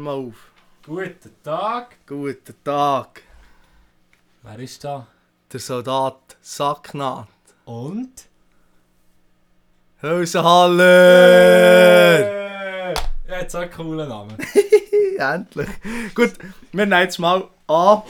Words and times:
mal 0.00 0.14
auf. 0.14 0.50
Guten 0.84 1.34
Tag. 1.42 1.96
Guten 2.06 2.54
Tag. 2.62 3.22
Wer 4.42 4.58
ist 4.58 4.84
da? 4.84 5.06
Der 5.52 5.60
Soldat 5.60 6.36
Sacknaht. 6.40 7.28
Und? 7.64 8.26
Hausenhaller! 10.02 10.84
Äh, 12.90 12.94
Jetzt 13.28 13.52
so 13.52 13.58
einen 13.58 13.70
coolen 13.70 14.08
Namen. 14.08 14.36
Endlich. 15.18 15.68
Gut, 16.14 16.34
wir 16.72 16.86
nehmen 16.86 17.02
jetzt 17.02 17.18
mal 17.18 17.48
an, 17.66 18.02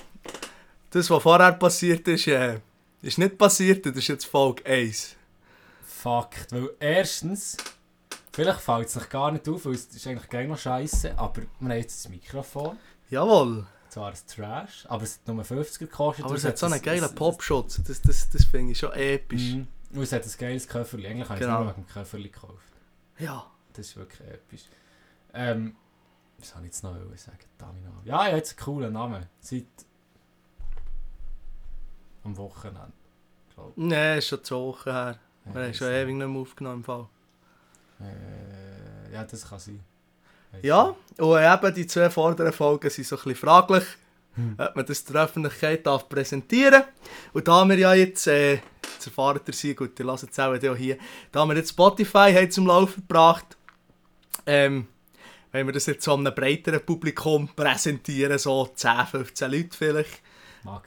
das, 0.90 1.08
was 1.10 1.22
vorher 1.22 1.52
passiert 1.52 2.06
ist, 2.08 2.26
äh, 2.26 2.58
ist 3.02 3.18
nicht 3.18 3.38
passiert, 3.38 3.86
das 3.86 3.96
ist 3.96 4.08
jetzt 4.08 4.26
Folge 4.26 4.64
1. 4.66 5.16
Fakt. 5.86 6.52
Weil 6.52 6.70
erstens, 6.80 7.56
vielleicht 8.36 8.60
fällt 8.60 8.86
es 8.86 8.92
sich 8.92 9.08
gar 9.08 9.30
nicht 9.32 9.48
auf, 9.48 9.64
weil 9.64 9.72
es 9.74 9.86
ist 9.86 10.06
eigentlich 10.06 10.28
gleich 10.28 10.46
noch 10.46 10.58
scheiße, 10.58 11.18
aber 11.18 11.42
wir 11.42 11.68
haben 11.70 11.70
jetzt 11.78 12.04
das 12.04 12.10
Mikrofon. 12.10 12.78
Jawohl. 13.10 13.66
Zwar 13.88 14.10
ein 14.10 14.16
Trash, 14.26 14.84
aber 14.88 15.04
es 15.04 15.18
hat 15.18 15.28
nur 15.34 15.42
50 15.44 15.78
gekostet. 15.78 16.24
Aber 16.24 16.34
es 16.34 16.44
hat 16.44 16.58
so 16.58 16.66
einen 16.66 16.74
ein- 16.74 16.82
geilen 16.82 17.14
Popschutz. 17.14 17.80
Das, 17.86 18.02
das, 18.02 18.28
das 18.30 18.44
finde 18.44 18.72
ich 18.72 18.78
schon 18.78 18.92
episch. 18.92 19.54
Mhm. 19.54 19.68
Und 19.94 20.02
es 20.02 20.12
hat 20.12 20.24
ein 20.24 20.32
geiles 20.38 20.68
Köfferli. 20.68 21.06
Eigentlich 21.06 21.28
habe 21.28 21.34
ich 21.38 21.40
Genau. 21.46 21.60
es 21.60 21.64
nur 21.64 21.74
wegen 21.76 21.86
dem 21.86 21.88
Köfferli 21.88 22.28
gekauft. 22.28 22.72
Ja. 23.18 23.46
Das 23.72 23.86
ist 23.86 23.96
wirklich 23.96 24.28
episch. 24.28 24.64
Ähm, 25.32 25.76
was 26.38 26.50
soll 26.50 26.60
ich 26.62 26.66
jetzt 26.66 26.82
noch 26.84 26.94
sagen? 27.16 27.38
Damina. 27.56 27.90
Ja, 28.04 28.28
ja, 28.28 28.36
jetzt 28.36 28.50
einen 28.58 28.64
coolen 28.64 28.92
Namen. 28.92 29.26
Seit 29.40 29.64
am 32.24 32.36
Wochenende, 32.36 32.92
glaube 33.54 33.72
Nein, 33.76 34.18
ist 34.18 34.26
schon 34.28 34.42
zwei 34.44 34.56
Wochen 34.56 34.90
her. 34.90 35.18
ich. 35.46 35.54
Wir 35.54 35.62
haben 35.62 35.74
schon 35.74 35.88
ewig 35.88 36.14
nicht 36.16 36.26
mehr 36.28 36.40
aufgenommen 36.40 36.76
im 36.78 36.84
Fall. 36.84 37.08
Äh, 38.00 39.14
ja, 39.14 39.24
das 39.24 39.48
kann 39.48 39.58
sein. 39.58 39.80
Weiss 40.52 40.62
Ja, 40.62 40.94
und 41.18 41.40
eben 41.40 41.74
die 41.74 41.86
zwei 41.86 42.10
vorderen 42.10 42.52
Folgen 42.52 42.90
sind 42.90 43.06
so 43.06 43.16
ein 43.16 43.22
bisschen 43.22 43.36
fraglich, 43.36 43.84
Hm. 44.36 44.54
ob 44.58 44.76
man 44.76 44.84
das 44.84 45.02
der 45.04 45.22
Öffentlichkeit 45.22 45.86
darf 45.86 46.10
präsentieren 46.10 46.82
Und 47.32 47.48
da 47.48 47.64
wir 47.64 47.78
ja 47.78 47.94
jetzt, 47.94 48.26
äh, 48.26 48.54
jetzt 48.56 49.06
erfahren 49.06 49.40
ihr 49.46 49.54
sie, 49.54 49.74
gut, 49.74 49.98
ihr 49.98 50.04
lasst 50.04 50.28
es 50.30 50.38
auch 50.38 50.54
hier, 50.76 50.98
da 51.32 51.46
wir 51.46 51.56
jetzt 51.56 51.70
Spotify 51.70 52.34
haben 52.34 52.50
zum 52.50 52.66
Laufen 52.66 53.02
gebracht, 53.08 53.56
ähm, 54.44 54.88
wenn 55.52 55.66
wir 55.66 55.72
das 55.72 55.86
jetzt 55.86 56.04
so 56.04 56.12
einem 56.12 56.34
breiteren 56.34 56.84
Publikum 56.84 57.48
präsentieren, 57.48 58.38
so 58.38 58.70
10, 58.74 59.06
15 59.10 59.50
Leute 59.50 59.76
vielleicht, 59.76 60.20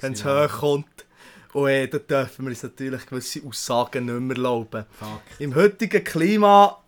wenn 0.02 0.14
es 0.14 0.24
hochkommt. 0.24 1.06
Und 1.54 1.70
äh, 1.70 1.88
da 1.88 1.98
dürfen 1.98 2.46
wir 2.46 2.52
uns 2.52 2.62
natürlich 2.62 3.06
gewisse 3.08 3.42
Aussagen 3.44 4.06
nicht 4.06 4.20
mehr 4.20 4.38
erlauben. 4.38 4.86
Fuck. 4.92 5.22
Im 5.40 5.56
heutigen 5.56 6.04
Klima, 6.04 6.84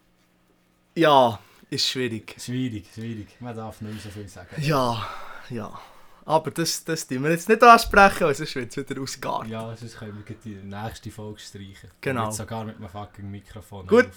ja, 0.95 1.39
ist 1.69 1.87
schwierig. 1.87 2.35
Schwierig, 2.37 2.85
schwierig. 2.93 3.27
Man 3.39 3.55
darf 3.55 3.81
nicht 3.81 4.01
so 4.03 4.09
viel 4.09 4.27
sagen. 4.27 4.49
Ja, 4.61 5.07
ja. 5.49 5.79
Aber 6.25 6.51
das, 6.51 6.83
das 6.83 7.07
tun 7.07 7.23
wir 7.23 7.31
jetzt 7.31 7.49
nicht 7.49 7.63
ansprechen, 7.63 8.25
weil 8.25 8.35
sonst 8.35 8.55
wird 8.55 8.77
es 8.77 8.89
wieder 8.89 9.01
ausgehen. 9.01 9.49
Ja, 9.49 9.75
sonst 9.75 9.97
können 9.97 10.23
wir 10.25 10.35
die 10.35 10.55
nächste 10.55 11.11
Folge 11.11 11.39
streichen. 11.39 11.89
Genau. 11.99 12.29
Sogar 12.31 12.63
mit 12.63 12.77
einem 12.77 12.89
fucking 12.89 13.29
Mikrofon 13.29 13.87
Gut. 13.87 14.09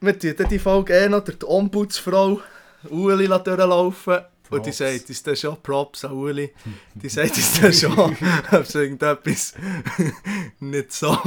Wir 0.00 0.18
tun 0.18 0.48
die 0.50 0.58
Folge 0.58 0.94
eh 0.94 1.08
noch 1.08 1.24
durch 1.24 1.38
die 1.38 1.46
Ombudsfrau 1.46 2.40
Uli 2.90 3.28
durchlaufen. 3.28 4.20
Und 4.50 4.66
die 4.66 4.70
Props. 4.70 4.78
sagt 4.78 5.08
uns 5.08 5.22
dann 5.22 5.36
schon, 5.36 5.62
Props 5.62 6.04
an 6.04 6.12
Uli, 6.12 6.52
die 6.94 7.08
sagt 7.08 7.36
uns 7.36 7.60
dann 7.60 7.72
schon, 7.72 7.98
ob 7.98 8.60
es 8.60 8.74
irgendetwas 8.74 9.54
nicht 10.60 10.92
so 10.92 11.18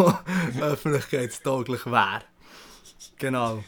öffentlichkeitstauglich 0.62 1.86
wäre. 1.88 2.22
Genau. 3.18 3.64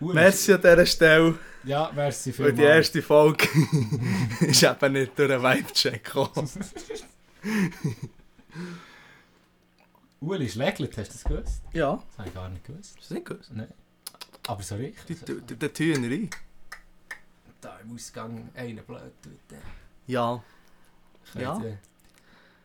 Merci 0.00 0.52
an 0.54 0.60
dieser 0.60 0.86
Stelle. 0.86 1.38
Ja, 1.64 1.90
merci 1.94 2.30
Und 2.30 2.36
vielmals. 2.36 2.56
die 2.56 2.62
erste 2.62 3.02
Folge 3.02 3.48
ist 4.40 4.62
eben 4.62 4.92
nicht 4.92 5.18
durch 5.18 5.32
einen 5.32 5.42
Vibe-Check 5.42 6.04
gekommen. 6.04 6.48
Uli 10.20 10.46
ist 10.46 10.54
lägelt, 10.56 10.96
hast 10.98 11.08
du 11.08 11.12
das 11.12 11.24
gewusst? 11.24 11.62
Ja, 11.72 12.02
Das 12.08 12.18
habe 12.18 12.28
ich 12.28 12.34
gar 12.34 12.48
nicht 12.48 12.64
gewusst. 12.64 12.96
ist 12.96 13.02
das 13.04 13.10
nicht 13.10 13.26
gut? 13.26 13.40
Nein. 13.52 13.72
Aber 14.46 14.62
so 14.62 14.74
richtig. 14.76 15.18
Die 15.24 15.84
Hühnerei. 15.84 16.28
Da 17.60 17.78
im 17.80 17.94
Ausgang 17.94 18.48
einen 18.54 18.84
blöd 18.84 19.12
tut. 19.22 19.32
der. 19.50 19.58
Ja. 20.06 20.42
Ich 21.34 21.40
Ja. 21.40 21.52
könnte 21.54 21.78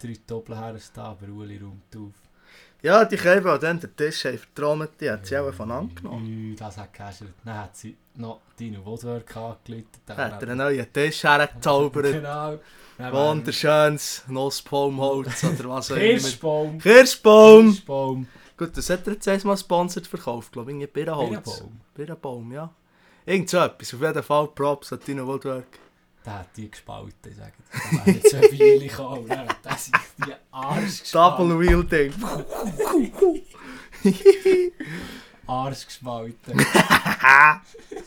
drei 0.02 0.18
Doppelherren 0.26 0.80
stehen, 0.80 1.04
aber 1.04 1.28
Uli 1.28 1.58
räumt 1.58 1.96
auf. 1.96 2.14
Ja, 2.84 3.06
die 3.06 3.16
Käfer, 3.16 3.58
die 3.58 3.62
dann 3.66 3.80
den 3.80 3.96
Tisch 3.96 4.26
haben 4.26 4.38
vertrommelt, 4.38 4.92
die 5.00 5.10
hat 5.10 5.26
sie 5.26 5.38
auch 5.38 5.54
von 5.54 5.72
angenommen. 5.72 6.50
Ui, 6.50 6.56
das 6.56 6.78
hat 6.78 6.94
gehäschert. 6.94 7.30
Dann 7.46 7.58
hat 7.58 7.78
sie 7.78 7.96
noch 8.16 8.42
Dino 8.60 8.86
Woodwork 8.86 9.38
angeleitet. 9.38 10.02
Dann 10.06 10.18
Hat 10.18 10.44
er 10.44 10.50
einen 10.50 10.58
neuen 10.58 10.92
Tisch 10.92 11.24
hergezaubert. 11.24 12.12
Genau. 12.12 12.60
Wunderschönes 12.98 14.26
Nussbaumholz 14.28 15.46
oder 15.46 15.70
was 15.70 15.92
auch 15.92 15.96
immer. 15.96 16.20
Kirschbaum. 16.20 16.78
Kirschbaum! 16.78 17.66
Kirschbaum. 17.72 18.28
Gut, 18.58 18.78
das 18.78 18.90
hat 18.90 19.08
er 19.08 19.14
jetzt 19.14 19.28
einmal 19.30 19.58
sponsored 19.58 20.06
verkauft, 20.06 20.52
glaube 20.52 20.74
ich. 20.74 20.92
Birnenbaum. 20.92 21.80
Birnenbaum, 21.96 22.52
ja. 22.52 22.70
Irgend 23.26 23.50
so 23.50 23.60
etwas. 23.60 23.94
Auf 23.94 24.02
jeden 24.02 24.24
Fall 24.24 24.48
Props 24.50 24.92
an 24.92 25.00
Dino 25.08 25.26
Woodwork. 25.26 25.80
Der 26.26 26.40
hat 26.40 26.48
die 26.56 26.72
gespalten, 26.72 27.32
ich 27.32 27.36
sage 27.36 27.52
dir. 27.58 27.98
Da 27.98 28.06
wären 28.06 28.22
zwei 28.24 28.48
Biele 28.48 28.88
gekommen. 28.88 29.28
Dann 29.28 29.48
hat 29.50 29.66
der 29.66 29.78
sich 29.78 29.94
die 30.26 30.34
Arsch 30.52 31.12
Double 31.12 31.58
gespalten. 31.58 31.60
Wheel 31.60 31.84
Ding. 31.84 32.14
Arsch 35.48 35.86
gespalten. 35.86 36.66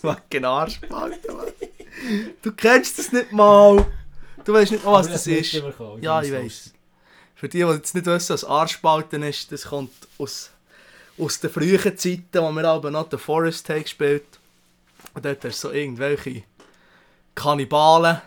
Fucking 0.00 0.44
Arschspalten, 0.44 1.36
Mann. 1.36 1.46
Du 2.42 2.52
kennst 2.52 2.98
das 2.98 3.12
nicht 3.12 3.32
mal. 3.32 3.86
Du 4.44 4.52
weißt 4.52 4.72
nicht 4.72 4.84
mal, 4.84 4.92
was 4.92 5.08
das 5.08 5.26
hast 5.26 5.26
ist. 5.26 5.52
Ja, 6.00 6.20
das 6.20 6.28
ich 6.28 6.32
weiß. 6.32 6.72
Für 7.34 7.48
die, 7.48 7.58
die 7.58 7.64
jetzt 7.64 7.94
nicht 7.94 8.06
wissen, 8.06 8.32
was 8.32 8.44
Arschspalten 8.44 9.22
ist, 9.22 9.52
das 9.52 9.64
kommt 9.64 9.92
aus, 10.16 10.50
aus 11.18 11.38
den 11.38 11.50
frühen 11.50 11.98
Zeiten, 11.98 12.24
wo 12.32 12.50
wir 12.50 12.64
aber 12.64 12.90
noch 12.90 13.10
The 13.10 13.18
Forest 13.18 13.68
haben 13.68 13.82
gespielt 13.82 14.24
Und 15.12 15.24
dort 15.24 15.44
hast 15.44 15.62
du 15.62 15.68
so 15.68 15.74
irgendwelche 15.74 16.44
Kannibalen, 17.36 18.20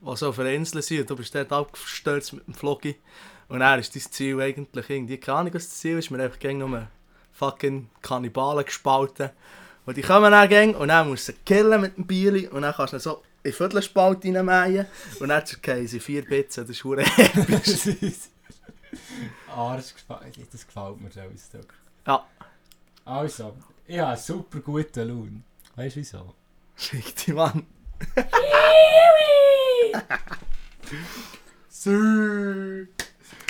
die 0.00 0.16
so 0.16 0.30
auf 0.30 0.38
einer 0.40 0.50
Insel 0.50 0.82
sind 0.82 1.02
und 1.02 1.10
du 1.10 1.16
bist 1.16 1.34
dort 1.34 1.52
abgestürzt 1.52 2.32
mit 2.32 2.46
dem 2.48 2.54
Floggi. 2.54 2.96
Und 3.48 3.60
dann 3.60 3.78
ist 3.78 3.94
dein 3.94 4.02
Ziel 4.02 4.40
eigentlich 4.40 4.90
irgendwie, 4.90 5.18
keine 5.18 5.38
Ahnung, 5.38 5.54
was 5.54 5.68
das 5.68 5.78
Ziel 5.78 5.98
ist, 5.98 6.10
wir 6.10 6.18
haben 6.18 6.24
einfach 6.24 6.40
gegen 6.40 6.58
nur 6.58 6.88
fucking 7.32 7.88
Kannibalen 8.02 8.64
gespalten. 8.64 9.30
Und 9.86 9.96
die 9.96 10.02
kommen 10.02 10.32
dann 10.32 10.48
gegen 10.48 10.74
und 10.74 10.88
dann 10.88 11.08
musst 11.08 11.28
du 11.28 11.32
sie 11.32 11.38
killen 11.44 11.80
mit 11.82 11.96
dem 11.96 12.06
Bieli 12.06 12.48
und 12.48 12.62
dann 12.62 12.74
kannst 12.74 12.94
du 12.94 12.98
so 12.98 13.22
in 13.42 13.52
Viertelspalt 13.52 14.24
reinmähen 14.24 14.86
und 15.20 15.28
dann 15.28 15.44
zerkehren 15.44 15.86
sie 15.86 16.00
vier 16.00 16.24
Bits, 16.24 16.56
das 16.56 16.70
ist 16.70 16.80
verdammt 16.80 17.18
episch. 17.18 18.30
Arsch 19.54 19.92
gespalten. 19.92 20.46
Das 20.50 20.66
gefällt 20.66 21.00
mir 21.00 21.10
so 21.10 21.20
Ausdruck. 21.20 21.74
Ja. 22.06 22.26
Also, 23.04 23.54
ich 23.86 23.98
habe 23.98 24.08
einen 24.08 24.18
super 24.18 24.60
guten 24.60 25.08
Lohn. 25.08 25.44
Weißt 25.76 25.96
du 25.96 26.00
wieso? 26.00 26.34
Schick 26.76 27.14
die 27.16 27.32
Mann. 27.32 27.66
Sü. 31.68 32.88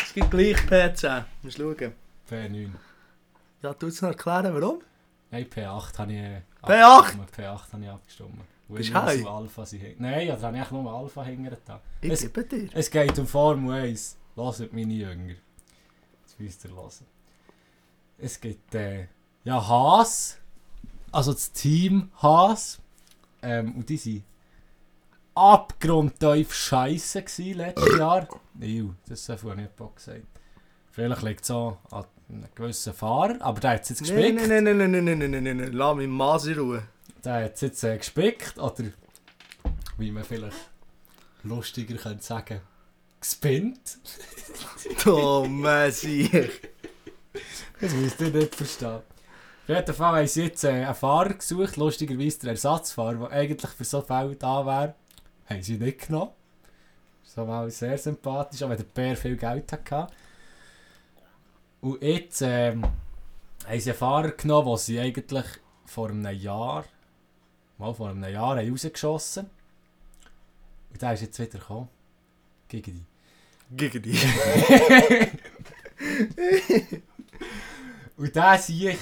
Es 0.03 0.13
gibt 0.15 0.31
gleich 0.31 0.57
PC. 0.67 1.25
Musst 1.43 1.59
schauen. 1.59 1.93
P9. 2.31 2.69
Ja, 3.63 3.75
du 3.75 3.87
es 3.89 4.01
noch 4.03 4.11
erklären, 4.11 4.55
warum? 4.55 4.81
Nein, 5.31 5.47
P8 5.47 5.99
habe 5.99 6.13
ich. 6.13 6.19
äh, 6.19 6.43
P8? 6.63 6.99
abgestimmt. 6.99 7.31
P8 7.37 7.73
habe 7.73 7.85
ich 7.85 7.91
abgestimmt. 7.91 8.41
Bist 8.69 8.91
und 8.91 9.27
Alpha 9.27 9.67
sind 9.67 10.01
Nein, 10.01 10.27
ja, 10.27 10.37
da 10.37 10.47
habe 10.47 10.57
ich 10.57 10.63
eigentlich 10.63 10.71
nur 10.83 10.93
Alpha 10.93 11.23
hinter 11.25 11.57
da. 11.67 11.81
Ich 12.01 12.11
Es- 12.13 12.21
gebe 12.23 12.45
dir. 12.45 12.69
Es 12.73 12.91
geht 12.91 13.19
um 13.19 13.27
Formel 13.27 13.83
1. 13.91 14.17
Hört 14.37 14.73
meine 14.73 14.93
Jünger. 14.95 15.35
Jetzt 16.23 16.41
müsst 16.41 16.65
ihr 16.65 16.71
hören. 16.75 16.91
Es 18.19 18.41
gibt 18.41 18.75
äh, 18.75 19.07
ja 19.45 19.67
Haas. 19.69 20.39
Also 21.13 21.33
das 21.33 21.53
Team 21.53 22.11
Haas. 22.23 22.81
Ähm, 23.43 23.75
und 23.77 23.89
die 23.89 23.99
waren 23.99 24.25
abgrundtief 25.35 26.53
scheiße 26.55 27.23
gsi 27.23 27.53
letztes 27.53 27.99
Jahr. 27.99 28.29
Ew, 28.61 28.91
das 29.09 29.29
habe 29.29 29.51
ich 29.51 29.57
nicht 29.57 29.77
Bock 29.77 29.97
gesagt. 29.97 30.23
Vielleicht 30.91 31.23
liegt 31.23 31.45
es 31.45 31.51
auch 31.51 31.79
an 31.91 32.05
einem 32.29 32.47
gewissen 32.55 32.93
Fahrer, 32.95 33.37
aber 33.41 33.61
der 33.61 33.71
hat 33.73 33.83
es 33.83 33.89
jetzt 33.91 34.03
Nein, 34.03 34.37
gespickt. 34.37 34.49
nein, 34.49 34.65
nein, 34.65 34.77
nein, 34.79 34.91
nein, 34.91 35.05
nein, 35.05 35.19
nein, 35.19 35.31
nein, 35.31 35.43
nein, 35.45 35.57
nein. 35.57 35.73
Lass 35.73 35.97
mich 35.97 36.09
Maß 36.09 36.47
in 36.47 36.59
Ruhe. 36.59 36.83
Der 37.25 37.45
hat 37.45 37.55
es 37.55 37.61
jetzt 37.63 37.83
äh, 37.85 37.97
gespickt, 37.97 38.59
oder 38.59 38.85
wie 39.99 40.11
man 40.11 40.25
vielleicht 40.25 40.57
lustiger 41.43 41.97
könnte 41.97 42.23
sagen, 42.25 42.61
gespinnt. 43.21 43.99
Dumme 45.05 45.91
Sieg. 45.91 46.71
Das 47.81 47.93
müsst 47.93 48.21
ihr 48.21 48.31
nicht 48.31 48.55
verstehen. 48.55 49.01
Auf 49.67 49.69
jeden 49.69 49.95
Fall 49.95 50.19
haben 50.19 50.27
sie 50.27 50.43
jetzt 50.45 50.63
äh, 50.65 50.69
einen 50.69 50.95
Fahrer 50.95 51.35
gesucht, 51.35 51.77
lustigerweise 51.77 52.41
der 52.41 52.51
Ersatzfahrer, 52.51 53.15
der 53.15 53.31
eigentlich 53.31 53.71
für 53.71 53.85
so 53.85 54.01
Fälle 54.03 54.37
da 54.37 54.65
wäre. 54.67 54.95
Haben 55.47 55.63
sie 55.63 55.77
nicht 55.77 56.07
genommen. 56.07 56.33
Das 57.25 57.37
war 57.37 57.47
mal 57.47 57.71
sehr 57.71 57.99
sympathisch, 57.99 58.63
auch 58.63 58.69
wenn 58.69 58.77
der 58.77 58.85
Bär 58.85 59.17
viel 59.17 59.37
Geld 59.37 59.73
hatte. 59.73 60.09
Und 61.81 62.03
jetzt 62.03 62.43
ähm, 62.43 62.85
haben 63.67 63.81
sie 63.81 63.91
einen 63.91 63.99
Fahrer 63.99 64.31
genommen, 64.31 64.69
den 64.69 64.77
sie 64.79 65.01
eigentlich 65.01 65.45
vor 65.87 66.09
einem 66.09 66.39
Jahr, 66.39 66.85
mal 67.79 67.95
vor 67.95 68.11
einem 68.11 68.25
Jahr 68.25 68.57
haben 68.57 68.71
rausgeschossen 68.71 69.51
der 71.01 71.13
ist 71.15 71.23
jetzt 71.23 71.39
wieder 71.39 71.59
gekommen. 71.59 71.89
Gegen 72.69 73.07
Gegen 73.71 74.03
die. 74.03 74.13
die. 74.13 74.23
Und 78.17 78.37
der 78.37 78.59
sehe 78.59 78.93
ich. 78.93 78.99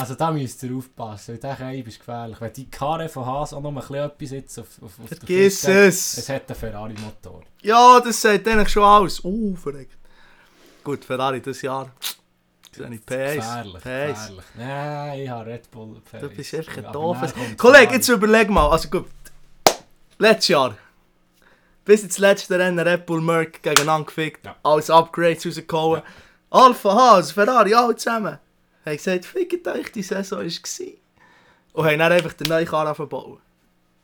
Also 0.00 0.14
da 0.14 0.30
müsst 0.30 0.62
ihr 0.62 0.74
aufpassen, 0.74 1.34
weil 1.34 1.40
der 1.40 1.56
Keib 1.56 1.86
ist 1.86 1.98
gefährlich. 1.98 2.40
Wenn 2.40 2.52
die 2.54 2.70
Karre 2.70 3.06
von 3.10 3.26
Haas 3.26 3.52
auch 3.52 3.60
noch 3.60 3.68
ein 3.68 3.74
bisschen 3.74 3.96
etwas 3.96 4.30
jetzt 4.30 4.58
auf, 4.58 4.66
auf, 4.80 4.98
auf 4.98 5.08
der 5.10 5.18
Vergiss 5.18 5.64
hat, 5.64 5.74
es! 5.74 6.16
Es 6.16 6.28
hat 6.30 6.48
einen 6.48 6.58
Ferrari-Motor. 6.58 7.42
Ja, 7.60 8.00
das 8.00 8.18
sagt 8.18 8.48
eigentlich 8.48 8.70
schon 8.70 8.82
alles. 8.82 9.22
Uh, 9.22 9.54
verreckt. 9.56 9.98
Gut, 10.82 11.04
Ferrari 11.04 11.42
das 11.42 11.60
Jahr. 11.60 11.90
Sehe 12.74 12.88
ich 12.94 13.04
PS. 13.04 13.04
Gefährlich, 13.04 13.74
PS. 13.74 13.82
gefährlich. 13.82 14.44
Nein, 14.56 15.20
ich 15.20 15.28
habe 15.28 15.50
Red 15.50 15.70
Bull 15.70 16.00
Du 16.18 16.28
bist 16.30 16.54
einfach 16.54 16.76
ein 16.78 16.92
doofes. 16.94 17.34
Kollege, 17.58 17.92
jetzt 17.92 18.08
überleg 18.08 18.48
mal. 18.48 18.70
Also 18.70 18.88
gut. 18.88 19.04
Letztes 20.18 20.48
Jahr. 20.48 20.78
Bis 21.84 22.02
ins 22.02 22.16
letzte 22.16 22.58
Rennen 22.58 22.78
Red 22.78 23.04
Bull 23.04 23.20
Merck 23.20 23.62
gegeneinander 23.62 24.06
gefickt. 24.06 24.46
Ja. 24.46 24.56
Alles 24.62 24.88
Upgrades 24.88 25.44
rausgehauen. 25.44 26.00
Alpha 26.48 26.94
Haas, 26.94 27.32
Ferrari, 27.32 27.74
alle 27.74 27.96
zusammen. 27.96 28.38
Haben 28.84 28.96
gesagt, 28.96 29.24
fickt 29.26 29.66
euch, 29.68 29.92
die 29.92 30.02
Saison 30.02 30.40
war. 30.40 30.46
Und 31.72 31.84
haben 31.84 31.98
dann 31.98 32.12
einfach 32.12 32.32
den 32.32 32.48
neuen 32.48 32.66
Karren 32.66 32.94
verbaut. 32.94 33.40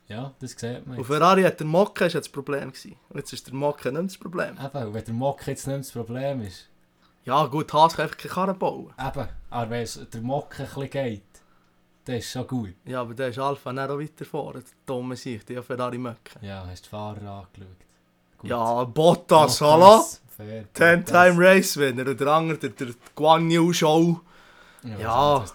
Ja, 0.09 0.33
das 0.39 0.53
sieht 0.53 0.87
man. 0.87 0.97
Und 0.97 0.99
jetzt. 0.99 1.07
Ferrari 1.07 1.43
hat 1.43 1.59
der 1.59 1.67
Mocke 1.67 2.07
ist 2.07 2.13
ja 2.13 2.21
das 2.21 2.29
Problem 2.29 2.71
gewesen. 2.71 2.97
Und 3.09 3.19
jetzt 3.19 3.33
ist 3.33 3.47
der 3.47 3.55
Mocke 3.55 3.91
nicht 3.91 4.05
das 4.05 4.19
Problem. 4.19 4.57
Eben, 4.57 4.87
und 4.87 4.95
wenn 4.95 5.05
der 5.05 5.15
Mock 5.15 5.47
jetzt 5.47 5.67
nicht 5.67 5.79
das 5.81 5.91
Problem 5.91 6.43
ist. 6.43 6.69
Ja 7.25 7.45
gut, 7.47 7.73
Haas 7.73 7.97
kann 7.97 8.05
einfach 8.05 8.17
keine 8.17 8.35
Karren 8.35 8.59
bauen. 8.59 8.93
Eben, 8.99 9.29
aber 9.51 9.71
wenn 9.71 9.83
es 9.83 9.99
der 10.13 10.21
Mock 10.21 10.61
ein 10.61 10.67
bisschen 10.67 10.91
geht, 10.91 11.23
das 12.05 12.17
ist 12.19 12.31
schon 12.31 12.47
gut. 12.47 12.75
Ja, 12.85 13.01
aber 13.01 13.15
der 13.15 13.29
ist 13.29 13.39
Alpha 13.41 13.73
dann 13.73 13.91
auch 13.91 13.99
weiter 13.99 14.25
vorne. 14.25 14.61
Der 14.61 14.71
dumme 14.87 15.17
Sicht, 15.17 15.49
die 15.49 15.57
hat 15.57 15.65
Ferrari 15.65 15.99
Möcke. 15.99 16.39
Ja, 16.41 16.65
hast 16.71 16.85
die 16.85 16.89
Fahrer 16.89 17.29
angeschaut. 17.29 17.77
Gut. 18.39 18.51
Ja, 18.51 18.85
Bottas, 18.85 19.61
hallo? 19.61 20.05
fair, 20.37 20.73
Ten-Time 20.73 21.35
Bottas. 21.35 21.39
Race 21.39 21.77
Winner 21.79 22.09
und 22.09 22.21
der 22.21 22.27
andere, 22.29 22.59
der, 22.59 22.71
der 22.71 22.95
Guan 23.17 23.51
Yu 23.51 23.73
Show. 23.73 24.21
Ja. 24.87 24.99
Ja. 24.99 25.39
Das, 25.41 25.55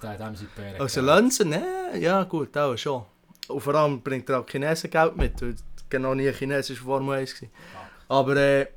Also 0.80 1.02
gegeben. 1.02 1.16
Lenzen, 1.16 1.50
ne, 1.50 1.64
ja 2.00 2.24
gut, 2.24 2.56
auch 2.58 2.76
schon. 2.78 3.04
Und 3.48 3.62
vor 3.62 3.76
allem 3.76 4.02
bringt 4.02 4.30
er 4.30 4.40
auch 4.40 4.48
Chinesen 4.48 4.90
Geld 4.90 5.16
mit, 5.18 5.42
weil 5.42 5.56
genau 5.90 6.14
nie 6.14 6.32
chinesische 6.32 6.84
Formel 6.84 7.20
1 7.20 7.42
war. 7.42 7.50
Aber 8.18 8.36
äh, 8.36 8.68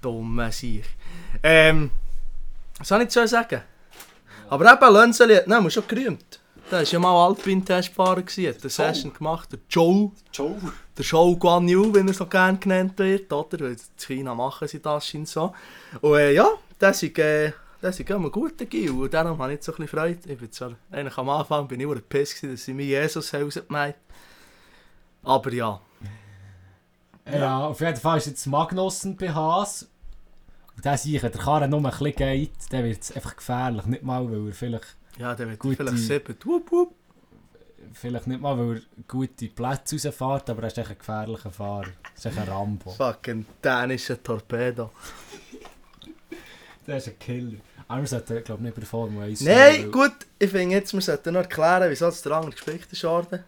dumme 0.00 0.50
Sieg. 0.52 0.84
Ähm, 1.42 1.90
was 2.78 2.88
soll 2.88 3.02
ich 3.02 3.08
zu 3.08 3.26
sagen? 3.26 3.62
Aber 4.48 4.72
eben, 4.72 4.94
Lenzeli 4.94 5.36
hat, 5.36 5.46
nein, 5.48 5.70
schon 5.70 5.86
gerühmt. 5.88 6.40
Der 6.70 6.78
war 6.80 6.84
ja 6.84 6.98
mal 6.98 7.26
Alpine-Testfahrer, 7.26 8.22
hat 8.22 8.60
eine 8.60 8.70
Session 8.70 9.12
gemacht, 9.14 9.52
der 9.52 9.60
Joe. 9.70 10.10
Joe. 10.32 10.56
der 10.98 11.02
Show 11.02 11.36
Guan 11.36 11.68
Yu, 11.68 11.94
wie 11.94 12.06
er 12.06 12.12
so 12.12 12.26
gerne 12.26 12.58
genannt 12.58 12.98
wird, 12.98 13.32
oder? 13.32 13.60
Weil 13.60 13.72
in 13.72 13.78
China 13.96 14.34
machen 14.34 14.66
sie 14.66 14.80
das 14.80 15.06
scheint 15.06 15.28
so. 15.28 15.54
Und 16.00 16.16
äh, 16.16 16.32
ja, 16.32 16.48
das 16.78 17.02
ist, 17.02 17.18
äh, 17.18 17.52
das 17.80 17.98
ist 18.00 18.10
ein 18.10 18.30
guter 18.30 18.64
Gil 18.64 18.90
und 18.90 19.12
darum 19.12 19.38
habe 19.38 19.52
ich 19.52 19.56
jetzt 19.56 19.66
so 19.66 19.72
ein 19.72 19.76
bisschen 19.76 19.98
Freude. 19.98 20.32
Ich 20.32 20.38
bin 20.38 20.50
zwar, 20.52 20.72
eigentlich 20.90 21.16
am 21.18 21.28
Anfang 21.28 21.68
bin 21.68 21.80
ich 21.80 21.86
nur 21.86 22.00
piss 22.00 22.40
dass 22.40 22.64
sie 22.64 22.74
mir 22.74 22.84
Jesus 22.86 23.32
rausgemeint 23.34 23.96
Aber 25.22 25.52
ja, 25.52 25.80
Ja. 27.30 27.66
auf 27.66 27.80
jeden 27.80 27.96
Fall 27.96 28.18
ist 28.18 28.26
jetzt 28.26 28.46
Magnussen 28.46 29.16
bei 29.16 29.30
Haas. 29.32 29.88
Und 30.76 30.84
der 30.84 30.96
sich, 30.98 31.22
wenn 31.22 31.32
der 31.32 31.40
Karren 31.40 31.70
nur 31.70 31.80
ein 31.80 31.90
bisschen 31.90 32.12
geht, 32.14 32.52
dann 32.70 32.84
wird 32.84 33.02
es 33.02 33.12
einfach 33.12 33.34
gefährlich. 33.36 33.86
Nicht 33.86 34.02
mal, 34.02 34.30
weil 34.30 34.46
er 34.48 34.52
vielleicht, 34.52 34.96
ja, 35.18 35.34
der 35.34 35.48
wird 35.48 35.58
Gute- 35.58 35.76
vielleicht 35.76 35.98
sieben. 35.98 36.36
Wupp, 36.44 36.70
wupp. 36.70 36.94
vielleicht 37.94 38.26
nicht 38.26 38.40
mal, 38.42 38.58
weil 38.58 38.76
er 38.76 38.82
gute 39.08 39.48
Plätze 39.48 39.96
rausfährt, 39.96 40.50
aber 40.50 40.62
er 40.62 40.66
ist 40.68 40.76
echt 40.78 40.90
ein 40.90 40.98
gefährlicher 40.98 41.50
Fahrer. 41.50 41.86
Er 41.86 42.14
ist 42.16 42.26
echt 42.26 42.38
ein 42.38 42.48
Rambo. 42.48 42.90
Fucking 42.90 43.46
dänischer 43.64 44.22
Torpedo. 44.22 44.90
Der 46.86 46.96
ist 46.98 47.08
ein 47.08 47.18
Killer. 47.18 47.58
Aber 47.88 48.00
wir 48.00 48.08
sollten, 48.08 48.42
glaube 48.44 48.60
ich, 48.60 48.64
nicht 48.64 48.74
bei 48.74 48.80
der 48.80 48.88
Formel 48.88 49.22
1 49.24 49.40
Nein, 49.42 49.56
weil- 49.56 49.90
gut, 49.90 50.12
ich 50.38 50.50
finde 50.50 50.74
jetzt, 50.76 50.92
wir 50.92 51.00
sollten 51.00 51.34
noch 51.34 51.40
erklären, 51.42 51.90
wieso 51.90 52.06
es 52.08 52.22
der 52.22 52.32
andere 52.32 52.52
gespielt 52.52 52.86
ist 52.90 53.04
worden. 53.04 53.44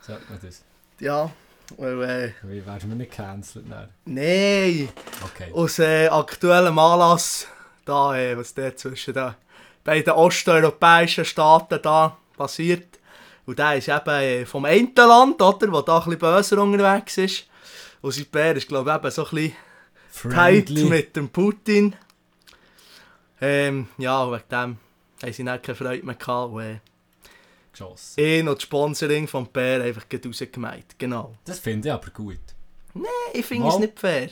Sollte 0.00 0.22
man 0.28 0.38
das? 0.42 0.62
Ja, 0.98 1.30
weil, 1.76 2.02
äh, 2.02 2.32
Wie 2.42 2.64
wärst 2.64 2.84
du 2.84 2.88
mir 2.88 2.96
nicht 2.96 3.10
gecancelt? 3.10 3.64
nein. 4.04 4.88
Okay. 5.24 5.52
aus 5.52 5.78
äh, 5.78 6.08
aktuellem 6.08 6.78
Anlass, 6.78 7.46
da, 7.84 8.16
äh, 8.16 8.36
was 8.36 8.54
der 8.54 8.76
zwischen 8.76 9.14
den 9.14 9.34
beiden 9.84 10.12
osteuropäischen 10.12 11.24
Staaten 11.24 11.80
da 11.82 12.16
passiert. 12.36 12.98
Und 13.44 13.58
der 13.58 13.76
ist 13.76 13.88
eben 13.88 14.08
äh, 14.08 14.46
vom 14.46 14.64
einen 14.64 14.92
Land, 14.94 15.40
oder, 15.42 15.72
wo 15.72 15.80
da 15.82 15.98
ein 15.98 16.04
bisschen 16.04 16.18
böser 16.18 16.62
unterwegs 16.62 17.18
ist. 17.18 17.44
Und 18.00 18.12
sein 18.12 18.26
Bär 18.30 18.56
ist, 18.56 18.68
glaube 18.68 18.90
ich, 18.90 18.96
eben 18.96 19.10
so 19.10 19.24
ein 19.26 19.30
bisschen 19.30 20.32
tight 20.32 20.70
mit 20.70 21.16
dem 21.16 21.28
Putin. 21.28 21.94
Ähm, 23.42 23.88
ja, 23.98 24.30
wegen 24.30 24.42
dem 24.50 24.78
haben 25.22 25.32
sie 25.32 25.42
nicht 25.42 25.62
keine 25.62 25.76
Freude 25.76 26.06
mehr 26.06 26.14
gehabt. 26.14 26.52
Und, 26.52 26.62
äh, 26.62 26.78
geschossen. 27.72 28.20
ihn 28.20 28.48
und 28.48 28.56
das 28.56 28.62
Sponsoring 28.62 29.26
vom 29.26 29.46
Bär 29.48 29.82
einfach 29.82 30.04
rausgemeint. 30.24 30.98
Genau. 30.98 31.34
Das 31.44 31.58
finde 31.58 31.88
ich 31.88 31.92
aber 31.92 32.10
gut. 32.10 32.38
Ich 33.32 33.44
finde 33.44 33.68
es 33.68 33.78
nicht 33.78 33.98
fair. 33.98 34.30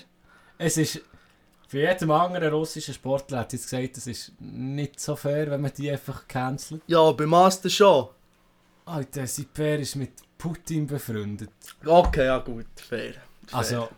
Es 0.58 0.76
ist, 0.76 1.00
für 1.66 1.80
jedem 1.80 2.10
anderen 2.10 2.52
russischen 2.52 2.94
Sportler 2.94 3.38
hat 3.38 3.52
jetzt 3.52 3.70
gesagt, 3.70 3.96
es 3.96 4.06
ist 4.06 4.32
nicht 4.40 5.00
so 5.00 5.16
fair, 5.16 5.50
wenn 5.50 5.60
man 5.60 5.72
die 5.72 5.90
einfach 5.90 6.28
cancelt. 6.28 6.82
Ja, 6.86 7.10
beim 7.12 7.30
Master 7.30 7.70
schon. 7.70 8.08
Alter, 8.84 9.24
Bär 9.54 9.78
ist 9.78 9.96
mit 9.96 10.12
Putin 10.36 10.86
befreundet. 10.86 11.50
Okay, 11.84 12.26
ja 12.26 12.38
gut, 12.38 12.66
fair. 12.76 13.14
fair. 13.14 13.22
Also, 13.52 13.88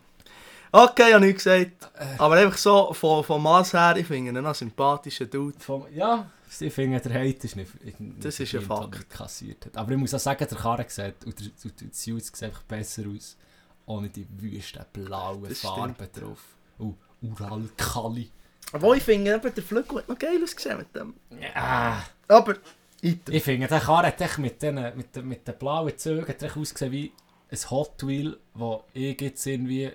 Okay, 0.75 1.09
ich 1.09 1.15
habe 1.15 1.25
nichts 1.25 1.45
gesagt. 1.45 1.91
Äh. 1.99 2.19
Aber 2.19 2.37
einfach 2.37 2.57
so, 2.57 2.95
von, 2.95 3.23
von 3.23 3.43
Maß 3.43 3.75
her, 3.75 3.95
ich 3.99 4.07
finde 4.07 4.31
ihn 4.31 4.37
einen 4.39 4.55
sympathischen 4.55 5.29
Dude. 5.29 5.59
vom, 5.61 5.87
ja, 5.95 6.31
sie 6.49 6.71
finden, 6.71 7.01
der 7.03 7.13
Hate 7.13 7.47
ist 7.47 7.57
nicht, 7.57 7.85
nicht 8.01 8.25
Das 8.25 8.41
ist 8.41 8.55
ein 8.55 8.63
Fakt. 8.63 8.97
er 8.97 9.05
kassiert 9.05 9.67
hat. 9.67 9.77
Aber 9.77 9.93
ich 9.93 9.99
muss 9.99 10.15
auch 10.15 10.19
sagen, 10.19 10.47
der 10.49 10.59
Karren 10.59 10.87
sieht, 10.89 11.27
und 11.27 11.39
der, 11.39 11.47
und 11.65 11.81
der 11.81 11.89
sieht 11.91 12.43
einfach 12.43 12.63
besser 12.63 13.03
aus. 13.15 13.37
Ohne 13.85 14.09
die 14.09 14.27
wüsten 14.39 14.83
blauen 14.93 15.45
Das 15.47 15.59
Farben 15.61 16.09
drauf. 16.13 16.41
Oh, 16.79 16.95
Ural-Kali. 17.21 18.31
Aber 18.73 18.97
ich 18.97 19.03
finde, 19.03 19.35
eben, 19.35 19.55
der 19.55 19.63
Flügel 19.63 19.99
hat 19.99 20.09
noch 20.09 20.19
geil 20.19 20.41
ausgesehen 20.43 20.79
mit 20.79 20.95
dem. 20.97 21.15
Ja. 21.39 22.03
Aber, 22.29 22.55
item. 23.03 23.35
Ich 23.35 23.43
finde, 23.43 23.67
der 23.67 23.81
Karren 23.81 24.07
hat 24.07 24.21
echt 24.21 24.39
mit 24.39 24.63
den, 24.63 24.77
mit, 24.97 25.15
den, 25.15 25.29
mit 25.29 25.47
den 25.47 25.59
blauen 25.59 25.89
echt 25.89 26.57
ausgesehen 26.57 26.93
wie 26.93 27.13
ein 27.51 27.71
Hot 27.71 28.07
Wheel, 28.07 28.39
wo 28.55 28.85
ich 28.95 29.21
jetzt 29.21 29.45
irgendwie 29.47 29.93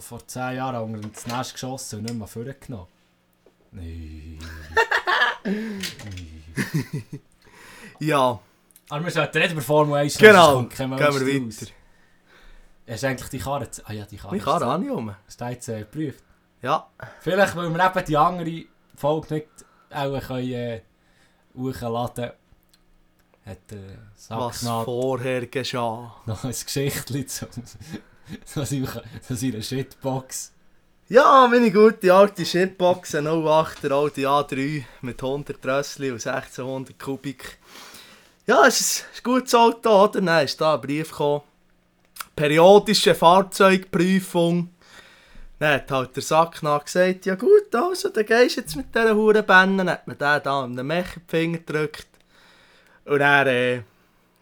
vor 0.00 0.26
10 0.26 0.56
Jahren 0.56 0.94
unter 0.94 1.08
das 1.08 1.26
Nest 1.26 1.52
geschossen 1.54 1.98
und 2.00 2.04
nicht 2.04 2.14
mehr 2.14 2.26
vorgenommen. 2.26 2.86
Nein. 3.72 4.38
Ja, 8.00 8.38
Aber 8.90 9.04
wir 9.04 9.10
sollten 9.10 9.38
nicht 9.38 9.52
über 9.52 9.60
Formel 9.60 9.98
1 9.98 10.20
reden, 10.20 10.30
genau. 10.30 10.62
Gehen 10.64 10.90
wir 10.90 10.98
weiter. 10.98 11.72
Hast 12.88 13.02
du 13.02 13.06
eigentlich 13.08 13.28
die 13.28 13.38
Karre... 13.38 13.68
Ah 13.84 13.92
ja, 13.92 14.04
die 14.04 14.16
Karre. 14.16 14.36
Ich 14.36 14.44
kann 14.44 14.62
auch 14.62 14.78
nicht 14.78 14.90
um. 14.90 15.14
Du 15.36 15.44
jetzt 15.46 15.68
äh, 15.68 15.80
geprüft? 15.80 16.22
Ja, 16.62 16.88
Vielleicht, 17.20 17.56
weil 17.56 17.70
wir 17.70 17.84
eben 17.86 18.04
die 18.04 18.16
andere 18.16 18.64
Folge 18.94 19.34
nicht 19.34 19.48
auch 19.90 20.20
können, 20.20 20.52
äh, 20.52 20.82
hochladen 21.56 22.30
hat 23.44 23.70
der 23.70 23.98
was 24.28 24.60
vorher 24.60 25.46
geschah. 25.46 26.14
noch 26.26 26.44
ein 26.44 26.50
Geschichtchen 26.50 27.26
zu, 27.26 27.46
zu 28.44 28.64
seiner 29.34 29.62
Shitbox. 29.62 30.52
Ja, 31.08 31.48
meine 31.50 31.70
gute 31.70 32.12
alte 32.12 32.44
Shitbox, 32.44 33.14
ein 33.14 33.26
08er 33.26 33.92
alte 33.92 34.20
A3 34.22 34.84
mit 35.00 35.22
100 35.22 35.64
Rössli 35.64 36.10
und 36.10 36.26
1600 36.26 36.98
Kubik. 36.98 37.58
Ja, 38.46 38.66
es 38.66 38.80
ist 38.80 39.04
ein 39.16 39.22
gutes 39.22 39.54
Auto, 39.54 39.90
oder? 39.90 40.20
Dann 40.20 40.44
ist 40.44 40.60
da 40.60 40.74
ein 40.74 40.80
Brief 40.80 41.10
gekommen. 41.10 41.42
Periodische 42.36 43.14
Fahrzeugprüfung. 43.14 44.70
Dann 45.58 45.74
hat 45.74 45.90
halt 45.90 46.14
der 46.14 46.22
Sack 46.22 46.60
gesagt, 46.84 47.26
ja 47.26 47.34
gut, 47.34 47.74
also, 47.74 48.10
dann 48.10 48.26
gehst 48.26 48.56
du 48.56 48.60
jetzt 48.60 48.76
mit 48.76 48.94
dieser 48.94 49.14
Hurenbände. 49.14 49.84
Dann 49.84 49.90
hat 49.90 50.06
man 50.06 50.18
den 50.18 50.42
da 50.42 50.62
an 50.62 50.76
den 50.76 50.86
Mech 50.86 51.16
in 51.16 51.22
die 51.22 51.30
Finger 51.30 51.58
gedrückt. 51.58 52.08
Und 53.06 53.18
dann 53.18 53.46
äh, 53.46 53.82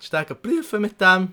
ist 0.00 0.12
der 0.12 0.24
prüfen 0.24 0.82
mit 0.82 1.00
dem. 1.00 1.32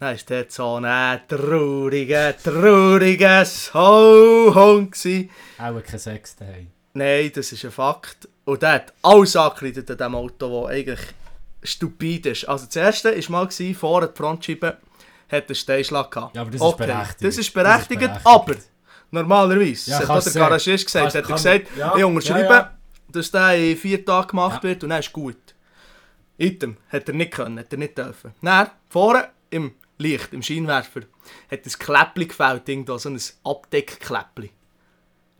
Dann 0.00 0.16
war 0.16 0.22
dort 0.28 0.52
so 0.52 0.74
ein 0.76 1.20
trauriger, 1.26 2.36
trauriger 2.36 3.44
Sauhund. 3.44 4.92
gewesen. 4.92 5.30
Auch 5.58 5.82
kein 5.82 5.98
Sex 5.98 6.36
daheim. 6.36 6.68
Nein, 6.94 7.32
das 7.34 7.52
ist 7.52 7.64
ein 7.64 7.70
Fakt. 7.72 8.28
Und 8.44 8.62
der 8.62 8.72
hat 8.72 8.92
alles 9.02 9.34
angekreidet 9.36 9.90
an 9.90 9.96
diesem 9.98 10.14
Auto, 10.14 10.62
das 10.62 10.70
eigentlich 10.70 11.00
stupide 11.62 12.30
ist. 12.30 12.48
Also 12.48 12.66
das 12.66 12.76
erste 12.76 13.10
war 13.28 13.30
mal, 13.44 13.74
vorne 13.74 14.08
die 14.08 14.16
Frontscheibe 14.16 14.76
hat 15.30 15.48
einen 15.48 15.54
Steinschlag 15.54 16.10
gehabt. 16.10 16.34
Ja, 16.36 16.42
aber 16.42 16.50
das 16.50 16.60
Okay, 16.60 16.84
ist 16.84 16.88
berechtigt. 16.88 17.24
Das 17.24 17.38
ist 17.38 17.52
berechtigt, 17.54 18.00
berechtigt. 18.00 18.26
aber 18.26 18.54
normalerweise, 19.10 19.90
Ja, 19.90 19.98
das 20.00 20.08
hat 20.08 20.26
der. 20.26 20.32
Garagist 20.42 20.86
gesagt, 20.86 21.06
hat 21.06 21.14
er 21.16 21.22
gesagt, 21.22 21.66
ja, 21.76 21.96
ich 21.96 22.04
unterschreibe, 22.04 22.48
ja, 22.54 22.78
dass 23.10 23.30
der 23.30 23.56
in 23.56 23.76
vier 23.76 24.04
Tagen 24.04 24.28
gemacht 24.28 24.62
wird 24.62 24.82
und 24.84 24.90
dann 24.90 25.00
ist 25.00 25.12
gut. 25.12 25.36
Item, 26.38 26.76
hat 26.90 27.08
er 27.08 27.14
nicht 27.14 27.32
können, 27.32 27.58
hat 27.58 27.72
er 27.72 27.78
nicht 27.78 27.98
dürfen. 27.98 28.32
Dann, 28.40 28.68
vorne 28.88 29.28
im 29.50 29.72
Licht 29.98 30.32
im 30.32 30.42
Scheinwerfer 30.42 31.02
hat 31.50 31.66
ein 31.66 31.72
Kläppli 31.72 32.26
gefällt, 32.26 32.68
irgendwo, 32.68 32.98
so 32.98 33.08
ein 33.08 33.20
Abdeckkläppli. 33.44 34.50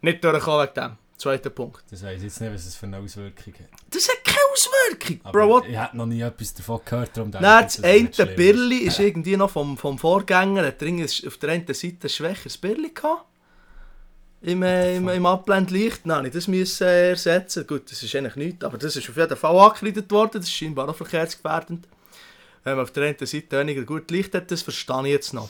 Nicht 0.03 0.23
durchgekommen 0.23 0.67
wegen 0.67 0.75
dem. 0.75 0.97
Zweiter 1.17 1.51
Punkt. 1.51 1.83
Das 1.91 2.05
weiss 2.05 2.19
ich 2.19 2.25
jetzt 2.25 2.41
nicht, 2.41 2.55
was 2.55 2.65
es 2.65 2.77
für 2.77 2.87
eine 2.87 2.99
Auswirkung 2.99 3.53
hat. 3.55 3.81
Das 3.91 4.09
hat 4.09 4.25
keine 4.25 4.39
Auswirkung, 4.53 5.21
Aber 5.25 5.33
Bro. 5.33 5.49
What? 5.49 5.67
ich 5.67 5.77
habe 5.77 5.97
noch 5.97 6.07
nie 6.07 6.21
etwas 6.21 6.55
davon 6.55 6.81
gehört, 6.85 7.17
darum 7.17 7.33
denke 7.33 7.45
Nein, 7.45 7.65
das 7.65 7.79
es 7.79 8.03
nicht 8.03 8.21
eine 8.21 8.31
Birli 8.31 8.77
ist 8.79 9.01
irgendwie 9.01 9.37
noch 9.37 9.51
vom, 9.51 9.77
vom 9.77 9.99
Vorgänger. 9.99 10.65
Hat 10.65 10.81
auf 10.81 11.37
der 11.39 11.51
einen 11.51 11.75
Seite 11.75 11.97
ein 12.05 12.09
schwächeres 12.09 12.57
Birli 12.57 12.91
gehabt. 12.91 13.25
Im, 14.43 14.63
äh, 14.63 14.97
im, 14.97 15.09
im 15.09 15.27
Abblendlicht. 15.27 16.07
Nein, 16.07 16.27
ich 16.27 16.33
das 16.33 16.47
müssen 16.47 16.87
äh, 16.87 17.11
ersetzen. 17.11 17.67
Gut, 17.67 17.91
das 17.91 18.01
ist 18.01 18.15
eigentlich 18.15 18.37
nichts. 18.37 18.65
Aber 18.65 18.79
das 18.79 18.95
ist 18.95 19.11
auf 19.11 19.17
jeden 19.17 19.37
Fall 19.37 19.59
angekleidet 19.59 20.09
worden. 20.13 20.35
Das 20.35 20.45
ist 20.45 20.53
scheinbar 20.53 20.89
auch 20.89 20.95
verkehrsgefährdend. 20.95 21.89
Wenn 22.65 22.77
man 22.77 22.83
auf 22.85 22.91
der 22.91 23.05
einen 23.05 23.27
Seite 23.27 23.59
weniger 23.59 23.83
gut 23.83 24.11
Licht 24.11 24.35
hat, 24.35 24.51
das 24.51 24.63
verstehe 24.63 25.03
ich 25.07 25.13
jetzt 25.13 25.35
noch. 25.35 25.49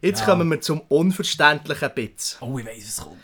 Jetzt 0.00 0.20
Ja. 0.20 0.26
kommen 0.26 0.48
wir 0.50 0.60
zum 0.60 0.80
unverständlichen 0.88 1.90
Bitz. 1.94 2.38
Oh, 2.40 2.58
ich 2.58 2.66
weiss, 2.66 2.84
es 2.88 2.96
kommt. 2.98 3.18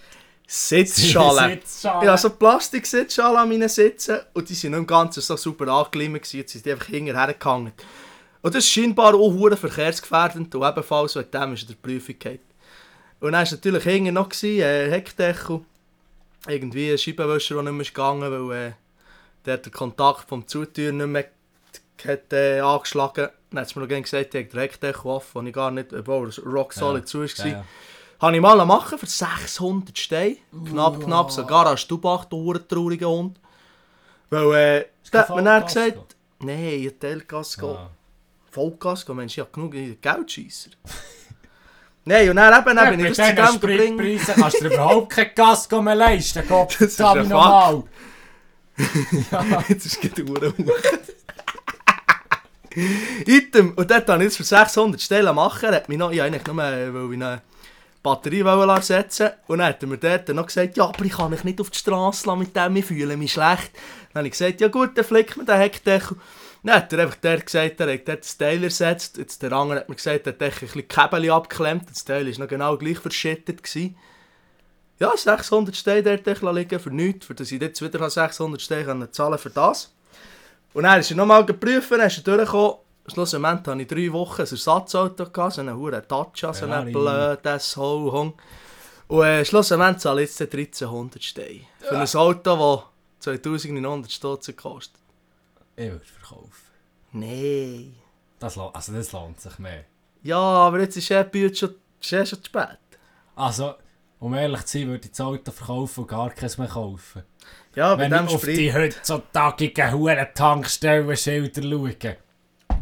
Sitzschalen. 0.47 1.61
Sitzschalen. 1.63 2.07
Ja, 2.07 2.17
so 2.19 2.31
Plastik-Sitzschalen 2.31 3.37
an 3.37 3.49
meinen 3.49 3.69
Sitzen 3.69 4.19
und 4.35 4.49
die 4.49 4.55
sind 4.55 4.73
nicht 4.73 4.79
im 4.81 4.87
Ganzen 4.87 5.21
so 5.21 5.37
super 5.37 5.69
angelimmt 5.69 6.31
jetzt 6.33 6.53
sind 6.53 6.67
die 6.67 6.73
einfach 6.73 6.87
hinterher 6.87 7.33
gehangen. 7.35 7.73
Und 8.43 8.55
das 8.55 8.65
ist 8.65 8.71
scheinbar 8.73 9.15
auch 9.15 9.57
verkehrsgefährdend 9.57 10.55
und 10.55 10.69
ebenfalls 10.69 11.17
wegen 11.17 11.31
dem 11.31 11.55
ist 11.55 11.63
er 11.63 11.69
der 11.69 11.75
Prüfung 11.77 12.19
gehabt. 12.19 12.41
Und 13.21 13.33
dann 13.33 13.45
war 13.47 13.51
natürlich 13.53 13.85
hinten 13.85 14.15
noch 14.15 14.29
gewesen, 14.29 14.61
äh, 14.61 14.91
Heckdeckel, 14.91 15.61
irgendwie 16.47 16.93
ein 16.93 16.99
Scheibenwischer, 16.99 17.55
der 17.55 17.63
nicht 17.65 17.73
mehr 17.73 17.87
gegangen, 17.87 18.49
weil 18.51 18.69
äh, 18.69 18.73
der 19.47 19.59
den 19.59 19.73
Kontakt 19.73 20.29
vom 20.29 20.47
Zutür 20.47 20.93
nicht 20.93 21.07
mehr 21.07 21.25
hat, 22.07 22.33
äh, 22.33 22.61
angeschlagen. 22.61 23.29
Dann 23.51 23.61
hat 23.61 23.69
es 23.69 23.77
mir 23.77 23.83
noch 23.83 23.89
gerne 23.89 24.03
gesagt, 24.03 24.35
ich 24.35 24.41
habe 24.41 24.51
den 24.51 24.61
Heckdeckel 24.61 25.07
offen, 25.11 25.39
den 25.41 25.47
ich 25.49 25.55
gar 25.55 25.71
nicht, 25.71 25.93
obwohl 25.93 26.31
er 26.31 26.45
rock 26.45 26.73
solid 26.73 27.03
Ja. 27.03 27.07
zu 27.07 27.21
war. 27.21 27.47
Ja, 27.47 27.47
ja. 27.47 27.65
Habe 28.21 28.37
ich 28.37 28.43
mal 28.43 28.65
machen 28.65 28.99
für 28.99 29.07
600 29.07 29.99
Steine. 29.99 30.37
Knapp, 30.69 31.01
knapp. 31.03 31.31
Sogar 31.31 31.67
als 31.67 31.83
Stubach, 31.83 32.25
du 32.25 32.37
hure 32.39 32.67
trauriger 32.67 33.09
Hund. 33.09 33.39
Weil, 34.31 34.55
äh, 34.55 34.85
da 35.11 35.21
hat 35.21 35.29
man 35.31 35.45
dann 35.45 35.65
gesagt, 35.65 36.17
nein, 36.41 36.89
ein 36.89 36.99
Teilgas 36.99 37.57
geht. 37.57 37.69
Ah. 37.69 37.91
Vollgas 38.51 39.05
gehen, 39.05 39.17
Mensch, 39.17 39.37
ich 39.37 39.41
habe 39.41 39.51
genug 39.51 39.73
Geldscheisser. 40.01 40.71
nein, 42.05 42.31
und 42.31 42.37
dann 42.37 42.63
eben, 42.63 42.77
dann 42.77 42.97
bin 42.97 43.07
ich 43.07 43.17
das 43.17 43.29
zu 43.29 43.35
dem. 43.35 43.47
Spritpreisen 43.57 44.35
kannst 44.37 44.61
du 44.61 44.67
überhaupt 44.67 45.11
kein 45.11 45.35
Gas 45.35 45.69
mehr 45.71 45.95
leisten. 45.95 46.45
Gott, 46.49 46.75
Das 46.75 46.81
ist 46.83 46.97
verdammt 46.97 47.21
ein 47.21 47.29
nochmal. 47.29 47.83
ja. 49.31 49.65
Jetzt 49.69 49.87
ist 49.87 50.05
es 50.05 50.25
hoch. 50.25 50.53
Item, 53.27 53.73
und 53.77 53.91
dort 53.91 54.09
habe 54.09 54.23
ich 54.23 54.29
jetzt 54.29 54.37
für 54.37 54.45
600 54.45 55.01
Stellen 55.01 55.35
machen. 55.35 55.69
Er 55.69 55.77
hat 55.77 55.89
mich 55.89 55.99
noch, 55.99 56.11
ich 56.11 56.19
wollte 56.19 56.37
eigentlich 56.37 56.47
nur 56.47 56.65
äh, 56.65 56.95
weil 56.95 57.13
ich 57.13 57.23
eine 57.23 57.43
Batterie 58.03 58.41
ersetzen 58.41 59.31
Und 59.47 59.59
dann 59.59 59.69
hat 59.69 59.83
er 59.83 59.89
mir 59.89 59.99
dort 59.99 60.29
noch 60.29 60.47
gesagt, 60.47 60.77
ja, 60.77 60.85
aber 60.85 61.05
ich 61.05 61.13
kann 61.13 61.31
mich 61.31 61.45
nicht 61.45 61.61
auf 61.61 61.71
die 61.71 61.79
Straße 61.79 62.27
lassen 62.27 62.39
mit 62.39 62.55
dem, 62.55 62.77
ich 62.77 62.85
fühle 62.85 63.17
mich 63.17 63.33
schlecht. 63.33 63.71
Dann 64.13 64.21
habe 64.21 64.27
ich 64.27 64.33
gesagt, 64.33 64.61
ja 64.61 64.69
gut, 64.69 64.97
dann 64.97 65.05
flickt 65.05 65.37
mir 65.37 65.45
den 65.45 65.57
Heckdeckel. 65.57 66.17
Dann 66.63 66.77
hat 66.77 66.93
er 66.93 67.01
einfach 67.01 67.17
dort 67.21 67.47
gesagt, 67.47 67.81
er 67.81 67.93
hat 67.93 68.09
dort 68.09 68.21
das 68.21 68.37
Teil 68.37 68.63
ersetzt. 68.65 69.19
Jetzt 69.19 69.43
der 69.43 69.53
andere 69.53 69.81
hat 69.81 69.89
mir 69.89 69.95
gesagt, 69.95 70.27
er 70.27 70.33
hat 70.33 70.43
ein 70.43 70.51
bisschen 70.51 70.89
Käbel 70.89 71.31
abgeklemmt. 71.31 71.91
Das 71.91 72.05
Teil 72.05 72.27
war 72.31 72.39
noch 72.39 72.49
genau 72.49 72.77
gleich 72.77 72.99
verschüttet. 72.99 73.63
Gewesen. 73.63 73.97
Ja, 74.99 75.17
600 75.17 75.75
Steine 75.75 76.19
dort 76.19 76.55
liegen 76.55 76.79
für 76.79 76.91
nichts, 76.91 77.27
für 77.27 77.35
dass 77.35 77.51
ich 77.51 77.61
jetzt 77.61 77.83
wieder 77.83 78.09
600 78.09 78.61
Steine 78.61 79.11
zahlen 79.11 79.39
für 79.39 79.51
das. 79.51 79.93
Und 80.75 80.83
dann 80.83 81.01
ist 81.01 81.11
er 81.11 81.17
nochmal 81.17 81.47
geprüft, 81.47 81.91
dann 81.93 82.01
ist 82.01 82.19
er 82.19 82.25
durchgekommen. 82.25 82.79
Schlussendlich 83.07 83.53
hatte 83.53 83.83
ich 83.83 83.89
drei 83.89 84.13
Wochen 84.13 84.43
ein 84.43 84.49
Ersatzauto, 84.49 85.31
gehabt, 85.31 85.55
so 85.55 85.61
einen 85.61 85.77
hohen 85.77 86.03
Dacia, 86.09 86.53
so 86.53 86.67
einen 86.67 86.93
blöden 86.93 87.59
Sohung. 87.61 88.35
Und 89.09 89.25
äh, 89.25 89.45
schlussendlich 89.45 89.99
zahle 89.99 90.23
ich 90.23 90.31
jetzt 90.31 90.41
1300 90.41 91.23
Steine. 91.23 91.61
Für 91.81 91.99
ein 91.99 92.09
Auto, 92.15 92.83
das 93.19 93.25
2900 93.25 94.11
Stutz 94.11 94.57
kostet. 94.57 95.01
Ich 95.77 95.91
würde 95.91 96.05
verkaufen. 96.05 96.51
Nein. 97.13 97.95
Das, 98.39 98.59
also 98.59 98.93
das 98.93 99.13
lohnt 99.13 99.41
sich 99.41 99.59
mehr. 99.59 99.85
Ja, 100.23 100.39
aber 100.39 100.81
jetzt 100.81 100.97
ist 100.97 101.11
er 101.11 101.31
schon, 101.55 101.75
ist 102.01 102.09
schon 102.09 102.25
zu 102.25 102.45
spät. 102.45 102.79
Also, 103.37 103.75
um 104.25 104.33
ehrlich 104.33 104.65
zu 104.65 104.79
sein, 104.79 104.89
würde 104.89 105.05
ich 105.05 105.11
das 105.11 105.21
Auto 105.21 105.53
verkaufen 105.53 106.01
und 106.01 106.07
gar 106.09 106.31
keins 106.31 106.57
mehr 106.57 106.67
kaufen. 106.67 107.25
Ja, 107.75 107.95
bei 107.95 108.05
Wenn 108.05 108.13
dem 108.13 108.27
ich 108.27 108.35
auf 108.35 108.43
die 108.43 108.73
heutzutage 108.73 109.93
huren 109.93 110.27
Tankstellenschilder 110.35 111.63
schaue. 111.63 112.17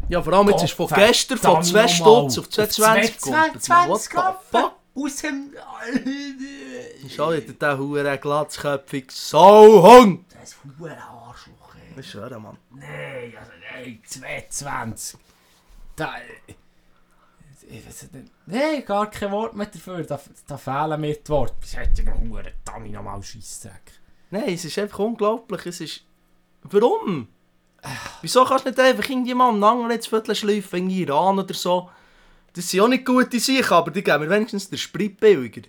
Ja, 0.07 0.21
vor 0.21 0.33
allem 0.33 0.49
jetzt 0.49 0.63
ist 0.63 0.73
von 0.73 0.87
gestern 0.87 1.37
von 1.37 1.61
2 1.61 1.87
verdammt 1.87 1.99
nochmal. 1.99 2.31
Stutz 2.31 2.59
auf 2.59 2.69
220 2.69 3.17
gekommen. 3.17 3.59
220 3.59 3.89
What 3.89 4.39
the 4.51 4.57
fuck? 4.57 4.73
Aus 4.95 5.15
dem... 5.17 7.09
Schau 7.13 7.31
dir 7.31 7.41
den 7.41 7.77
huren 7.77 8.19
glatzköpfig 8.21 9.11
Sauhund! 9.11 10.25
Das 10.39 10.51
ist 10.51 10.57
ein 10.63 10.91
Arschloch, 10.91 11.75
ey. 11.75 11.95
Das 11.95 12.05
ist 12.05 12.11
schön, 12.11 12.41
Mann. 12.41 12.57
Nein, 12.71 13.33
also 13.37 13.51
nein, 13.73 13.99
220. 14.05 15.19
Da... 15.97 16.13
Ich 17.69 17.85
weiß 17.85 18.11
nicht. 18.11 18.31
Nein, 18.45 18.85
gar 18.85 19.09
kein 19.09 19.31
Wort 19.31 19.55
mehr 19.55 19.67
dafür. 19.67 20.03
Da, 20.03 20.19
da 20.47 20.57
fehlen 20.57 21.01
mir 21.01 21.15
die 21.15 21.29
Worte. 21.29 21.55
Das 21.61 21.75
hätte 21.75 22.01
ich 22.01 22.07
noch 22.07 22.19
huren 22.19 22.51
Dummy 22.65 22.89
nochmal 22.89 23.23
Scheissdreck. 23.23 23.93
Nein, 24.31 24.53
es 24.53 24.65
ist 24.65 24.77
einfach 24.79 24.99
unglaublich. 24.99 25.65
Es 25.65 25.81
ist... 25.81 26.01
Warum? 26.63 27.27
Wieso 28.21 28.45
kannst 28.45 28.65
du 28.65 28.69
nicht 28.69 28.79
einfach 28.79 29.09
irgendjemandem 29.09 29.63
anderen 29.63 29.91
jetzt 29.91 30.07
Viertel 30.07 30.35
schleifen, 30.35 30.79
in 30.79 30.89
Iran 30.89 31.39
oder 31.39 31.53
so? 31.53 31.89
Das 32.53 32.69
sind 32.69 32.81
auch 32.81 32.87
nicht 32.87 33.05
gute 33.05 33.39
Sachen, 33.39 33.73
aber 33.73 33.91
die 33.91 34.03
geben 34.03 34.23
mir 34.23 34.29
wenigstens 34.29 34.69
den 34.69 34.77
Sprit 34.77 35.19
billiger. 35.19 35.63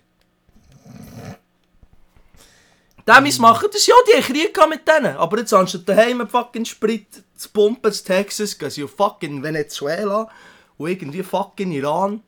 Demis 3.07 3.37
machen 3.37 3.69
das 3.71 3.85
ja, 3.85 3.95
die 4.07 4.15
haben 4.15 4.33
Krieg 4.33 4.69
mit 4.69 4.87
denen. 4.87 5.17
Aber 5.17 5.37
jetzt 5.37 5.53
anstatt 5.53 5.87
daheim 5.87 6.21
einen 6.21 6.29
fucking 6.29 6.65
Sprit 6.65 7.23
zu 7.35 7.49
pumpen 7.49 7.91
in 7.91 7.97
Texas, 7.97 8.57
gehen 8.57 8.69
sie 8.69 8.83
auf 8.83 8.95
fucking 8.95 9.43
Venezuela 9.43 10.29
und 10.77 10.89
irgendwie 10.89 11.23
fucking 11.23 11.71
Iran. 11.71 12.21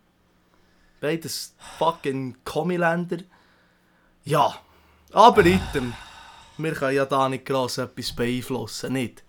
Beides 0.99 1.55
fucking 1.77 2.37
Kommiländer. 2.43 3.17
Ja, 4.23 4.55
aber 5.13 5.45
item. 5.45 5.93
Wir 6.57 6.73
können 6.73 6.95
ja 6.95 7.05
da 7.05 7.29
nicht 7.29 7.45
gross 7.45 7.77
etwas 7.77 8.11
beeinflussen, 8.13 8.93
nicht? 8.93 9.23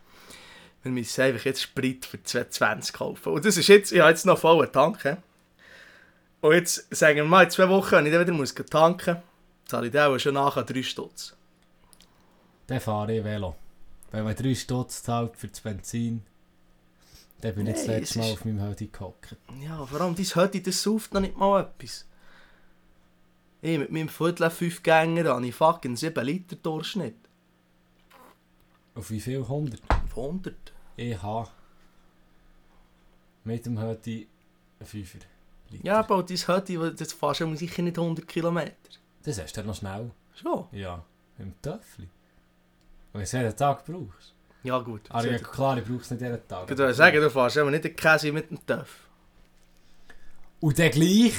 Wir 0.82 0.92
müssen 0.92 1.20
einfach 1.20 1.44
jetzt 1.44 1.62
Sprit 1.62 2.06
für 2.06 2.22
220 2.22 2.94
kaufen. 2.94 3.32
Und 3.34 3.44
das 3.44 3.56
ist 3.58 3.68
jetzt, 3.68 3.92
ich 3.92 4.00
habe 4.00 4.10
jetzt 4.10 4.24
noch 4.24 4.38
vollen 4.38 4.72
Tank. 4.72 5.18
Und 6.40 6.54
jetzt 6.54 6.86
sagen 6.94 7.16
wir 7.16 7.24
mal, 7.24 7.44
in 7.44 7.50
zwei 7.50 7.68
Wochen, 7.68 7.92
wenn 7.92 8.06
ich 8.06 8.12
dann 8.12 8.26
wieder 8.26 8.64
tanken 8.64 9.14
muss, 9.14 9.22
zahle 9.66 9.86
ich 9.88 9.92
dann 9.92 10.18
schon 10.18 10.34
nachher 10.34 10.62
3 10.62 10.82
Stutz. 10.82 11.36
Dann 12.68 12.80
fahre 12.80 13.14
ich 13.16 13.24
Velo. 13.24 13.56
Wenn 14.10 14.24
man 14.24 14.34
3 14.34 14.54
Stutz 14.54 15.02
zahlt 15.02 15.36
für 15.36 15.48
das 15.48 15.60
Benzin, 15.60 16.22
dann 17.40 17.54
bin 17.54 17.66
ich 17.66 17.74
das 17.74 17.86
Nein, 17.86 18.00
letzte 18.00 18.18
es 18.20 18.24
Mal 18.24 18.26
ist- 18.26 18.32
auf 18.38 18.44
meinem 18.44 18.62
Hoodie 18.62 18.90
gehockt. 18.90 19.36
Ja, 19.60 19.84
vor 19.86 20.00
allem 20.00 20.14
dein 20.14 20.24
Hötti, 20.26 20.62
das 20.62 20.82
sauft 20.82 21.14
noch 21.14 21.20
nicht 21.20 21.36
mal 21.36 21.62
etwas. 21.62 22.06
Ich 23.60 23.78
mit 23.78 23.90
meinem 23.90 24.08
Viertel 24.08 24.50
5 24.50 24.82
Gänger 24.82 25.24
habe 25.34 25.46
ich 25.46 25.54
fucking 25.54 25.96
7 25.96 26.24
Liter 26.24 26.56
Durchschnitt. 26.56 27.16
Auf 28.94 29.10
wie 29.10 29.20
viel? 29.20 29.38
100? 29.42 29.80
Auf 29.90 30.16
100. 30.16 30.54
Ich 30.96 31.20
habe 31.22 31.48
mit 33.44 33.66
dem 33.66 33.78
einen 33.78 33.98
Fünfer. 34.84 35.18
Liter. 35.70 35.84
Ja, 35.84 35.98
aber 36.00 36.22
dein 36.22 36.36
Hötti, 36.36 36.78
das 36.96 37.12
fährst 37.12 37.40
du 37.40 37.54
sicher 37.56 37.82
nicht 37.82 37.98
100 37.98 38.26
Kilometer. 38.26 38.74
Das 39.24 39.40
hast 39.40 39.56
du 39.56 39.62
noch 39.64 39.74
schnell. 39.74 40.10
Schon? 40.34 40.66
Ja, 40.72 41.04
im 41.38 41.60
Töffel. 41.60 42.08
Wenn 43.12 43.20
du 43.20 43.24
es 43.24 43.32
jeden 43.32 43.56
Tag 43.56 43.84
brauchst. 43.84 44.34
Ja 44.68 44.78
gut. 44.80 45.00
Aber 45.08 45.30
ja, 45.30 45.38
klar, 45.38 45.78
ich 45.78 45.84
brauche 45.84 46.02
es 46.02 46.10
nicht 46.10 46.20
jeden 46.20 46.46
Tag. 46.46 46.70
Ich 46.70 46.76
würde 46.76 46.92
sagen, 46.92 47.20
du 47.22 47.30
fährst 47.30 47.56
aber 47.56 47.70
nicht 47.70 47.84
den 47.84 47.96
Käse 47.96 48.32
mit 48.32 48.50
dem 48.50 48.66
Töff. 48.66 49.08
Und 50.60 50.78
dann 50.78 50.90
gleich, 50.90 51.32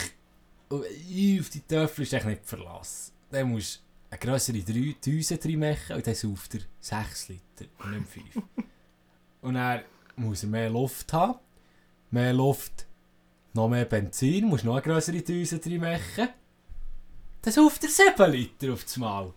auf 0.71 1.49
die 1.49 1.61
Töffel 1.67 2.01
ist 2.01 2.13
echt 2.13 2.25
nicht 2.25 2.43
verlassen. 2.43 3.13
Dann 3.29 3.51
musst 3.51 3.77
du 3.77 4.15
eine 4.15 4.19
grössere 4.19 4.57
Düse 4.57 5.37
drin 5.37 5.59
machen 5.59 5.95
und 5.95 6.07
dann 6.07 6.15
sauft 6.15 6.55
er 6.55 6.61
6 6.79 7.27
Liter 7.29 7.65
und 7.83 7.91
nicht 7.91 8.09
5. 8.09 8.43
und 9.41 9.53
dann 9.53 9.81
muss 10.15 10.41
er 10.41 10.49
mehr 10.49 10.71
Luft 10.71 11.13
haben. 11.13 11.37
Mehr 12.09 12.33
Luft, 12.33 12.87
noch 13.53 13.69
mehr 13.69 13.85
Benzin, 13.85 14.45
musst 14.45 14.63
noch 14.63 14.73
eine 14.73 14.81
grössere 14.81 15.21
Düse 15.21 15.59
drin 15.59 15.81
machen. 15.81 16.29
Dann 17.43 17.53
sauft 17.53 17.83
er 17.83 17.89
7 17.91 18.31
Liter 18.31 18.73
auf 18.73 18.83
das 18.85 18.97
Mal. 18.97 19.31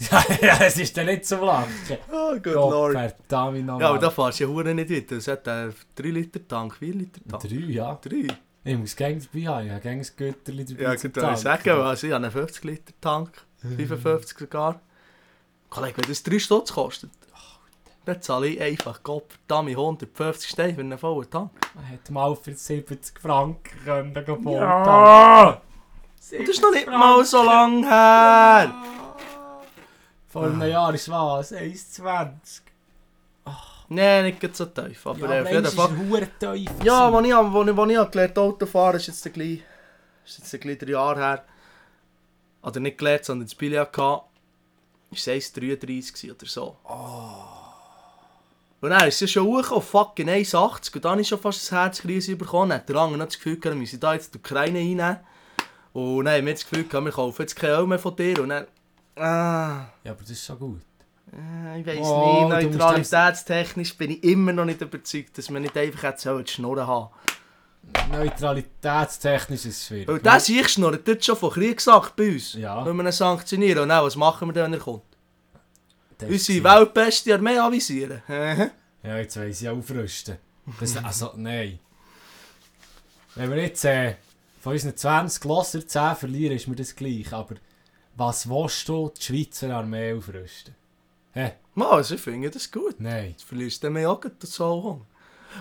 Ja, 0.00 0.24
ja, 0.40 0.58
es 0.60 0.78
ist 0.78 0.96
dann 0.96 1.06
nicht 1.06 1.26
zum 1.26 1.40
Lachen. 1.42 1.72
Oh, 2.12 2.32
good 2.32 2.42
Gott 2.42 2.54
lord. 2.54 2.92
verdammt 2.92 3.66
nochmal. 3.66 3.80
Ja, 3.82 3.88
aber 3.90 3.98
da 3.98 4.10
fährst 4.10 4.40
du 4.40 4.44
ja 4.44 4.50
hure 4.50 4.74
nicht 4.74 4.90
weiter. 4.90 5.16
Es 5.16 5.28
hat 5.28 5.46
einen 5.48 5.74
3 5.94 6.08
Liter 6.08 6.46
Tank, 6.46 6.76
4 6.76 6.94
Liter 6.94 7.20
Tank. 7.28 7.42
3, 7.42 7.48
ja. 7.56 7.98
3? 8.02 8.26
Ich 8.62 8.76
muss 8.76 8.94
gängig 8.96 9.28
dabei 9.32 9.46
haben, 9.46 9.66
ich 9.66 9.72
habe 9.72 9.80
gängig 9.80 10.16
Götterli 10.16 10.64
dabei. 10.64 10.82
Ja, 10.82 10.94
ich 10.94 11.02
würde 11.02 11.36
sagen, 11.36 11.70
also 11.70 12.06
ich 12.06 12.12
habe 12.12 12.24
einen 12.24 12.32
50 12.32 12.64
Liter 12.64 12.92
Tank. 13.00 13.30
55 13.62 14.38
sogar. 14.38 14.80
Kollege, 15.68 15.98
wenn 15.98 16.08
das 16.08 16.22
3 16.22 16.38
Stutz 16.38 16.72
kostet. 16.72 17.10
dann 18.04 18.20
zahle 18.22 18.48
ich 18.48 18.60
einfach 18.60 19.02
Gott 19.02 19.24
verdammt 19.46 19.70
150 19.70 20.50
Steine 20.50 20.74
für 20.74 20.80
einen 20.80 20.98
vollen 20.98 21.30
Tank. 21.30 21.50
Man 21.74 21.84
hätte 21.84 22.12
mal 22.12 22.34
für 22.34 22.54
70 22.54 23.18
Franken 23.20 23.84
können 23.84 24.14
gehen 24.14 24.42
voll 24.42 24.54
Ja! 24.54 25.60
Und 26.32 26.40
das 26.40 26.48
ist 26.48 26.62
noch 26.62 26.72
nicht 26.72 26.86
mal 26.86 27.24
so 27.24 27.42
lang 27.42 27.82
her! 27.84 28.74
Vor 30.30 30.44
einem 30.44 30.62
Jahr 30.62 30.94
ist 30.94 31.10
was? 31.10 31.52
1,20. 31.52 32.62
Nein, 33.88 34.24
nicht 34.26 34.56
so 34.56 34.66
tief, 34.66 35.04
aber 35.04 35.34
Ja, 35.34 35.42
auf 35.42 35.50
jeden 35.50 35.64
ist 35.64 35.74
Fall... 35.74 36.28
tief. 36.38 36.70
Ja, 36.84 37.08
als 37.10 37.26
ich, 37.26 37.34
wo 37.34 37.64
ich, 37.64 37.76
wo 37.76 37.86
ich 37.86 37.96
habe 37.96 38.10
gelernt 38.10 38.38
Auto 38.38 38.64
fahren, 38.66 38.96
ist 38.96 39.08
jetzt 39.08 39.32
gleich, 39.32 39.62
ist 40.24 40.38
jetzt 40.38 40.60
gleich 40.60 40.78
drei 40.78 40.92
Jahre 40.92 41.18
her. 41.18 41.44
Oder 42.62 42.78
nicht 42.78 42.98
gelernt, 42.98 43.24
sondern 43.24 43.46
das 43.46 43.56
Billy 43.56 43.74
hatte. 43.74 44.20
Ist 45.10 45.26
es 45.26 45.52
1,33 45.52 46.30
oder 46.30 46.46
so. 46.46 46.76
Und 48.80 48.90
dann 48.90 49.08
ist 49.08 49.14
es 49.14 49.20
ja 49.22 49.26
schon 49.26 49.46
hochgekommen, 49.46 49.82
fucking 49.82 50.28
1,80. 50.28 50.94
Und 50.94 51.04
dann 51.04 51.18
ich 51.18 51.28
schon 51.28 51.40
fast 51.40 51.72
ein 51.72 51.78
Herzkrise 51.78 52.36
bekommen. 52.36 52.70
Dann 52.70 52.78
hat 52.78 52.88
der 52.88 52.96
andere 52.96 53.18
noch 53.18 53.26
das 53.26 53.34
Gefühl 53.36 53.58
gehabt, 53.58 53.74
wir 53.74 53.80
müssen 53.80 53.98
da 53.98 54.14
jetzt 54.14 54.32
die 54.32 54.38
Ukraine 54.38 54.78
einnehmen. 54.78 55.16
Und 55.92 56.26
dann 56.26 56.36
haben 56.36 56.46
wir 56.46 56.52
das 56.52 56.62
Gefühl 56.62 56.86
gehabt, 56.86 57.04
wir 57.04 57.12
kaufen 57.12 57.42
jetzt 57.42 57.56
kein 57.56 57.70
Öl 57.70 57.88
mehr 57.88 57.98
von 57.98 58.14
dir. 58.14 58.40
Und 58.40 58.50
dann... 58.50 58.68
Ah... 59.16 59.86
Ja, 60.04 60.12
aber 60.12 60.20
das 60.20 60.30
ist 60.30 60.44
schon 60.44 60.58
gut. 60.58 60.80
Äh, 61.32 61.80
Ich 61.80 61.86
weiß 61.86 61.98
Oh, 62.02 62.48
nicht, 62.48 62.70
neutralitätstechnisch 62.72 63.96
bin 63.96 64.12
ich 64.12 64.24
immer 64.24 64.52
noch 64.52 64.64
nicht 64.64 64.80
überzeugt, 64.80 65.36
dass 65.38 65.50
man 65.50 65.62
nicht 65.62 65.76
einfach 65.76 66.16
so 66.16 66.40
die 66.40 66.50
Schnurren 66.50 66.86
haben 66.86 67.10
Neutralitätstechnisch 68.12 69.64
ist 69.66 69.76
es 69.78 69.86
schwierig. 69.86 70.08
Weil 70.08 70.18
der 70.20 70.40
sich 70.40 70.68
schnurrt 70.68 71.06
dort 71.06 71.24
schon 71.24 71.36
von 71.36 71.50
Kriegsakt 71.50 72.14
bei 72.16 72.32
uns. 72.32 72.54
Ja. 72.54 72.84
Wenn 72.84 72.96
wir 72.96 73.04
ihn 73.04 73.12
sanktionieren. 73.12 73.82
Und 73.82 73.88
dann, 73.88 74.04
was 74.04 74.16
machen 74.16 74.48
wir 74.48 74.52
dann, 74.52 74.64
wenn 74.64 74.78
er 74.78 74.84
kommt? 74.84 75.02
Das 76.18 76.28
Unsere 76.28 76.62
weltbeste 76.64 77.34
Armee 77.34 77.58
avisieren. 77.58 78.22
Ja, 79.02 79.16
jetzt 79.16 79.38
weiss 79.38 79.62
ich 79.62 79.68
aufrüsten. 79.70 80.36
Das, 80.78 80.94
also, 81.02 81.32
nein. 81.34 81.78
Wenn 83.34 83.48
wir 83.48 83.56
jetzt 83.56 83.82
äh, 83.86 84.16
von 84.60 84.74
unseren 84.74 84.94
20 84.94 85.42
Losser 85.44 85.86
10 85.88 86.16
verlieren, 86.16 86.54
ist 86.56 86.68
mir 86.68 86.76
das 86.76 86.94
gleich. 86.94 87.32
Aber 87.32 87.54
was 88.20 88.48
willst 88.48 88.86
du 88.88 89.10
die 89.16 89.22
Schweizer 89.22 89.74
Armee 89.74 90.12
aufrüsten? 90.12 90.74
Hä? 91.32 91.52
Mal, 91.74 91.90
also 91.90 92.14
ich 92.16 92.20
finde 92.20 92.50
das 92.50 92.70
gut. 92.70 92.96
Nein. 93.00 93.30
Jetzt 93.30 93.44
verlierst 93.44 93.82
du 93.82 93.90
mir 93.90 94.10
auch 94.10 94.20
gleich 94.20 94.34
den 94.42 94.46
Soulhunger. 94.50 95.06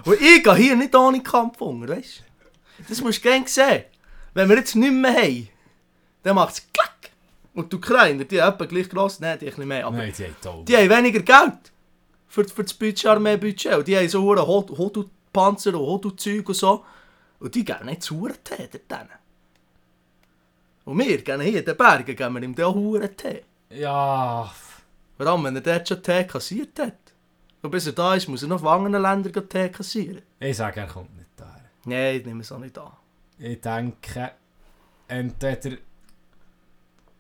Und 0.06 0.22
ich 0.22 0.44
gehe 0.44 0.56
hier 0.56 0.76
nicht 0.76 0.94
ohne 0.96 1.24
Kampfhunger, 1.24 1.88
weißt 1.88 2.20
du? 2.20 2.84
Das 2.90 3.02
musst 3.02 3.20
du 3.20 3.30
gerne 3.30 3.48
sehen. 3.48 3.86
Wenn 4.34 4.50
wir 4.50 4.58
jetzt 4.58 4.76
nichts 4.76 4.94
mehr 4.96 5.14
haben, 5.16 5.50
dann 6.24 6.36
macht 6.36 6.54
es 6.56 6.68
klack. 6.74 7.12
Und 7.54 7.72
die 7.72 7.78
Ukrainer, 7.78 8.24
die 8.26 8.42
haben 8.42 8.54
etwa 8.56 8.66
gleich 8.66 8.90
gross, 8.90 9.20
nein, 9.20 9.40
die 9.40 9.46
ein 9.46 9.50
bisschen 9.52 9.68
mehr, 9.68 9.86
aber 9.88 9.98
Nein, 9.98 10.14
die 10.18 10.24
haben 10.26 10.36
toll. 10.42 10.66
die 10.66 10.78
haben 10.78 10.90
weniger 10.90 11.22
Geld 11.22 11.72
für, 12.28 12.44
für 12.48 12.64
das 12.64 12.74
Budget, 12.74 13.06
Armee-Budget. 13.08 13.74
Und 13.76 13.88
die 13.88 13.98
haben 13.98 14.08
so 14.10 14.22
Hod- 14.22 14.78
Hodu-Panzer 14.78 15.74
und 15.74 15.80
Hodu-Zeug 15.86 16.48
und 16.48 16.56
so. 16.56 16.86
Und 17.40 17.56
die 17.56 17.64
geben 17.66 17.86
nicht 17.86 18.04
zu 18.04 18.20
hure 18.20 18.34
Tee 18.44 18.68
dort 18.72 19.00
hinten. 19.00 19.14
Und 20.90 20.98
wir 20.98 21.22
gehen 21.22 21.40
hier 21.42 21.60
in 21.60 21.66
den 21.66 21.78
Bergen, 21.78 22.16
geben 22.16 22.34
wir 22.34 22.42
ihm 22.42 22.56
den 22.56 22.66
auch 22.66 22.74
hure 22.74 23.16
Tee. 23.16 23.44
Ja. 23.70 24.52
Vor 25.18 25.28
allem, 25.28 25.44
wenn 25.44 25.56
er 25.56 25.62
dort 25.62 25.88
schon 25.88 26.02
Tee 26.02 26.24
kassiert 26.24 26.80
hat. 26.80 26.98
Und 27.62 27.70
bis 27.70 27.86
er 27.86 27.94
da 27.94 28.16
ist, 28.16 28.28
muss 28.28 28.42
er 28.42 28.48
noch 28.50 28.60
von 28.62 28.70
anderen 28.70 29.04
Ländern 29.04 29.48
Tee 29.48 29.70
kassieren. 29.70 30.24
Ich 30.40 30.58
sage, 30.58 30.80
er 30.80 30.88
kommt 30.88 31.16
nicht 31.16 31.30
da. 31.36 31.56
Nein, 31.86 32.16
ich 32.16 32.26
nehme 32.26 32.42
es 32.42 32.52
auch 32.52 32.58
nicht 32.58 32.76
an. 32.80 32.92
Ich 33.38 33.62
denke, 33.62 34.32
entweder 35.08 35.78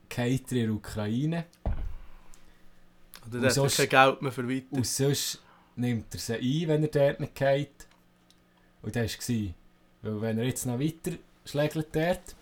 geht 0.09 0.51
er 0.51 0.57
in 0.57 0.63
die 0.65 0.69
Ukraine 0.69 1.45
Oder 3.29 3.41
hat 3.45 3.53
sonst- 3.53 3.77
kein 3.77 3.89
Geld 3.89 4.21
mehr 4.23 4.31
für 4.31 4.49
weiter. 4.49 4.65
und 4.71 4.87
sonst 4.87 5.43
nimmt 5.75 6.11
er 6.15 6.19
sie 6.19 6.33
ein, 6.63 6.67
wenn 6.69 6.81
er 6.83 6.89
dort 6.89 7.19
nicht 7.19 7.35
geht. 7.35 7.87
Und 8.81 8.95
das 8.95 9.17
war. 9.29 9.35
Weil 10.01 10.21
wenn 10.21 10.37
er 10.39 10.45
jetzt 10.45 10.65
noch 10.65 10.79
weiter 10.79 11.11
schlägt 11.45 11.75
dort, 11.95 12.35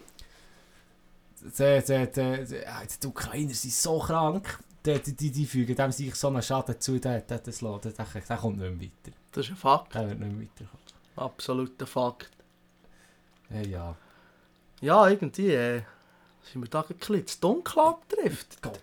die, 1.47 1.81
die, 1.85 2.07
die, 2.11 2.99
die, 3.01 3.07
Ukrainer 3.07 3.53
sind 3.53 3.73
so 3.73 3.99
krank, 3.99 4.59
die, 4.85 4.99
die, 4.99 5.13
die, 5.13 5.31
die 5.31 5.45
fügen 5.45 5.75
dem 5.75 5.91
sich 5.91 6.15
so 6.15 6.27
einen 6.27 6.41
Schaden 6.41 6.79
zu, 6.79 6.99
der, 6.99 7.21
der, 7.21 7.39
das 7.39 7.61
lässt, 7.61 7.85
der, 7.85 7.91
der, 7.91 8.05
der 8.21 8.37
kommt 8.37 8.57
nicht 8.57 8.71
mehr 8.71 8.81
weiter. 8.81 9.17
Das 9.31 9.45
ist 9.45 9.51
ein 9.51 9.57
Fakt. 9.57 9.95
Der 9.95 10.09
wird 10.09 10.19
nicht 10.19 10.31
mehr 10.31 10.41
weiterkommen. 10.41 10.85
Absoluter 11.15 11.87
Fakt. 11.87 12.31
Ja, 13.49 13.61
ja. 13.61 13.95
Ja, 14.81 15.09
irgendwie 15.09 15.51
äh, 15.51 15.81
sind 16.43 16.61
wir 16.61 16.69
da 16.69 16.85
zu 16.99 17.39
dunkel 17.41 17.79
abgetrifft. 17.79 18.61
Gott. 18.61 18.79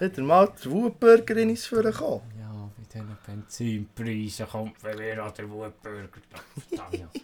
Hat 0.00 0.16
er 0.16 0.24
mal 0.24 0.52
der 0.64 0.70
Wutbürger 0.70 1.36
in 1.36 1.50
uns 1.50 1.66
vorgekommen? 1.66 2.22
Ja, 2.38 2.70
bei 2.76 2.84
diesen 2.84 3.18
Benzinpreisen 3.26 4.46
kommt 4.46 4.80
bei 4.82 4.94
mir 4.96 5.22
an 5.22 5.32
der 5.36 5.50
Wutbürger. 5.50 6.20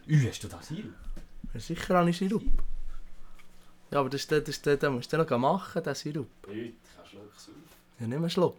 Ui, 0.08 0.28
hast 0.28 0.44
du 0.44 0.48
das 0.48 0.68
hier? 0.68 0.84
Sicher 1.54 2.06
ich 2.06 2.18
Sirup. 2.18 2.42
Ja, 3.94 4.00
aber 4.00 4.10
das, 4.10 4.26
das, 4.26 4.42
ist 4.48 4.66
der- 4.66 4.76
den 4.76 4.94
musst 4.94 5.12
du 5.12 5.16
noch 5.16 5.38
machen, 5.38 5.80
den 5.80 5.94
Sirup. 5.94 6.26
Bitte, 6.42 6.72
kannst 6.96 7.12
du 7.12 7.16
Schluck 7.16 7.32
saufen. 7.38 7.62
Ja, 8.00 8.06
nimm 8.08 8.18
einen 8.18 8.28
Schluck. 8.30 8.56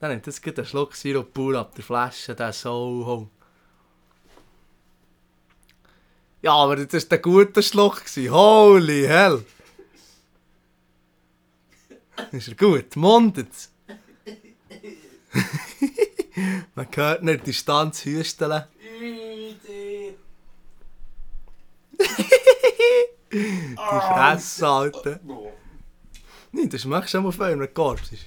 Dann 0.00 0.10
nimmt 0.10 0.26
jetzt 0.26 0.42
gleich 0.42 0.56
einen 0.58 0.66
Schluck 0.66 0.96
Sirup 0.96 1.32
pur 1.32 1.56
ab 1.56 1.76
der 1.76 1.84
Flasche, 1.84 2.34
der 2.34 2.52
so 2.52 3.28
Ja, 6.42 6.54
aber 6.54 6.74
das 6.84 7.04
war 7.04 7.08
der 7.10 7.18
gute 7.18 7.62
Schluck. 7.62 8.04
gewesen. 8.04 8.32
Holy 8.32 9.06
hell! 9.06 9.44
Ist 12.32 12.48
er 12.48 12.54
gut? 12.56 12.96
Mundet's? 12.96 13.70
Man 16.74 16.88
hört 16.96 17.22
nicht 17.22 17.40
die 17.42 17.52
Distanz 17.52 18.04
hüsteln. 18.04 18.64
Die 23.32 23.76
Fresse, 23.76 24.66
Alter. 24.66 25.20
Nein, 26.52 26.68
das 26.68 26.82
schmeckst 26.82 27.14
du 27.14 27.18
schon 27.18 27.24
mal 27.24 27.50
wenn 27.50 27.58
du 27.58 27.68
Korps 27.68 28.12
ist. 28.12 28.26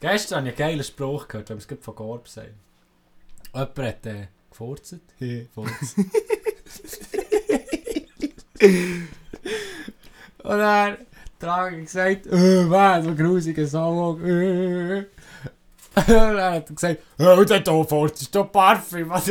Gestern 0.00 0.38
habe 0.38 0.48
ich 0.48 0.54
einen 0.54 0.56
geilen 0.56 0.84
Spruch 0.84 1.28
gehört, 1.28 1.50
wenn 1.50 1.56
wir 1.56 1.60
es 1.60 1.68
gerade 1.68 1.82
von 1.82 1.94
Gorb 1.94 2.28
sagen. 2.28 2.54
Jemand 3.52 3.78
hat 3.78 4.06
äh, 4.06 4.28
gefurzt. 4.50 4.96
Furz. 5.54 5.94
Und 10.42 10.58
dann 10.58 10.96
hat 11.40 11.70
gesagt, 11.70 12.26
äh, 12.26 12.64
man, 12.64 13.02
so 13.02 13.14
grusiger 13.14 13.66
Sau. 13.66 14.18
Dann 16.06 16.40
hat 16.40 16.68
er 16.68 16.74
gesagt, 16.74 17.00
oh, 17.18 17.44
der 17.44 17.60
da 17.60 17.84
Furz 17.84 18.20
ist 18.20 18.34
doch 18.34 18.52
Parfüm. 18.52 19.08
Was 19.08 19.24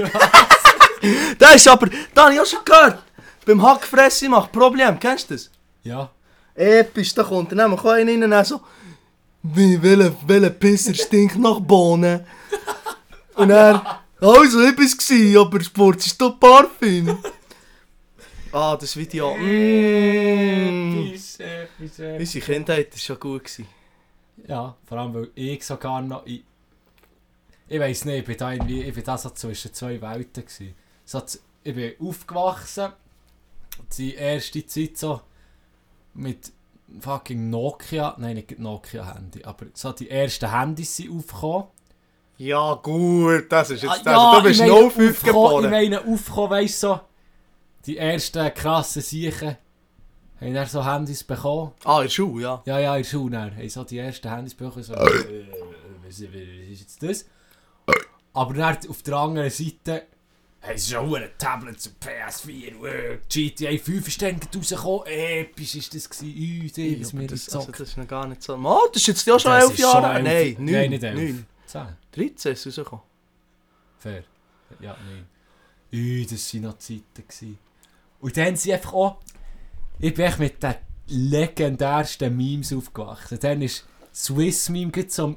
Das 1.38 1.56
ist 1.56 1.68
aber, 1.68 1.88
das 1.88 2.24
habe 2.24 2.34
ich 2.34 2.40
auch 2.40 2.46
schon 2.46 2.66
gehört. 2.66 3.04
Beim 3.46 3.62
Hackfressen 3.62 4.32
macht 4.32 4.52
Problem, 4.52 5.00
kennst 5.00 5.30
du 5.30 5.36
das? 5.36 5.52
Ja. 5.84 6.10
Episch, 6.56 7.14
da 7.14 7.24
kommt 7.24 7.52
er 7.52 7.58
nämlich 7.58 7.80
auch 7.82 7.92
einer 7.92 8.32
rein 8.32 8.46
so, 8.46 8.62
wie, 9.44 9.80
welcher, 9.82 10.16
welcher 10.26 10.50
Pisser 10.50 10.96
stinkt 10.96 11.38
nach 11.38 11.60
Bohnen? 11.60 12.26
Und 13.36 13.52
er, 13.52 14.00
also, 14.20 14.62
ich 14.64 14.76
bin's 14.76 14.98
gsi, 14.98 15.38
aber 15.38 15.62
Sport 15.62 16.04
ist 16.04 16.20
doch 16.20 16.40
Parfüm. 16.40 17.16
Ah, 18.52 18.76
das 18.76 18.96
Video, 18.96 19.36
mm. 19.36 21.10
Episch, 21.10 21.40
episch, 21.40 22.00
episch. 22.00 22.20
Unsere 22.20 22.46
Kindheit 22.46 22.92
war 22.92 23.00
schon 23.00 23.20
gut. 23.20 23.44
Gewesen. 23.44 23.68
Ja, 24.48 24.76
vor 24.88 24.98
allem 24.98 25.14
weil 25.14 25.30
ich 25.36 25.64
sogar 25.64 26.02
noch. 26.02 26.26
Ich 27.68 27.80
weiß 27.80 28.06
nicht, 28.06 28.20
ich 28.20 28.26
bin 28.26 28.38
da 28.38 28.52
irgendwie, 28.54 28.84
ich 28.84 28.94
bin 28.94 29.04
da 29.04 29.18
so 29.18 29.30
zwischen 29.32 29.74
zwei 29.74 30.02
Welten 30.02 30.46
gewesen. 30.46 30.76
So, 31.04 31.22
ich 31.64 31.74
bin 31.76 31.94
aufgewachsen, 32.00 32.94
die 33.98 34.16
erste 34.16 34.66
Zeit 34.66 34.98
so 34.98 35.22
mit 36.14 36.52
fucking 37.00 37.50
Nokia, 37.50 38.16
nein 38.20 38.36
nicht 38.36 38.60
Nokia-Handy, 38.60 39.44
aber 39.44 39.66
so 39.74 39.92
die 39.92 40.10
ersten 40.10 40.52
Handys 40.52 40.96
sind 40.96 41.12
aufgekommen. 41.18 41.66
Ja, 42.38 42.74
gut, 42.76 43.46
das 43.50 43.70
ist 43.72 43.84
jetzt, 43.84 44.06
Ah, 44.08 44.32
also, 44.32 44.38
du 44.42 44.48
bist 44.50 44.62
ich 44.62 44.68
meine 44.68 44.90
05 44.92 44.94
aufgekommen- 45.18 45.26
geboren. 45.26 45.66
Ich 45.66 45.72
meine 45.72 46.02
aufgekommen, 46.06 46.50
weißt 46.52 46.80
so, 46.82 47.00
die 47.86 47.98
ersten 47.98 48.54
krassen 48.54 49.02
Siechen 49.02 49.58
haben 50.42 50.54
dann 50.54 50.68
so 50.68 50.86
Handys 50.86 51.24
bekommen. 51.24 51.72
Ah, 51.86 51.98
in 52.00 52.04
der 52.04 52.10
Schule, 52.10 52.44
ja. 52.44 52.62
Ja, 52.66 52.80
ja, 52.80 52.96
in 52.98 53.04
der 53.04 53.10
Schule 53.10 53.32
dann. 53.32 53.56
Haben 53.56 53.70
so 53.70 53.84
die 53.86 53.98
ersten 53.98 54.30
Handys 54.30 54.54
bekommen. 54.54 54.84
So, 54.84 54.94
äh, 54.96 55.46
was 56.06 56.20
ist 56.20 56.80
jetzt 56.82 57.02
das? 57.04 57.26
Aber 58.36 58.54
dann 58.54 58.78
auf 58.90 59.02
der 59.04 59.16
anderen 59.16 59.50
Seite 59.50 60.04
haben 60.62 60.78
sie 60.78 60.92
schon 60.94 61.16
ein 61.16 61.30
Tablet 61.38 61.80
zu 61.80 61.90
PS4. 62.04 62.86
Äh, 62.86 63.20
GTA 63.30 63.78
5 63.84 64.08
ist 64.08 64.22
dann 64.22 64.40
rausgekommen. 64.56 65.08
Episch 65.08 65.76
ist 65.76 65.94
das 65.96 66.10
gewesen. 66.10 66.36
Ui, 66.38 66.72
die, 66.72 67.02
was 67.02 67.14
wir 67.18 67.28
das, 67.28 67.48
also, 67.48 67.60
gezockt. 67.60 67.80
das 67.80 67.90
ist 67.90 67.98
noch 67.98 68.08
gar 68.08 68.28
nicht 68.28 68.42
so. 68.44 68.56
Oh, 68.56 68.88
das 68.92 69.02
ist 69.02 69.08
jetzt 69.08 69.26
ja 69.28 69.40
schon 69.40 69.52
Das 69.52 69.64
11 69.64 69.74
ist 69.74 69.80
Jahre. 69.80 70.16
schon 70.18 70.26
elf- 70.26 70.58
Nein, 70.60 70.66
Nein, 70.66 70.74
9. 70.74 70.90
nicht 70.90 71.04
elf. 71.04 71.16
9. 71.16 71.46
10. 71.66 71.88
13 72.12 72.52
ist 72.54 72.66
es 72.66 72.78
rausgekommen. 72.78 73.06
Fair. 74.00 74.24
Ja, 74.80 74.98
nein. 75.08 75.26
Ui, 75.94 76.26
das 76.30 76.54
waren 76.54 76.62
noch 76.64 76.78
Zeiten. 76.80 77.04
Gewesen. 77.16 77.58
Und 78.20 78.36
dann 78.38 78.56
sind 78.56 78.74
einfach 78.74 78.94
auch... 78.94 79.18
Ich 80.00 80.14
bin 80.14 80.26
echt 80.26 80.40
mit 80.40 80.62
den 80.64 80.76
legendärsten 81.08 82.36
Memes 82.36 82.74
aufgewachsen. 82.74 83.40
Dann 83.40 83.62
ist 83.62 83.86
Swiss 84.18 84.70
Meme 84.70 84.92
gerade 84.92 85.10
so 85.10 85.36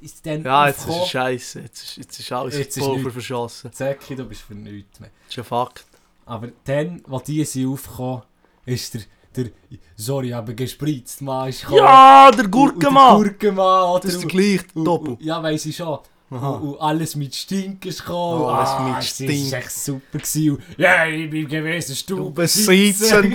ist 0.00 0.24
dann 0.24 0.44
Ja, 0.44 0.68
jetzt 0.68 0.86
ist 0.88 0.96
es 0.96 1.08
scheiße. 1.08 1.60
Jetzt 1.60 1.82
ist, 1.82 1.96
jetzt 1.96 2.20
ist 2.20 2.32
alles 2.32 2.56
Jetzt 2.56 2.76
ist 2.76 2.82
Pulver 2.84 2.96
nichts. 2.98 3.12
verschossen. 3.14 3.72
Zäcki, 3.72 4.14
du 4.14 4.24
bist 4.24 4.42
für 4.42 4.54
nichts 4.54 5.00
mehr. 5.00 5.10
Das 5.26 5.32
ist 5.34 5.38
ein 5.38 5.44
Fakt. 5.44 5.84
Aber 6.24 6.48
dann, 6.64 7.02
als 7.10 7.24
die 7.24 7.44
sind 7.44 7.66
aufgekommen, 7.68 8.22
ist 8.64 8.94
der, 8.94 9.00
der 9.36 9.50
sorry, 9.96 10.32
aber 10.32 10.52
gespritzt 10.54 11.20
Mann 11.20 11.48
ist 11.48 11.62
gekommen. 11.62 11.78
Ja, 11.80 12.30
der 12.30 12.46
Gurkenmann! 12.46 13.16
und 13.16 13.24
Der 13.24 13.30
Gurkenmann, 13.32 13.90
oder? 13.90 14.00
Das 14.02 14.14
ist 14.14 14.20
der 14.22 14.30
gleiche 14.30 14.64
Doppel. 14.72 15.16
Ja, 15.20 15.42
weiss 15.42 15.66
ich 15.66 15.74
schon. 15.76 15.98
Und, 16.30 16.38
und 16.40 16.80
alles 16.80 17.16
mit 17.16 17.34
Stink 17.34 17.84
ist 17.86 18.00
gekommen. 18.04 18.42
Oh, 18.42 18.46
alles 18.46 18.68
Ah, 18.70 18.88
mit 18.94 19.04
Stink. 19.04 19.30
ist 19.32 19.52
echt 19.52 19.70
super 19.72 20.18
gewesen. 20.18 20.62
Ja, 20.78 21.06
ich 21.06 21.28
bin 21.28 21.48
gewesen, 21.48 22.32
besitzen. 22.34 23.34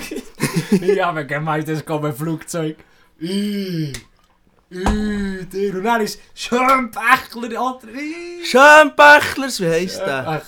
ich 0.70 1.02
habe 1.02 1.26
gemeint, 1.26 1.68
es 1.68 1.84
kommt 1.84 2.06
ein 2.06 2.14
Flugzeug. 2.14 2.76
Ih, 4.70 4.78
ih, 4.80 5.44
der. 5.46 5.74
Und 5.76 5.84
dann 5.84 6.00
ist 6.02 6.20
Schönbächler, 6.34 7.60
oder? 7.60 7.88
Ih, 7.94 8.44
Schönbächlers, 8.44 9.60
wie 9.60 9.68
heisst 9.68 10.00
der? 10.00 10.42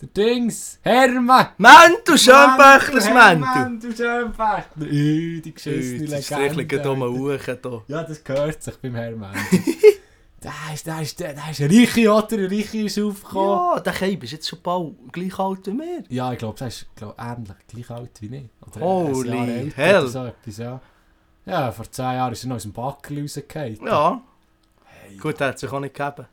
Der 0.00 0.08
Dings. 0.08 0.78
Hermann. 0.82 1.48
Mäntel, 1.56 2.18
Schönbächlers 2.18 3.08
Mäntel. 3.08 3.38
Mäntel, 3.40 3.96
Schönbächler. 3.96 4.86
Ih, 4.90 5.40
die 5.40 5.54
geschissene 5.54 6.08
Das 6.08 6.20
ist 6.20 6.30
Legende. 6.30 6.80
dumme 6.80 7.08
Uche 7.08 7.38
hier. 7.62 7.82
Ja, 7.88 8.02
das 8.02 8.22
gehört 8.22 8.62
sich 8.62 8.76
beim 8.76 8.94
Hermann. 8.94 9.34
Da 10.44 10.74
ist, 10.74 10.86
da 10.86 11.00
ist, 11.00 11.18
da 11.18 11.30
ist 11.50 11.62
ein 11.62 11.70
Reiche, 11.70 12.12
oder? 12.12 12.36
Ein 12.36 12.44
Reiche 12.44 12.82
ist 12.82 12.98
aufgekommen. 12.98 13.76
Ja, 13.76 13.80
der 13.80 13.92
Keib 13.94 14.24
ist 14.24 14.32
jetzt 14.32 14.46
schon 14.46 14.58
bald 14.62 14.92
gleich 15.10 15.38
alt 15.38 15.66
wie 15.66 15.72
wir. 15.72 16.02
Ja, 16.10 16.32
ich 16.34 16.38
glaube, 16.38 16.60
er 16.60 16.66
ist 16.66 16.86
glaub, 16.94 17.18
ähnlich, 17.18 17.56
gleich 17.66 17.90
alt 17.90 18.10
wie 18.20 18.36
ich. 18.36 18.50
Oder 18.60 18.80
Holy 18.84 19.72
hell. 19.74 20.06
So 20.06 20.26
etwas, 20.26 20.58
ja. 20.58 20.82
Ja, 21.46 21.72
vor 21.72 21.90
10 21.90 22.04
Jahren 22.04 22.32
ist 22.32 22.44
er 22.44 22.48
noch 22.48 22.56
aus 22.56 22.62
dem 22.62 22.72
Backel 22.72 23.20
rausgefallen. 23.22 23.78
Ja. 23.86 24.22
Gut, 25.20 25.38
der 25.40 25.48
hat 25.48 25.58
sich 25.58 25.70
auch 25.70 25.80
nicht 25.80 25.94
gegeben. 25.94 26.26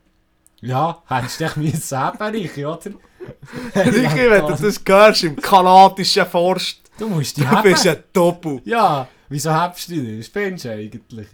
Ja, 0.60 1.02
hättest 1.06 1.40
du 1.40 1.44
dich 1.44 1.56
müssen 1.56 1.98
haben, 1.98 2.18
Reiche, 2.18 2.66
oder? 2.66 2.90
Ricky, 3.74 4.30
wenn 4.30 4.46
du 4.46 4.54
das 4.56 4.80
hörst 4.86 5.24
im 5.24 5.36
kanadischen 5.36 6.26
Forst, 6.26 6.80
Du 6.98 7.08
musst 7.08 7.36
die 7.36 7.44
du 7.44 7.62
bist 7.62 7.86
haben. 7.86 7.96
ein 7.96 8.04
Doppel. 8.12 8.60
Ja, 8.64 9.08
wieso 9.28 9.52
hebst 9.52 9.88
du 9.88 9.94
dich? 9.94 10.26
Spinnst 10.26 10.64
du 10.64 10.70
eigentlich? 10.72 11.26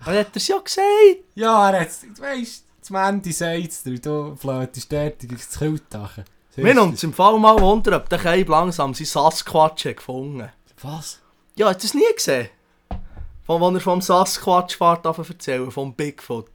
Aber 0.00 0.18
hat 0.18 0.28
er 0.32 0.36
es 0.36 0.48
ja 0.48 0.58
gesagt. 0.58 0.86
Ja, 1.34 1.70
er 1.70 1.80
hat 1.80 1.88
du 2.16 2.22
weißt, 2.22 2.64
das 2.80 2.90
Mandy 2.90 3.32
sagt 3.32 3.68
es 3.68 3.82
dir, 3.82 3.98
du 3.98 4.36
flötest 4.36 4.90
dort 4.92 5.24
ins 5.24 5.58
Kiltachen. 5.58 6.24
Wir 6.54 6.82
uns 6.82 7.02
im 7.02 7.12
Fall 7.12 7.38
mal 7.38 7.60
wundern, 7.60 7.94
ob 7.94 8.08
der 8.08 8.18
Keib 8.18 8.48
langsam 8.48 8.94
seinen 8.94 9.06
Sasquatch 9.06 9.84
hat 9.86 9.96
gefunden 9.98 10.48
Was? 10.82 11.20
Ja, 11.54 11.66
hast 11.68 11.78
du 11.82 11.86
das 11.86 11.94
nie 11.94 12.14
gesehen? 12.14 12.48
Von 13.48 13.60
wo 13.62 13.70
er 13.70 13.80
vom 13.80 14.02
Sasquatch 14.02 14.76
fährt, 14.76 15.06
erzählen, 15.30 15.70
vom 15.70 15.94
Bigfoot. 15.94 16.50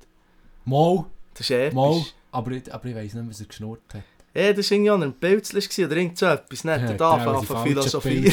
Mal, 0.66 1.06
Das 1.34 1.42
ist 1.42 1.50
episch. 1.50 1.74
mal. 1.74 2.02
Aber, 2.32 2.52
ich- 2.52 2.72
aber 2.72 2.86
ich 2.86 2.96
weiss 2.96 3.14
nicht, 3.16 3.30
was 3.30 3.40
er 3.42 3.48
geschnurrt 3.48 3.82
hat. 3.96 4.04
Ja, 4.36 4.54
das 4.54 4.70
war 4.70 4.76
irgendwie 4.76 4.90
an 4.92 5.02
einem 5.04 5.14
gewesen 5.70 5.86
oder 5.88 5.96
irgend 5.98 6.18
so 6.20 6.26
etwas. 6.28 6.64
Nicht, 6.64 6.82
Ja, 6.82 6.86
genau, 7.18 7.42
von 7.42 7.64
Philosophie. 7.64 8.32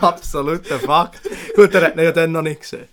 Absoluter 0.00 0.78
Fakt. 0.80 1.20
Gut, 1.54 1.74
er 1.74 1.82
hat 1.86 1.96
ihn 1.96 2.04
ja 2.04 2.12
dann 2.12 2.32
noch 2.32 2.42
nicht 2.42 2.60
gesehen. 2.60 2.88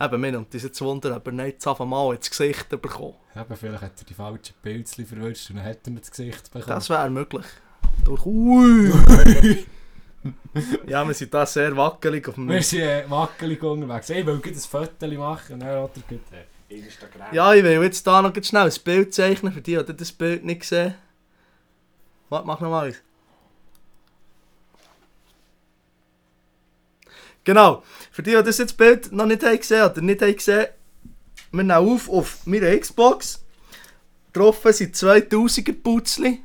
Eben, 0.00 0.22
wir 0.22 0.38
uns 0.38 0.62
jetzt 0.62 0.80
wundern, 0.82 1.14
ob 1.14 1.26
er 1.26 1.32
nicht 1.32 1.60
zu 1.62 1.70
mal 1.84 2.14
ins 2.14 2.30
Gesicht 2.30 2.68
bekommen. 2.68 3.14
Eben, 3.34 3.56
vielleicht 3.56 3.82
hat 3.82 3.92
er 3.98 4.04
die 4.04 4.14
falschen 4.14 4.54
Pilze 4.62 5.04
verwünscht 5.04 5.50
und 5.50 5.56
dann 5.56 5.64
hat 5.64 5.78
er 5.84 5.92
das 5.94 6.10
Gesicht 6.10 6.44
bekommen. 6.52 6.66
Das 6.68 6.90
wäre 6.90 7.10
möglich. 7.10 7.46
Durch 8.04 8.24
Ui. 8.24 8.92
ja, 10.86 11.06
wir 11.06 11.14
sind 11.14 11.32
da 11.32 11.44
sehr 11.46 11.76
wackelig 11.76 12.28
auf 12.28 12.34
dem... 12.34 12.48
Wir 12.48 12.62
sind 12.62 12.80
äh, 12.80 13.04
wackelig 13.08 13.62
unterwegs. 13.62 14.10
Ich 14.10 14.26
will 14.26 14.38
gerade 14.38 14.56
ein 14.56 14.60
Foto 14.60 15.06
machen 15.18 15.54
und 15.54 15.60
dann 15.60 15.82
hat 15.82 15.90
er 15.96 16.38
äh, 16.70 16.78
Instagram. 16.78 17.32
Ja, 17.32 17.54
ich 17.54 17.62
will 17.62 17.82
jetzt 17.82 18.06
da 18.06 18.22
noch 18.22 18.32
schnell 18.42 18.68
ein 18.68 18.82
Bild 18.84 19.14
zeichnen, 19.14 19.52
für 19.52 19.60
die, 19.60 19.76
die 19.76 19.96
das 19.96 20.12
Bild 20.12 20.44
nicht 20.44 20.60
gesehen 20.60 20.94
Warte, 22.28 22.46
mach 22.46 22.60
noch 22.60 22.70
mal 22.70 22.86
eins. 22.86 22.96
Genau, 27.44 27.84
für 28.10 28.24
die, 28.24 28.34
die 28.34 28.42
das 28.42 28.58
jetzt 28.58 28.76
Bild 28.76 29.12
noch 29.12 29.26
nicht 29.26 29.44
haben 29.44 29.56
gesehen 29.56 29.84
oder 29.84 30.00
nicht 30.00 30.20
haben 30.20 30.34
gesehen, 30.34 30.66
wir 31.52 31.62
nehmen 31.62 31.94
auf 31.94 32.08
auf 32.08 32.44
meiner 32.46 32.76
Xbox. 32.76 33.44
Drauf 34.32 34.60
sind 34.64 34.96
2000er 34.96 35.72
Putzli, 35.72 36.42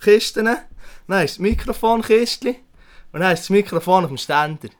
Kisten. 0.00 0.56
Dann 1.06 1.24
ist 1.24 1.40
das 1.40 2.62
und 3.14 3.20
dann 3.20 3.32
ist 3.32 3.42
das 3.42 3.50
Mikrofon 3.50 4.02
auf 4.02 4.10
dem 4.10 4.16
Ständer. 4.18 4.70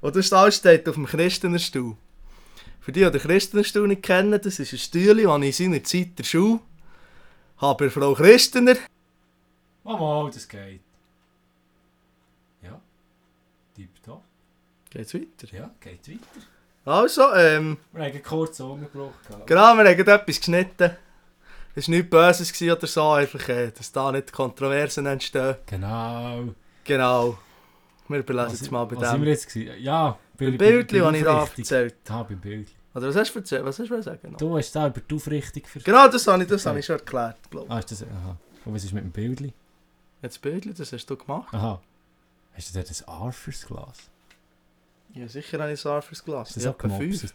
Und 0.00 0.16
das 0.16 0.32
alles 0.32 0.56
steht 0.56 0.88
auf 0.88 0.94
dem 0.94 1.04
Christenerstuhl. 1.04 1.94
Für 2.80 2.90
die, 2.90 3.04
die 3.04 3.10
den 3.10 3.20
Christenerstuhl 3.20 3.86
nicht 3.86 4.02
kennen, 4.02 4.40
das 4.42 4.58
ist 4.58 4.72
ein 4.72 4.78
Stühle, 4.78 5.24
das 5.24 5.42
ich 5.42 5.60
in 5.60 5.72
seiner 5.72 5.84
Zeit 5.84 6.18
der 6.18 6.24
Schule 6.24 6.60
habe 7.58 7.90
Frau 7.90 8.14
Christener. 8.14 8.76
Mal, 9.84 10.30
das 10.32 10.48
geht. 10.48 10.80
Ja. 12.62 12.80
Tipptopp. 13.76 14.22
Geht's 14.88 15.12
weiter? 15.12 15.54
Ja, 15.54 15.70
geht 15.80 16.08
weiter. 16.08 16.46
Also, 16.86 17.34
ähm, 17.34 17.76
Wir 17.92 18.04
haben 18.04 18.22
Unterbruch 18.70 19.12
gehabt. 19.28 19.46
genau, 19.46 19.74
wir 19.74 19.84
haben 19.84 19.86
etwas 19.86 20.38
geschnitten. 20.38 20.96
Es 21.74 21.88
war 21.88 21.94
nichts 21.94 22.08
Böses 22.08 22.62
oder 22.62 22.86
so, 22.86 23.10
einfach, 23.10 23.46
äh, 23.50 23.70
dass 23.70 23.92
da 23.92 24.10
nicht 24.10 24.32
Kontroversen 24.32 25.04
entstehen. 25.04 25.56
Genau. 25.66 26.54
Genau. 26.84 27.38
Wir 28.10 28.18
überlesen 28.18 28.52
Was- 28.52 28.60
jetzt 28.60 28.70
mal 28.72 28.84
bei 28.86 28.96
was 28.96 29.10
sind 29.10 29.20
wir 29.20 29.26
dem. 29.26 29.30
jetzt 29.32 29.48
gewesen? 29.48 29.82
Ja, 29.82 30.18
Beim 30.36 30.58
Bild, 30.58 30.92
das 30.92 31.14
ich 31.14 31.22
da 31.22 31.44
erzählt 31.44 31.94
Ah, 32.08 32.22
beim 32.24 32.40
Bild. 32.40 32.68
Oder 32.92 33.08
was 33.08 33.16
hast 33.16 33.32
du 33.34 33.38
erzählt? 33.38 33.64
Was 33.64 33.78
hast 33.78 33.88
du 33.90 34.02
sagen? 34.02 34.34
Du 34.36 34.56
hast 34.56 34.72
da 34.74 34.88
über 34.88 35.00
die 35.00 35.14
Aufrichtung 35.14 35.62
ver... 35.64 35.80
Genau, 35.82 36.08
das 36.08 36.26
habe 36.26 36.42
ich, 36.42 36.48
das 36.48 36.66
habe 36.66 36.80
ich 36.80 36.84
schon 36.86 36.96
erklärt, 36.98 37.36
glaube 37.50 37.66
ich. 37.66 37.72
Ah, 37.72 37.78
ist 37.78 37.90
das... 37.92 38.02
Aha. 38.02 38.36
Und 38.64 38.74
was 38.74 38.82
ist 38.84 38.92
mit 38.92 39.04
dem 39.04 39.12
Bildli? 39.12 39.52
Jetzt 40.22 40.42
Bild, 40.42 40.76
das 40.78 40.92
hast 40.92 41.06
du 41.06 41.16
gemacht. 41.16 41.54
Aha. 41.54 41.80
Hast 42.52 42.74
du 42.74 42.78
dort 42.80 42.90
ein 42.90 43.08
Arthurs 43.08 43.64
Glas? 43.66 43.96
Ja, 45.14 45.28
sicher 45.28 45.60
habe 45.60 45.72
ich 45.72 45.86
ein 45.86 46.02
fürs 46.02 46.24
Glas. 46.24 46.48
Ist 46.48 46.56
das 46.56 46.64
Ich 46.64 46.68
auch 46.68 46.78
habe 46.82 46.98
gemopst? 46.98 47.34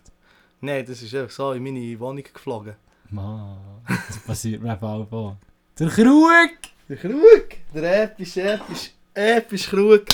Nein, 0.61 0.85
das 0.85 1.01
ist 1.01 1.15
einfach 1.15 1.31
so 1.31 1.51
in 1.53 1.63
meine 1.63 1.97
Wohnung 1.99 2.23
geflogen. 2.23 2.75
Mann, 3.09 3.57
das 4.07 4.17
passiert 4.27 4.61
mir 4.61 4.73
eben 4.73 4.83
auch 4.85 5.11
auch. 5.11 5.37
Der 5.79 5.87
Krug! 5.89 6.49
Der 6.89 6.97
Krug! 6.97 7.47
Der 7.73 8.03
episch, 8.03 8.37
episch, 8.37 8.91
episch 9.13 9.69
Krug. 9.69 10.05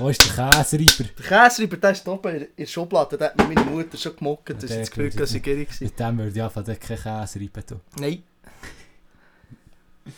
Wo 0.00 0.08
ist 0.08 0.24
der 0.24 0.50
Käsereiber? 0.50 1.10
Der 1.18 1.26
Käsereiber, 1.26 1.76
der 1.76 1.90
ist 1.90 2.08
oben 2.08 2.34
in 2.34 2.48
der 2.56 2.66
Schublade. 2.66 3.18
Der 3.18 3.28
hat 3.28 3.36
mir 3.36 3.44
meine 3.44 3.70
Mutter 3.70 3.98
schon 3.98 4.16
gemuckt. 4.16 4.48
Das 4.48 4.64
ist 4.64 4.80
das 4.80 4.90
Gefühl, 4.90 5.10
dass 5.10 5.34
ich 5.34 5.42
gierig 5.42 5.68
war. 5.68 5.86
Mit 5.86 6.00
dem 6.00 6.18
würde 6.18 6.38
ich 6.38 6.42
einfach 6.42 6.64
keinen 6.64 6.78
Käsereiber 6.78 7.66
tun. 7.66 7.80
Nein. 7.98 8.22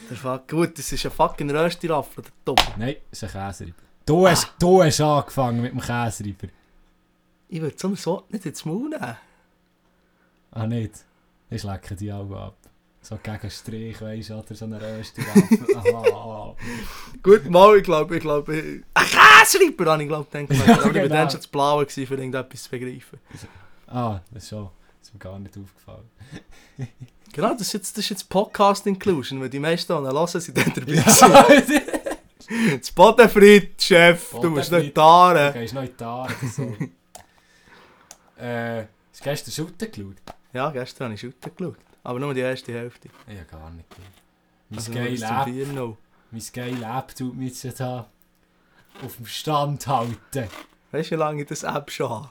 Der 0.08 0.16
fuck, 0.16 0.48
gut, 0.48 0.78
das 0.78 0.92
ist 0.92 1.04
ein 1.04 1.10
fucking 1.10 1.50
Röstiraffel, 1.50 2.22
der 2.22 2.32
Top. 2.44 2.60
Nein, 2.78 2.94
das 3.10 3.24
ist 3.24 3.34
ein 3.34 3.48
Käsereiber. 3.48 3.76
Du 4.06 4.28
hast, 4.28 4.52
du 4.56 4.82
hast 4.84 5.00
angefangen 5.00 5.62
mit 5.62 5.72
dem 5.72 5.80
Käsereiber. 5.80 6.48
Ich 7.48 7.60
würde 7.60 7.76
so 7.76 7.88
einen 7.88 7.96
so 7.96 8.24
nicht 8.30 8.46
ins 8.46 8.64
Maul 8.64 8.88
nehmen. 8.88 9.16
Ah, 10.52 10.66
nicht? 10.66 10.94
Ich 11.50 11.64
lecke 11.64 11.96
die 11.96 12.12
auch 12.12 12.30
ab. 12.30 12.56
So 13.04 13.18
gegen 13.20 13.50
Strich, 13.50 14.00
weisst 14.00 14.30
du, 14.30 14.34
oder 14.34 14.54
so 14.54 14.64
eine 14.64 14.80
Röstiraffel. 14.80 15.58
Gut, 17.22 17.50
mal, 17.50 17.76
ich 17.76 17.82
glaube, 17.82 18.14
ich 18.14 18.20
glaube, 18.20 18.82
ich- 19.42 19.60
ein 19.60 19.76
Käsereiber 19.76 19.92
habe 19.92 20.02
ich 20.02 20.08
glaube 20.08 20.26
gedacht. 20.30 20.66
Ja, 20.66 20.74
Aber 20.74 20.80
ich 20.80 20.84
war 20.86 20.92
genau. 20.92 21.14
dann 21.14 21.30
schon 21.30 21.40
zu 21.40 21.48
blau, 21.50 21.84
für 21.84 22.14
irgendetwas 22.14 22.62
zu 22.64 22.70
begreifen. 22.70 23.18
Ah, 23.86 24.20
das 24.30 24.48
schon. 24.48 24.70
Das 25.00 25.08
ist 25.08 25.14
mir 25.14 25.18
gar 25.20 25.38
nicht 25.38 25.56
aufgefallen. 25.56 26.08
Genau, 27.34 27.52
das 27.52 27.62
ist 27.62 27.72
jetzt, 27.72 27.96
das 27.96 28.04
ist 28.04 28.10
jetzt 28.10 28.28
Podcast 28.28 28.86
Inclusion, 28.86 29.40
weil 29.40 29.48
die 29.48 29.58
meisten, 29.58 29.90
die 29.90 30.06
hören, 30.06 30.26
sind 30.40 30.54
dann 30.54 30.70
dabei. 30.74 30.92
Ja. 30.92 32.76
Das 32.76 32.90
Bodenfried, 32.94 33.80
Chef, 33.82 34.32
du 34.32 34.50
musst 34.50 34.68
Bodenfried. 34.68 34.82
nicht 34.82 34.96
da. 34.98 35.50
Du 35.50 35.58
gehst 35.58 35.72
noch 35.72 35.82
in 35.82 35.96
die 35.98 36.04
Haare 36.04 36.28
oder 36.42 36.48
so. 36.50 36.62
äh, 38.36 38.84
hast 39.10 39.20
du 39.20 39.24
gestern 39.24 39.52
Shooter 39.52 39.86
geschaut? 39.86 40.16
Ja, 40.52 40.70
gestern 40.70 41.04
habe 41.06 41.14
ich 41.14 41.20
Shooter 41.22 41.48
geschaut. 41.50 41.76
Aber 42.04 42.18
nur 42.18 42.34
die 42.34 42.40
erste 42.40 42.72
Hälfte. 42.72 43.08
Ich 43.26 43.34
habe 43.38 43.46
gar 43.50 43.70
nicht. 43.70 43.86
Mein 44.68 44.78
Also 44.78 44.92
zum 44.92 45.00
App, 45.00 45.46
4-0. 45.46 45.96
mein 46.32 46.42
geile 46.52 46.98
App 46.98 47.14
tut 47.14 47.34
mich 47.34 47.62
jetzt 47.62 47.80
da 47.80 48.10
auf 49.04 49.16
dem 49.16 49.26
Stand 49.26 49.86
halten. 49.86 50.48
Weißt 50.90 51.10
du, 51.10 51.14
wie 51.14 51.18
lange 51.18 51.42
ich 51.42 51.48
das 51.48 51.62
App 51.62 51.90
schon 51.90 52.10
habe? 52.10 52.30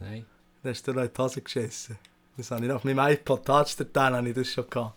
Nein. 0.00 0.26
Da 0.62 0.70
hast 0.70 0.86
du 0.86 0.92
noch 0.92 1.02
in 1.02 1.10
die 1.14 1.22
Hose 1.22 1.40
geschissen. 1.40 1.98
Das 2.36 2.50
habe 2.50 2.64
ich 2.66 2.72
auf 2.72 2.84
meinem 2.84 2.98
iPod 3.12 3.44
Touch, 3.44 3.76
dann 3.92 4.14
habe 4.14 4.28
ich 4.28 4.34
das 4.34 4.48
schon 4.48 4.68
gehabt. 4.68 4.94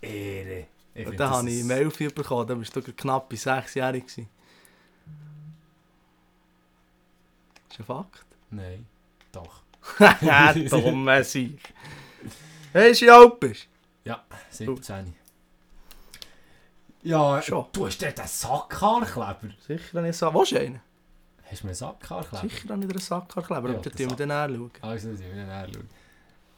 Ehre. 0.00 0.66
Ich 0.94 1.06
Und 1.06 1.18
dann 1.18 1.30
habe 1.30 1.48
ich 1.50 1.56
ist- 1.60 1.70
eine 1.70 1.74
Mail 1.80 1.88
bekommen, 2.10 2.46
da 2.46 2.56
warst 2.56 2.74
du 2.76 2.82
knapp 2.82 3.28
bei 3.28 3.36
6-jährig. 3.36 4.04
gewesen. 4.06 4.28
Das 7.68 7.78
ist 7.78 7.80
ein 7.80 7.84
Fakt. 7.86 8.24
Nein. 8.50 8.86
Doch. 9.32 9.62
Ja, 10.22 10.52
dumme 10.54 11.22
Sieg. 11.24 11.58
Hey, 12.72 12.94
wie 12.94 13.10
alt 13.10 13.38
bist 13.40 13.68
17. 14.50 15.14
Ja, 17.04 17.40
Schon. 17.42 17.66
du 17.72 17.86
hast 17.86 18.00
dort 18.02 18.18
einen 18.18 18.28
Sackhaarkleber. 18.28 19.54
Sicher 19.66 20.00
nicht 20.02 20.16
so. 20.16 20.32
Willst 20.34 20.52
du 20.52 20.58
einen? 20.60 20.80
Hast 21.44 21.60
du 21.62 21.66
mir 21.66 21.70
einen 21.70 21.74
Sackhaarkleber? 21.76 22.48
Sicher 22.48 22.76
nicht 22.76 22.90
einen 22.90 22.98
Sackhaarkleber, 22.98 23.68
Ja, 23.68 23.74
aber 23.74 23.82
da 23.82 23.90
der 23.90 23.92
tun 23.92 23.98
wir 24.00 24.08
Sack. 24.08 24.18
dann 24.18 24.30
anschauen. 24.30 24.70
Also, 24.80 25.10
das 25.12 25.20
wir 25.20 25.34
näher 25.34 25.68
schauen. 25.72 25.88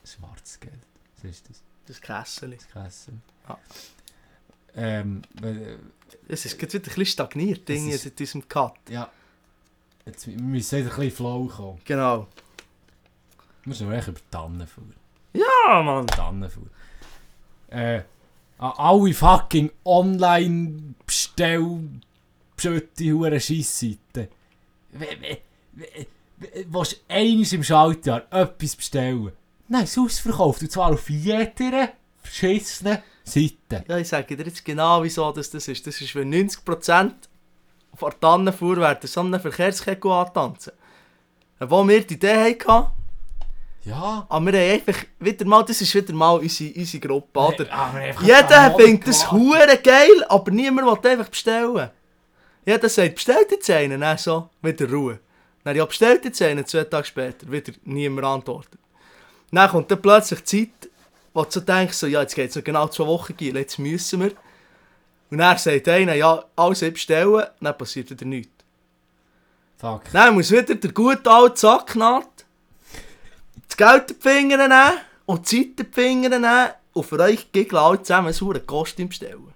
Schwarzes 0.04 0.61
Geld. 0.61 0.74
Was 1.16 1.24
ist 1.30 1.50
das? 1.50 1.62
Das 1.87 2.00
Kessel. 2.00 2.50
Das 2.56 2.68
Kessel. 2.68 3.14
Ja. 3.48 3.59
Ähm, 4.76 5.22
weil, 5.40 5.78
Es 6.28 6.44
ist 6.46 6.59
gerade 6.59 6.72
wieder 6.74 6.82
ein 6.85 6.88
bisschen 6.88 7.06
stagniert, 7.06 7.68
Dinge 7.68 7.92
ist- 7.94 8.02
seit 8.04 8.18
diesem 8.18 8.48
Cut. 8.48 8.74
ja. 8.88 9.11
Jetzt, 10.04 10.24
wir 10.28 10.40
müssen 10.40 10.78
wieder 10.78 10.90
ein 10.90 10.96
bisschen 11.00 11.16
flow 11.16 11.46
kommen. 11.48 11.80
Genau. 11.85 12.28
Wir 13.64 13.70
müssen 13.70 13.90
echt 13.92 14.06
über 14.06 14.20
Tannenfuhr. 14.30 14.85
Ja, 15.32 15.82
Mann. 15.82 16.06
Tannenfuhr. 16.06 16.68
Äh, 17.68 18.02
an 18.58 18.72
alle 18.76 19.12
fucking 19.12 19.70
online 19.84 20.94
bestell 21.04 21.80
schötte 22.58 23.12
hure 23.12 23.40
Scheissseiten. 23.40 24.28
Willst 26.68 26.92
du 26.92 26.96
einmal 27.08 27.54
im 27.54 27.62
Schaltjahr 27.62 28.22
etwas 28.30 28.76
bestellen? 28.76 29.32
Nein, 29.68 29.84
es 29.84 29.90
ist 29.90 29.98
ausverkauft. 29.98 30.62
Und 30.62 30.72
zwar 30.72 30.92
auf 30.92 31.10
jeder 31.10 31.92
verschissenen 32.22 32.98
Seite. 33.24 33.84
Ja, 33.88 33.98
ich 33.98 34.08
sage 34.08 34.36
dir 34.36 34.46
jetzt 34.46 34.64
genau, 34.64 35.02
wieso 35.02 35.30
das, 35.32 35.50
das 35.50 35.68
ist. 35.68 35.86
Das 35.86 36.00
ist, 36.00 36.14
wenn 36.14 36.32
90% 36.32 37.12
von 37.94 38.10
der 38.10 38.20
Tannenfuhr 38.20 38.76
werden 38.76 39.06
so 39.06 39.20
einen 39.20 39.40
Verkehrskegel 39.40 40.10
antanzen. 40.10 40.72
Wo 41.58 41.86
wir 41.88 42.06
die 42.06 42.14
Idee 42.14 42.54
hatten, 42.54 42.92
Ja. 43.87 44.27
aber 44.29 44.53
wir 44.53 44.61
haben 44.61 44.72
einfach 44.72 45.05
wieder 45.20 45.46
mal, 45.46 45.64
das 45.64 45.81
ist 45.81 45.94
wieder 45.94 46.12
mal 46.12 46.38
unsere, 46.38 46.75
unsere 46.75 47.07
Gruppe, 47.07 47.38
oder? 47.38 47.66
Jeder 48.20 48.75
findet 48.77 49.07
das 49.07 49.31
Monat 49.31 49.68
hure 49.68 49.79
geil, 49.79 50.25
aber 50.29 50.51
niemand 50.51 51.05
will 51.05 51.11
einfach 51.11 51.29
bestellen. 51.29 51.90
Jeder 52.64 52.88
sagt, 52.88 53.14
bestellt 53.14 53.46
jetzt 53.53 53.70
einen, 53.70 54.01
dann 54.01 54.18
so, 54.18 54.51
wieder 54.61 54.90
Ruhe. 54.90 55.20
Dann 55.62 55.77
ja, 55.77 55.85
bestellt 55.85 56.25
jetzt 56.25 56.42
einen, 56.42 56.66
zwei 56.66 56.83
Tage 56.83 57.07
später, 57.07 57.51
wieder 57.51 57.72
niemand 57.85 58.27
antwortet. 58.27 58.81
Dann 59.53 59.70
kommt 59.70 59.88
dann 59.88 60.03
plötzlich 60.03 60.40
die 60.40 60.44
Zeit, 60.44 60.90
wo 61.33 61.44
du 61.44 61.51
so 61.51 61.61
denkst, 61.61 61.96
so, 61.96 62.09
ja, 62.09 62.22
jetzt 62.22 62.35
geht 62.35 62.51
es 62.51 62.57
noch 62.57 62.64
genau 62.64 62.88
zwei 62.88 63.07
Wochen, 63.07 63.37
gehen, 63.37 63.55
jetzt 63.55 63.79
müssen 63.79 64.20
wir. 64.20 64.33
Und 65.31 65.38
dann 65.38 65.59
sagt 65.59 65.87
einer, 65.87 66.14
ja, 66.14 66.44
alles 66.57 66.81
bestellen, 66.81 67.44
dann 67.61 67.79
passiert 67.79 68.11
wieder 68.11 68.27
nichts. 68.27 68.51
Fuck. 69.77 70.03
Dann 70.12 70.35
muss 70.35 70.51
wieder 70.51 70.75
der 70.75 70.92
gute 70.92 71.31
alte 71.31 71.57
Sacknaht 71.57 72.36
das 73.76 73.92
Geld 73.92 74.10
in 74.10 74.16
die 74.16 74.28
Finger 74.28 74.68
nehmen 74.68 74.98
und 75.26 75.50
die 75.50 75.56
Zeit 75.56 75.80
in 75.80 75.92
die 75.92 75.92
Finger 75.92 76.28
nehmen 76.30 76.70
und 76.92 77.06
für 77.06 77.18
euch 77.20 77.52
gegen 77.52 77.76
alle 77.76 78.02
zusammen 78.02 78.32
ein 78.32 78.66
Kostüm 78.66 79.08
bestellen. 79.08 79.52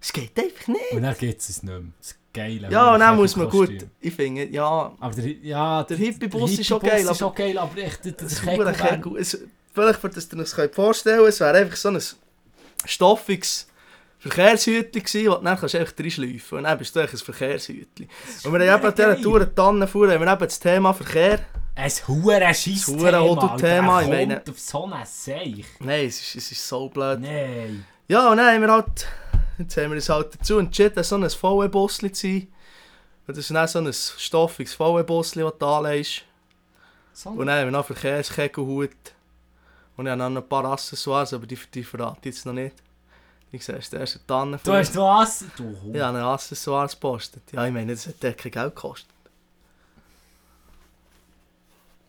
Es 0.00 0.12
geht 0.12 0.38
einfach 0.38 0.68
nicht. 0.68 0.92
Und 0.92 1.02
dann 1.02 1.16
gibt 1.16 1.40
es 1.40 1.48
es 1.48 1.62
nicht 1.62 1.72
mehr. 1.72 1.92
Das 1.98 2.14
geile 2.34 2.68
Ja, 2.68 2.92
und 2.92 3.00
dann 3.00 3.16
muss 3.16 3.36
man 3.36 3.48
gut, 3.48 3.86
ich 4.00 4.14
finde, 4.14 4.44
ja, 4.46 4.92
Aber 5.00 5.14
der, 5.14 5.26
ja, 5.26 5.82
Der 5.84 5.96
Hippie-Bus 5.96 6.58
ist 6.58 6.66
schon 6.66 6.80
geil, 6.80 7.00
ist 7.02 7.22
auch 7.22 7.34
geil, 7.34 7.56
aber 7.56 7.78
echt, 7.78 8.04
das, 8.04 8.16
das 8.16 8.32
ist 8.32 8.42
Kegel. 8.42 9.16
Es, 9.16 9.38
vielleicht, 9.72 10.00
für 10.00 10.08
das 10.10 10.28
ihr 10.30 10.38
euch 10.38 10.50
das 10.54 10.74
vorstellen 10.74 11.18
könnt, 11.18 11.28
es 11.28 11.40
wäre 11.40 11.56
einfach 11.56 11.76
so 11.76 11.88
ein 11.88 12.02
stoffiges 12.84 13.68
Verkehrshütchen 14.18 15.02
gewesen, 15.02 15.30
wo 15.30 15.36
du 15.36 15.44
dann 15.44 15.58
kannst 15.58 15.74
einfach 15.74 15.98
reinschleifen 15.98 16.58
und 16.58 16.64
dann 16.64 16.78
bist 16.78 16.94
du 16.96 17.00
ein 17.00 17.08
Verkehrshütchen. 17.08 18.08
Und 18.44 18.52
wir 18.52 18.72
haben 18.72 18.80
eben 18.80 18.88
an 18.88 18.94
dieser. 18.94 19.22
Tour 19.22 19.54
Tannenfuhr, 19.54 20.12
haben 20.12 20.20
wir 20.20 20.32
eben 20.32 20.38
das 20.40 20.60
Thema 20.60 20.92
Verkehr. 20.92 21.40
Ein 21.76 21.90
hure 22.06 22.54
scheiß 22.54 22.86
hure 22.86 23.20
Hotel-Thema, 23.20 24.02
ich 24.02 24.08
meine- 24.08 24.42
auf 24.48 24.58
so 24.58 24.84
einen 24.84 25.04
Seich. 25.04 25.64
Nein, 25.80 26.06
es 26.06 26.20
ist, 26.20 26.36
es 26.36 26.52
ist 26.52 26.68
so 26.68 26.88
blöd. 26.88 27.20
Nein. 27.20 27.84
Ja, 28.06 28.30
und 28.30 28.36
dann 28.36 28.54
haben 28.54 28.60
wir 28.62 28.70
halt, 28.70 29.06
jetzt 29.58 29.76
haben 29.76 29.90
wir 29.90 29.96
uns 29.96 30.08
halt 30.08 30.34
dazu 30.34 30.58
entschieden, 30.58 31.02
so 31.02 31.16
ein 31.16 31.28
VW-Busli 31.28 32.12
zu 32.12 32.26
sein. 32.26 32.48
Und 33.26 33.36
das 33.36 33.50
ist 33.50 33.50
dann 33.50 33.66
so 33.66 33.78
ein 33.80 33.92
stoffiges 33.92 34.74
VW-Busli, 34.74 35.42
das 35.42 35.54
du 35.58 35.66
anlegst. 35.66 36.22
So 37.12 37.30
Und 37.30 37.46
dann 37.46 37.58
haben 37.58 37.66
wir 37.66 37.72
noch 37.72 37.86
Verkehrskegelhut. 37.86 38.90
Und 39.96 40.06
ich 40.06 40.10
habe 40.12 40.30
noch 40.30 40.42
ein 40.42 40.48
paar 40.48 40.64
Accessoires, 40.66 41.32
aber 41.32 41.46
die, 41.46 41.58
die 41.72 41.82
verrate 41.84 42.18
ich 42.28 42.34
jetzt 42.34 42.46
noch 42.46 42.52
nicht. 42.52 42.76
Die 43.52 43.58
siehst 43.58 43.92
du 43.92 43.96
erst 43.96 44.20
Tannen 44.26 44.58
du 44.64 44.72
hast 44.72 44.94
noch 44.96 45.20
was? 45.20 45.44
Du 45.56 45.64
Hund. 45.82 45.96
Accessoires 45.96 46.92
gepostet. 46.92 47.42
Ja, 47.52 47.64
ich 47.66 47.72
meine, 47.72 47.92
das 47.92 48.08
hat 48.08 48.20
kein 48.20 48.50
Geld 48.50 48.74
gekostet. 48.74 49.13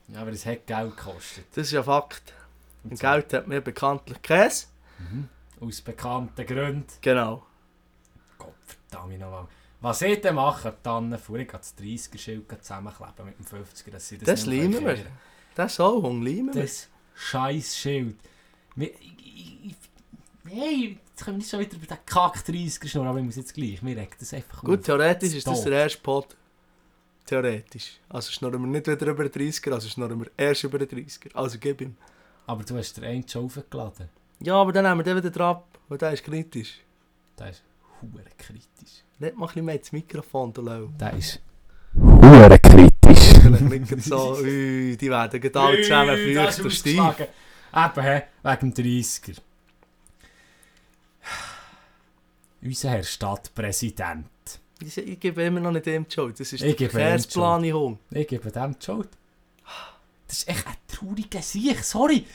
Ja, 0.08 0.22
aber 0.22 0.32
es 0.32 0.46
hat 0.46 0.68
Geld 0.68 0.96
gekostet. 0.96 1.46
Das 1.52 1.68
ist 1.68 1.72
ja 1.74 1.84
Fakt. 1.84 2.34
Und 2.84 3.00
Geld 3.00 3.34
hat 3.34 3.48
mir 3.48 3.62
bekanntlich 3.62 4.22
Käse. 4.22 4.68
Mhm. 5.00 5.30
Aus 5.60 5.82
bekannten 5.82 6.46
Gründen. 6.46 6.86
Genau. 7.02 7.46
Gott 8.38 8.54
verdammt 8.66 9.20
nochmal. 9.20 9.48
Was 9.82 10.02
ich 10.02 10.22
dann 10.22 10.36
mache, 10.36 10.74
dann 10.84 11.18
fuhr 11.18 11.40
ich 11.40 11.48
das 11.50 11.76
30er-Schild 11.78 12.46
zusammenkleben 12.62 13.26
mit 13.26 13.40
dem 13.40 13.46
50er, 13.46 13.92
dass 13.92 14.08
sie 14.08 14.18
das, 14.18 14.26
Das 14.26 14.46
nicht 14.46 14.82
mehr 14.82 14.98
wir. 14.98 15.06
Das 15.56 15.76
soll 15.76 16.02
Hung 16.02 16.22
leimen 16.22 16.54
wir. 16.54 16.62
Das 16.64 16.88
scheiß 17.16 17.76
Schild. 17.78 18.16
Hey, 20.48 21.00
jetzt 21.10 21.24
können 21.24 21.38
wir 21.38 21.40
nicht 21.40 21.50
schon 21.50 21.60
wieder 21.60 21.76
über 21.76 21.86
den 21.88 21.98
Kack 22.06 22.36
30er 22.38 22.88
schnurren, 22.88 23.08
aber 23.10 23.20
ich 23.20 23.26
muss 23.26 23.36
jetzt 23.36 23.54
gleich. 23.54 23.82
Mir 23.82 23.98
regt 23.98 24.22
das 24.22 24.34
einfach 24.34 24.62
Gut, 24.64 24.80
auf. 24.80 24.86
theoretisch 24.86 25.34
ist 25.34 25.48
das 25.48 25.64
der 25.64 25.74
erste 25.74 26.00
Pod. 26.02 26.36
Theoretisch. 27.26 28.00
Also 28.10 28.32
schnurren 28.32 28.62
wir 28.62 28.68
nicht 28.68 28.88
wieder 28.88 29.08
über 29.08 29.28
den 29.28 29.52
30er, 29.52 29.74
also 29.74 29.90
schnurren 29.90 30.20
wir 30.20 30.32
erst 30.38 30.64
über 30.64 30.78
den 30.78 30.88
30er. 30.88 31.34
Also 31.34 31.58
gib 31.60 31.82
ihm. 31.82 31.96
Aber 32.46 32.64
du 32.64 32.78
hast 32.78 32.96
den 32.98 33.04
einen 33.04 33.28
schon 33.28 33.46
aufgeladen. 33.46 34.10
Ja, 34.40 34.56
aber 34.56 34.72
dann 34.72 34.86
nehmen 34.86 35.00
wir 35.00 35.04
den 35.04 35.18
wieder 35.18 35.32
drauf, 35.32 35.64
weil 35.88 35.98
der 35.98 36.12
ist 36.12 36.24
kritisch. 36.24 36.82
Das 37.36 37.50
ist 37.50 37.64
hure 38.02 38.24
kritisch. 38.38 39.04
Nicht 39.18 39.36
mal 39.36 39.46
ein 39.46 39.48
bisschen 39.48 39.66
mehr 39.66 39.76
ins 39.76 39.92
Mikrofon, 39.92 40.54
du 40.54 40.62
Lau. 40.62 40.90
Das 40.98 41.16
ist 41.16 41.42
hure 41.96 42.60
kritisch. 42.60 44.04
So, 44.04 44.38
ui, 44.42 44.96
die 44.96 45.10
werden 45.10 45.42
gerade 45.42 45.60
alle 45.60 45.82
zusammen 45.82 46.18
feucht 46.18 46.60
und 46.60 46.72
steif. 46.72 47.20
Eben, 47.76 48.04
hä, 48.04 48.22
wegen 48.44 48.74
dem 48.74 48.86
30er. 48.86 49.38
Unser 52.62 52.90
Herr 52.90 53.04
Stadtpräsident. 53.04 54.26
Ich, 54.82 54.98
ich 54.98 55.20
gebe 55.20 55.42
immer 55.44 55.60
noch 55.62 55.72
nicht 55.72 55.86
dem 55.86 56.08
die 56.08 56.14
Schuld. 56.14 56.40
Das 56.40 56.52
ist 56.52 56.62
Ich 56.62 56.76
der 56.76 56.88
die 56.88 56.90
Verkehrsplanung. 56.90 58.00
Ich 58.12 58.28
gebe 58.28 58.52
dem 58.52 58.78
die 58.80 58.86
Schuld. 58.86 59.10
Das 60.28 60.40
ist 60.40 60.50
echt 60.50 60.68
ein 60.68 60.76
trauriger 60.88 61.42
Sieg, 61.42 61.84
sorry. 61.84 62.26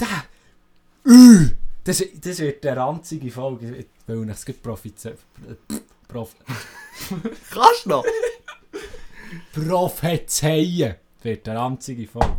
Der. 0.00 0.24
Ü. 1.04 1.50
Das, 1.84 2.02
das 2.20 2.38
wird 2.38 2.64
eine 2.66 2.76
ranzige 2.76 3.30
Folge. 3.30 3.76
Ich 3.76 3.86
will 4.06 4.24
nicht 4.24 4.46
gut 4.46 4.62
prophezeien. 4.62 5.16
Prof 6.06 6.34
Kannst 7.50 7.86
noch? 7.86 8.04
prophezeien. 9.52 10.94
Wird 11.22 11.48
eine 11.48 11.58
ranzige 11.58 12.06
Folge. 12.06 12.36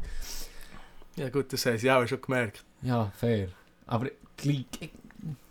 Ja 1.15 1.30
gut, 1.30 1.52
das 1.52 1.65
haben 1.65 1.78
sie 1.78 1.92
auch 1.92 2.08
schon 2.08 2.22
gemerkt. 2.22 2.63
Ja, 2.82 3.12
fair. 3.18 3.50
Aber 3.88 4.10
gleich. 4.38 4.65
ich- 4.80 4.89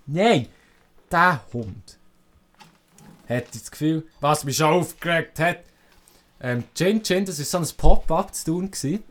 Nein! 0.06 0.48
Der 1.10 1.44
Hund 1.52 1.97
hat 3.28 3.44
das 3.52 3.70
Gefühl, 3.70 4.06
was 4.20 4.44
mich 4.44 4.56
schon 4.56 4.68
aufgeregt 4.68 5.38
hat. 5.38 5.58
Ähm, 6.40 6.64
Chin 6.74 7.02
Chin, 7.02 7.24
das 7.24 7.38
war 7.38 7.44
so 7.44 7.58
ein 7.58 7.76
Pop-up 7.76 8.34
zu 8.34 8.46
tun. 8.46 8.70
Gewesen. 8.70 9.02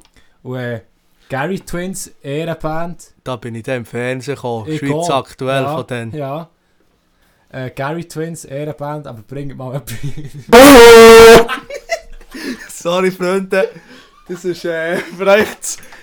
Und 0.43 0.58
äh, 0.58 0.82
Gary 1.30 1.60
Twins, 1.60 2.12
Ehrenband. 2.21 3.12
Da 3.23 3.36
bin 3.36 3.56
ich 3.56 3.63
dann 3.63 3.77
im 3.77 3.86
Fernsehen 3.86 4.36
gekommen. 4.36 4.69
Ich 4.69 4.80
Schweiz 4.80 5.10
auch. 5.10 5.25
aktuell 5.25 5.63
ja, 5.63 5.75
von 5.75 5.88
denen. 5.88 6.15
Ja. 6.15 6.49
Äh, 7.49 7.71
Gary 7.71 8.06
Twins, 8.06 8.45
Ehrenband, 8.45 9.08
aber 9.08 9.21
bringt 9.27 9.58
mal 9.58 9.75
etwas. 9.75 9.97
Sorry 12.69 13.12
Freunde, 13.12 13.69
das 14.27 14.45
ist 14.45 14.65
äh, 14.65 14.99
euch 15.19 15.47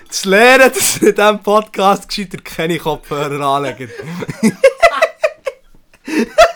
zu, 0.08 0.28
lernen, 0.28 0.70
dass 0.72 0.98
in 0.98 1.14
diesem 1.14 1.42
Podcast 1.42 2.08
gescheiter 2.08 2.38
keine 2.38 2.78
Kopfhörer 2.78 3.40
anlegen. 3.40 3.90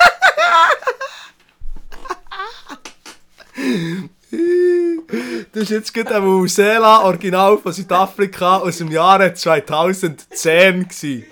Das 5.52 5.62
ist 5.62 5.70
jetzt 5.70 5.94
gerade 5.94 6.16
ein 6.16 6.24
Musela 6.24 7.04
Original 7.04 7.56
von 7.58 7.72
Südafrika 7.72 8.58
aus 8.58 8.78
dem 8.78 8.90
Jahre 8.90 9.32
2010 9.32 10.88
gewesen. 10.88 11.24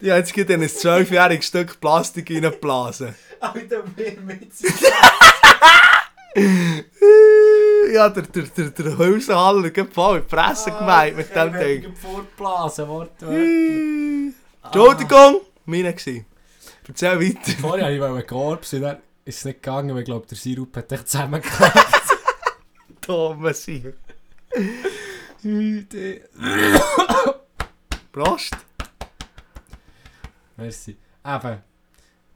Die 0.00 0.10
haben 0.10 0.18
jetzt 0.18 0.34
gerade 0.34 0.54
in 0.54 0.62
ein 0.62 0.68
12-jähriges 0.68 1.46
Stück 1.46 1.80
Plastik 1.80 2.30
reingeblasen. 2.30 3.14
Alter, 3.40 3.84
wir 3.96 4.20
mit 4.20 4.50
Ja, 7.92 8.08
der, 8.08 8.24
der, 8.24 8.42
der, 8.42 8.70
der 8.70 8.98
Hülsenhaller 8.98 9.68
hat 9.68 9.92
voll 9.92 10.18
in 10.18 10.24
die 10.24 10.28
Fresse 10.28 10.72
gemeint 10.72 11.16
mit 11.16 11.34
dem 11.34 11.52
Ding. 11.52 11.94
Vorblasen, 11.94 12.88
Wort. 12.88 13.12
Entschuldigung, 14.64 15.40
meine 15.64 15.94
gsi. 15.94 16.24
Erzähl 16.88 17.20
weiter. 17.20 17.52
Vorher 17.60 18.00
wollte 18.00 18.20
ich 18.20 18.26
Korb 18.26 18.64
sein, 18.64 18.96
ist 19.24 19.38
es 19.38 19.44
nicht 19.44 19.62
gegangen, 19.62 19.94
weil 19.94 20.00
ich 20.00 20.06
glaube, 20.06 20.26
der 20.26 20.36
Sirup 20.36 20.76
hat 20.76 20.90
dich 20.90 21.04
zusammengeklappt. 21.04 22.02
Thomas 23.00 23.64
hier. 23.64 23.94
Prost. 28.12 28.56
Merci. 30.56 30.96
Eben, 31.26 31.62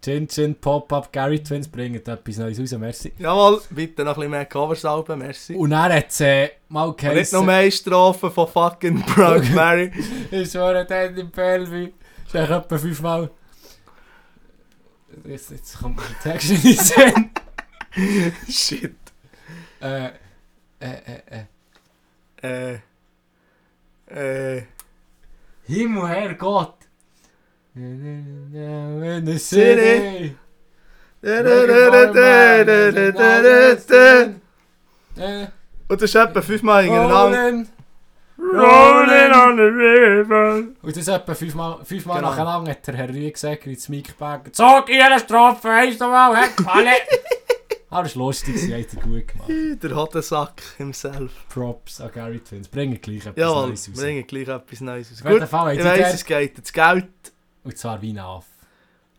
Chin 0.01 0.29
Chin 0.29 0.55
Pop-Up 0.55 1.13
Gary 1.13 1.43
Twins 1.43 1.69
bringen 1.69 1.97
etwas 1.97 2.39
Neues 2.39 2.61
raus, 2.61 2.73
merci. 2.79 3.13
Jawohl, 3.19 3.61
bitte 3.71 4.05
noch 4.05 4.13
ein 4.13 4.15
bisschen 4.17 4.31
mehr 4.31 4.47
Coversalben, 4.47 5.19
merci. 5.19 5.55
Und 5.55 5.71
dann 5.71 5.93
hat 5.93 6.09
es 6.09 6.21
äh, 6.21 6.51
mal 6.69 6.89
Und 6.89 7.03
nicht 7.03 7.33
noch 7.33 7.45
mehr 7.45 7.71
Strophen 7.71 8.31
von 8.31 8.49
fucking 8.49 9.03
Proud 9.03 9.49
Mary. 9.51 9.93
ich 10.31 10.51
schwöre, 10.51 10.87
der 10.87 11.17
im 11.17 11.31
Bellevue, 11.31 11.93
ist 12.27 12.35
etwa 12.35 12.79
fünfmal... 12.79 13.31
Jetzt, 15.25 15.51
jetzt 15.51 15.79
kommt 15.79 15.97
mir 15.97 16.03
der 16.03 16.33
Text 16.33 16.51
in 16.51 16.63
den 16.63 16.77
Sinn. 16.77 17.31
Shit. 18.49 18.95
äh, 19.81 20.07
äh, 20.07 20.11
äh, 20.81 21.45
äh. 22.43 22.79
Äh. 24.11 24.57
Äh. 24.57 24.63
Himmel, 25.67 26.09
Herrgott! 26.09 26.75
In 27.75 29.23
the 29.27 29.39
City. 29.39 30.37
Und 35.89 36.03
das 36.03 36.03
ist 36.03 36.15
etwa 36.15 36.43
fünfmal 36.43 36.85
hintereinander. 36.85 37.43
Rolling. 37.43 37.69
Rolling 38.53 39.33
on 39.33 39.57
the 39.57 39.63
river. 39.63 40.65
Und 40.83 40.97
das 40.97 41.09
etwa 41.09 41.35
fünfmal, 41.35 41.85
fünfmal 41.85 42.19
Genau. 42.19 42.31
nacheinander 42.31 42.71
hat 42.71 42.87
der 42.87 42.95
Herr 42.97 43.09
Rüegsegger 43.09 43.67
ins 43.67 43.89
Mic 43.89 44.09
gebackt. 44.09 44.57
Sag 44.57 44.89
ihre 44.89 45.19
Strophe, 45.19 45.69
weißt 45.69 46.01
du 46.01 46.07
mal, 46.07 46.37
hä? 46.37 46.49
Alle! 46.67 46.91
Aber 47.91 48.03
das 48.05 48.17
war 48.17 48.27
lustig, 48.27 48.59
sie 48.59 48.75
hat 48.75 49.03
gut 49.03 49.29
gemacht. 49.29 49.83
Der 49.83 49.97
Hodensack 49.97 50.63
himself. 50.77 51.33
Props 51.49 52.01
an 52.01 52.11
Gary 52.13 52.41
Twins. 52.41 52.69
Bringen 52.69 53.01
gleich 53.01 53.27
etwas 53.27 53.37
Jawohl, 53.37 53.69
Neues 53.69 53.89
raus. 53.89 53.97
bringen 54.01 54.27
gleich 54.27 54.49
etwas 54.49 54.81
Neues 54.81 55.11
raus. 55.25 55.33
Gut, 55.41 55.49
Fall 55.49 55.75
ich 55.77 55.85
hat 55.85 55.99
weiss, 55.99 56.15
es 56.15 56.25
geht 56.25 56.59
ins 56.59 56.73
Geld. 56.73 57.09
Und 57.65 57.77
zwar 57.77 58.01
wie 58.03 58.13
ein 58.13 58.19
Aff. 58.19 58.47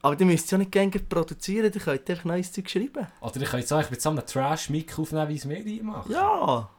Aber 0.02 0.16
die 0.16 0.24
müsst 0.26 0.50
ja 0.52 0.58
nicht 0.58 0.72
gerne 0.72 0.92
produzieren, 0.92 1.72
die 1.72 1.80
könnt 1.80 2.10
einfach 2.10 2.24
neues 2.24 2.52
Zeug 2.54 2.70
schreiben. 2.70 3.06
Oder 3.20 3.42
ich 3.42 3.50
kann 3.50 3.60
jetzt 3.60 3.74
auch 3.74 3.90
mit 3.90 4.02
so 4.02 4.10
einem 4.10 4.26
Trash-Mic 4.26 4.94
aufnehmen, 4.98 5.28
wie 5.30 5.36
es 5.36 5.44
mir 5.46 5.58
reinmacht. 5.58 6.10
Ja. 6.10 6.70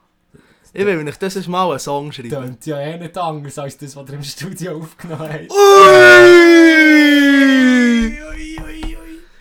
Ich 0.73 0.87
will 0.87 1.03
nicht, 1.03 1.21
das 1.21 1.49
mal 1.49 1.69
einen 1.71 1.81
Song 1.81 2.13
schreiben. 2.13 2.31
Tönt 2.31 2.65
ja 2.67 2.79
eh 2.79 2.97
nicht 2.97 3.19
anders 3.19 3.59
als 3.59 3.77
das, 3.77 3.97
was 3.97 4.09
ihr 4.09 4.15
im 4.15 4.23
Studio 4.23 4.79
aufgenommen 4.79 5.29
habt. 5.29 5.51
Ui! 5.51 5.57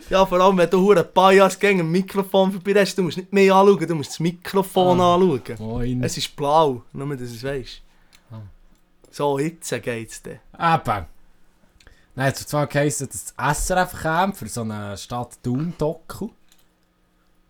Ja, 0.10 0.26
vor 0.26 0.40
allem, 0.42 0.58
wenn 0.58 0.70
du 0.70 0.80
hure 0.82 1.02
ein 1.06 1.14
paar 1.14 1.32
Jahre 1.34 1.56
gegen 1.56 1.82
ein 1.82 1.92
Mikrofon 1.92 2.52
vorbei 2.52 2.74
hast, 2.82 2.98
du 2.98 3.04
musst 3.04 3.18
nicht 3.18 3.32
mehr 3.32 3.54
anschauen, 3.54 3.88
du 3.88 3.94
musst 3.94 4.10
das 4.12 4.20
Mikrofon 4.20 5.00
Ah. 5.00 5.14
anschauen. 5.16 5.42
Moin. 5.60 6.04
Es 6.04 6.18
ist 6.18 6.36
blau, 6.36 6.82
nur 6.94 7.16
dass 7.16 7.30
du 7.30 7.36
es 7.36 7.44
weißt. 7.44 7.82
Ah. 8.32 8.42
So, 9.12 9.38
jetzt 9.38 9.70
geht's 9.84 10.24
dann. 10.24 10.40
Eben. 10.58 11.06
Nein, 12.16 12.32
es 12.34 12.40
hat 12.42 12.50
zwar 12.50 12.66
geheißen, 12.66 13.08
dass 13.08 13.36
das 13.36 13.68
SRF 13.68 14.02
kam 14.02 14.34
für 14.34 14.48
so 14.48 14.62
eine 14.62 14.98
Stadt 14.98 15.38
Thun-Doku. 15.44 16.30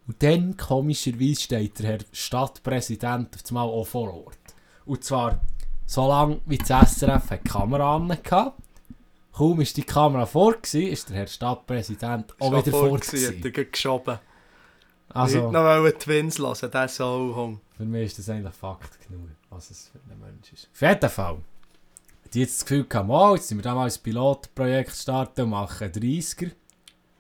Und 0.09 0.23
dann, 0.23 0.57
komischerweise, 0.57 1.39
steht 1.39 1.77
der 1.77 1.85
Herr 1.85 1.99
Stadtpräsident 2.11 3.35
auf 3.35 3.51
einmal 3.51 3.67
auch 3.67 3.85
vor 3.85 4.11
Ort. 4.11 4.39
Und 4.85 5.03
zwar, 5.03 5.39
so 5.85 6.07
lange 6.07 6.41
wie 6.47 6.57
das 6.57 6.95
SRF 6.95 7.31
eine 7.31 7.41
Kamera 7.41 7.95
an 7.95 8.11
hatte. 8.11 8.53
Kaum 9.31 9.61
ist 9.61 9.77
die 9.77 9.83
Kamera 9.83 10.25
vor, 10.25 10.53
gewesen, 10.53 10.87
ist 10.87 11.09
der 11.09 11.17
Herr 11.17 11.27
Stadtpräsident 11.27 12.33
auch 12.39 12.51
wieder 12.51 12.71
vor. 12.71 12.99
gewesen, 12.99 13.27
hat 13.27 13.33
gewesen. 13.33 13.43
er 13.43 13.51
gleich 13.51 13.71
geschoben. 13.71 14.19
Also, 15.09 15.47
Also, 15.47 15.51
noch 15.51 15.85
die 15.85 15.91
Twins 15.99 16.39
hören, 16.39 16.71
der 16.71 16.87
soll 16.87 17.35
hung. 17.35 17.61
für 17.77 17.85
mich 17.85 18.05
ist 18.07 18.17
das 18.17 18.29
eigentlich 18.29 18.55
Fakt 18.55 19.07
genug, 19.07 19.29
was 19.51 19.69
es 19.69 19.91
für 19.91 19.99
ein 20.11 20.19
Mensch 20.19 20.51
ist. 20.51 20.69
Auf 20.73 20.81
jeden 20.81 21.09
Fall. 21.11 21.37
Die 22.33 22.39
jetzt 22.39 22.61
das 22.61 22.65
Gefühl 22.65 22.85
gehabt, 22.85 23.09
oh, 23.11 23.35
jetzt 23.35 23.47
sind 23.47 23.59
wir 23.59 23.63
da 23.63 23.75
mal 23.75 23.87
ein 23.87 24.01
Pilotprojekt 24.01 24.95
starten 24.95 25.41
und 25.41 25.49
machen 25.51 25.83
einen 25.83 25.93
30er. 25.93 26.49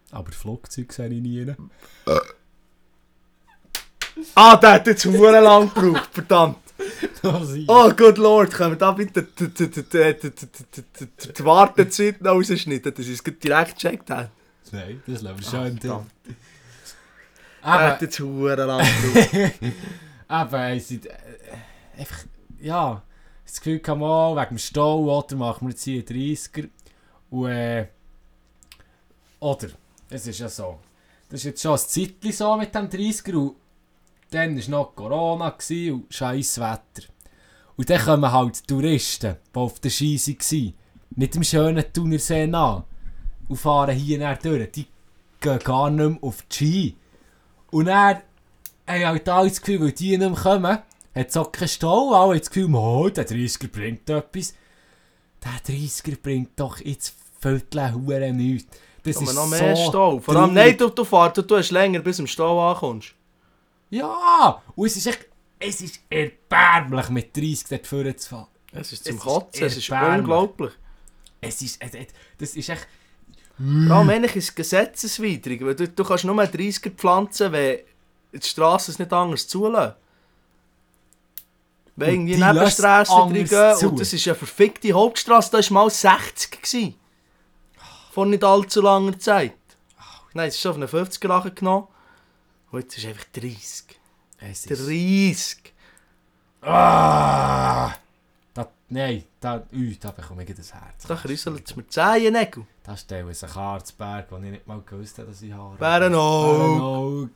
Aber 0.09 0.31
Flugzeug 0.31 0.91
sehe 0.91 1.09
ich 1.09 1.21
nie. 1.21 1.53
Ah, 4.35 4.57
der 4.57 4.73
hat 4.73 4.87
jetzt 4.87 5.05
Huren 5.05 5.43
lang 5.43 5.73
gebraucht, 5.73 6.09
verdammt. 6.11 6.57
Oh, 7.67 7.91
good 7.91 8.17
lord, 8.17 8.51
können 8.51 8.71
wir 8.71 8.77
da 8.77 8.91
bitte 8.91 9.23
die 9.23 9.45
Wartezeit 11.45 12.21
noch 12.21 12.31
rausschneiden, 12.31 12.93
dass 12.93 13.05
ich 13.05 13.19
es 13.19 13.23
direkt 13.23 13.75
gecheckt 13.75 14.09
habe? 14.09 14.31
Nein, 14.71 15.01
das 15.05 15.21
läuft 15.21 15.45
schon 15.45 15.67
im 15.67 15.79
Tipp. 15.79 15.91
Aber... 17.61 17.83
Er 17.83 17.89
hat 17.89 18.01
jetzt 18.01 18.19
Huren 18.19 18.67
lang 18.67 18.85
gebraucht. 19.01 19.61
Eben, 19.61 20.77
es. 20.77 20.91
Einfach, 21.97 22.23
ja... 22.61 23.01
Das 23.45 23.61
Gefühl 23.61 23.79
kam 23.79 24.01
mal, 24.01 24.35
wegen 24.35 24.49
dem 24.49 24.57
Stau, 24.59 24.99
oder 24.99 25.35
machen 25.35 25.67
wir 25.67 25.71
jetzt 25.71 25.83
hier 25.83 26.05
30er. 26.05 26.69
Und 27.31 27.49
äh, 27.49 27.87
Oder, 29.39 29.69
es 30.11 30.27
ist 30.27 30.39
ja 30.39 30.49
so. 30.49 30.77
Das 31.29 31.39
ist 31.39 31.45
jetzt 31.45 31.63
schon 31.63 31.71
ein 31.71 31.79
Zeitchen 31.79 32.31
so 32.31 32.55
mit 32.57 32.75
dem 32.75 32.87
30er 32.87 33.33
und 33.33 33.55
dann 34.31 34.57
war 34.57 34.69
noch 34.69 34.95
Corona 34.95 35.55
und 35.55 36.05
scheiß 36.13 36.59
Wetter. 36.59 37.07
Und 37.75 37.89
dann 37.89 38.01
kommen 38.01 38.31
halt 38.31 38.67
Touristen, 38.67 39.37
die 39.55 39.59
auf 39.59 39.79
der 39.79 39.89
Ski 39.89 40.17
waren, 40.17 40.73
nicht 41.15 41.35
im 41.35 41.43
schönen 41.43 41.93
Thunersee 41.93 42.45
nach 42.45 42.83
und 43.47 43.57
fahren 43.57 43.95
hier 43.95 44.17
näher 44.17 44.37
durch. 44.41 44.71
Die 44.71 44.85
gehen 45.39 45.59
gar 45.59 45.89
nicht 45.89 46.09
mehr 46.09 46.17
auf 46.21 46.43
die 46.43 46.55
Ski. 46.55 46.95
Und 47.71 47.85
dann 47.85 48.17
haben 48.87 49.05
halt 49.05 49.29
alle 49.29 49.49
das 49.49 49.61
Gefühl, 49.61 49.81
weil 49.81 49.91
die 49.93 50.17
nicht 50.17 50.19
mehr 50.19 50.39
kommen, 50.39 50.77
hat 51.15 51.29
es 51.29 51.37
auch 51.37 51.51
keinen 51.51 51.67
Stau. 51.67 52.13
Alle 52.13 52.33
haben 52.33 52.39
das 52.39 52.49
Gefühl, 52.49 52.73
oh, 52.75 53.09
der 53.09 53.27
30er 53.27 53.67
bringt 53.69 54.09
etwas. 54.09 54.53
Der 55.43 55.75
30er 55.75 56.21
bringt 56.21 56.59
doch 56.59 56.79
jetzt 56.79 57.15
Viertel 57.39 57.93
Hure 57.93 58.33
nichts. 58.33 58.77
Das 59.03 59.21
ist 59.21 59.33
noch 59.33 59.47
mehr 59.47 59.75
so 59.75 59.89
Stau. 59.89 60.19
Vor 60.19 60.35
allem, 60.35 60.53
nein, 60.53 60.77
du, 60.77 60.89
du 60.89 61.05
fährst, 61.05 61.37
du 61.37 61.41
tust 61.43 61.71
länger, 61.71 61.99
bis 61.99 62.17
du 62.17 62.23
im 62.23 62.27
Stau 62.27 62.69
ankommst. 62.69 63.15
Ja! 63.89 64.61
Und 64.75 64.87
es 64.87 64.97
ist 64.97 65.07
echt, 65.07 65.27
es 65.59 65.81
ist 65.81 65.99
erbärmlich 66.09 67.09
mit 67.09 67.35
30 67.35 67.67
dort 67.69 67.87
vorne 67.87 68.15
zu 68.15 68.29
fahren. 68.29 68.47
Es 68.71 68.93
ist 68.93 69.01
Es 69.01 69.07
zum 69.07 69.15
ist 69.17 69.23
Kotzen, 69.23 69.65
es 69.65 69.77
ist 69.77 69.89
unglaublich. 69.89 70.73
Es 71.41 71.61
ist, 71.61 71.81
es, 71.81 71.93
es, 71.93 72.07
das 72.37 72.55
ist 72.55 72.69
echt... 72.69 72.87
Allem, 73.59 74.09
eigentlich 74.09 74.37
ist 74.37 74.49
es 74.49 74.55
gesetzeswidrig, 74.55 75.65
weil 75.65 75.75
du, 75.75 75.87
du 75.89 76.03
kannst 76.05 76.23
nur 76.23 76.35
30er 76.41 76.91
pflanzen, 76.91 77.51
wenn 77.51 77.79
die 78.31 78.41
Straßen 78.41 78.93
es 78.93 78.99
nicht 78.99 79.11
anders 79.11 79.47
zulassen. 79.47 79.95
Wenn 81.97 82.27
irgendwie 82.27 82.35
lassen 82.35 83.33
drin 83.33 83.45
gehen, 83.45 83.75
zu. 83.75 83.89
und 83.89 83.99
das 83.99 84.13
ist 84.13 84.25
eine 84.25 84.35
verfickte 84.35 84.93
Hauptstraße, 84.93 85.51
da 85.51 85.57
war 85.57 85.73
mal 85.73 85.89
60 85.89 86.61
gewesen. 86.61 86.95
Vor 88.11 88.25
nicht 88.25 88.43
allzu 88.43 88.81
langer 88.81 89.19
Zeit. 89.19 89.53
Nein, 90.33 90.47
es 90.47 90.55
ist 90.55 90.65
auf 90.65 90.75
einen 90.75 90.87
50er 90.87 91.27
Lachen 91.27 91.55
genommen. 91.55 91.87
Jetzt 92.71 92.97
ist 92.97 93.05
einfach 93.05 93.25
30. 93.33 93.99
Es 94.39 94.65
ist... 94.65 94.87
30. 94.87 95.73
Ah! 96.61 97.93
Da, 98.53 98.67
nein, 98.89 99.23
da, 99.39 99.63
ui, 99.73 99.97
da 99.99 100.11
bekomme 100.11 100.43
ich 100.43 100.55
das 100.55 100.73
Herz. 100.73 101.07
Da 101.07 101.15
krüselt 101.15 101.67
es 101.67 101.75
mir 101.75 101.83
die 101.83 101.89
Zehennägel. 101.89 102.65
Da 102.83 102.97
stellen 102.97 103.33
sich 103.33 103.55
Harzberg, 103.55 104.31
wo 104.31 104.37
ich 104.37 104.51
nicht 104.51 104.67
mal 104.67 104.81
gewusst 104.81 105.17
habe, 105.17 105.29
dass 105.29 105.41
ich 105.41 105.53
Haare. 105.53 105.77
Bärenauge. 105.77 107.29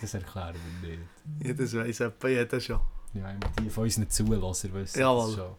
das 0.00 0.14
erklären 0.14 0.54
wir 0.80 0.90
nicht. 0.90 1.02
Ja, 1.40 1.52
das 1.54 1.74
weiss 1.74 2.00
etwa 2.00 2.28
jeder 2.28 2.60
schon. 2.60 2.80
Ja, 3.14 3.30
immer 3.30 3.40
die 3.60 3.70
von 3.70 3.84
unseren 3.84 4.10
Zuhörern 4.10 4.54
wissen 4.72 4.98
Jawohl. 4.98 5.26
das 5.26 5.34
schon. 5.34 5.56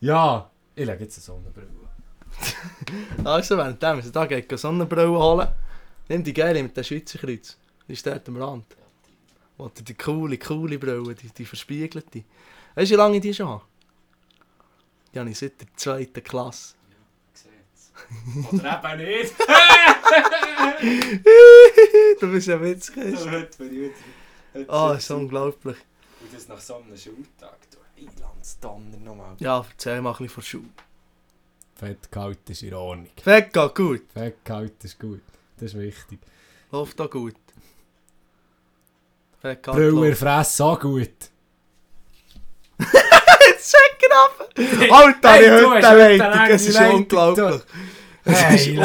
Ja, 0.00 0.50
ich 0.74 0.86
lege 0.86 1.04
jetzt 1.04 1.18
eine 1.18 1.22
Sonnenbrille. 1.22 1.68
Also, 3.24 3.56
während 3.56 3.82
wir 3.82 4.12
da 4.12 4.26
gehen 4.26 4.56
Sonnenbrille 4.56 5.10
holen, 5.10 5.48
nimm 6.10 6.22
die 6.24 6.34
geile 6.34 6.62
mit 6.62 6.76
dem 6.76 6.84
Schweizer 6.84 7.18
Kreuz. 7.18 7.56
Die 7.88 7.92
ist 7.94 8.06
dort 8.06 8.28
am 8.28 8.36
Rand. 8.36 8.66
Oder 9.58 9.82
die 9.82 9.94
coole, 9.94 10.38
coole 10.38 10.78
Brille, 10.78 11.14
die, 11.14 11.28
die 11.28 11.44
verspiegelte. 11.46 12.24
Weißt 12.74 12.90
du, 12.90 12.94
wie 12.94 12.98
lange 12.98 13.16
ich 13.16 13.22
die 13.22 13.34
schon 13.34 13.48
habe? 13.48 13.62
Die 15.12 15.18
habe 15.18 15.30
ich 15.30 15.38
seit 15.38 15.60
der 15.60 15.68
zweiten 15.76 16.22
Klasse. 16.22 16.74
Oder 18.52 18.82
eben 18.84 18.98
nicht. 19.06 19.34
du 22.20 22.32
bist 22.32 22.48
ein 22.48 22.60
Witzkind. 22.62 23.18
Heute 23.30 23.58
bin 23.58 23.66
ich 23.68 23.90
wieder- 24.54 24.72
Ah, 24.72 24.94
ist 24.94 25.10
unglaublich. 25.10 25.76
Und 26.20 26.34
das 26.34 26.48
nach 26.48 26.60
so 26.60 26.76
einem 26.76 26.96
Schultag. 26.96 27.58
Du 27.70 27.78
Eilandsdonner 28.02 28.96
nochmal. 28.96 29.36
Ja, 29.38 29.64
erzähl 29.68 30.00
mal 30.00 30.10
ein 30.12 30.16
bisschen 30.16 30.28
von 30.30 30.42
der 30.42 30.48
Schule. 30.48 30.68
Fettkalt 31.76 32.50
ist 32.50 32.62
in 32.62 32.74
Ordnung. 32.74 33.08
Fett 33.22 33.52
geht 33.52 33.74
gut. 33.74 34.02
Fettkalt 34.12 34.84
ist 34.84 34.98
gut. 34.98 35.22
Das 35.60 35.74
ist 35.74 35.78
wichtig. 35.78 36.18
Läuft 36.72 36.98
auch 37.00 37.10
gut. 37.10 37.34
Läuft. 39.42 40.18
Fresse 40.18 40.64
auch 40.64 40.80
gut. 40.80 41.10
Jetzt 42.78 43.74
checken 43.74 44.12
ab! 44.12 44.48
Alter, 44.90 45.32
Hey, 45.32 45.58
ich 45.58 45.66
heute 45.66 45.96
Leitung, 46.18 46.54
es 46.54 46.66
ist 46.66 46.80
unglaublich. 46.80 47.60
Es 48.24 48.66
ist. 48.66 48.78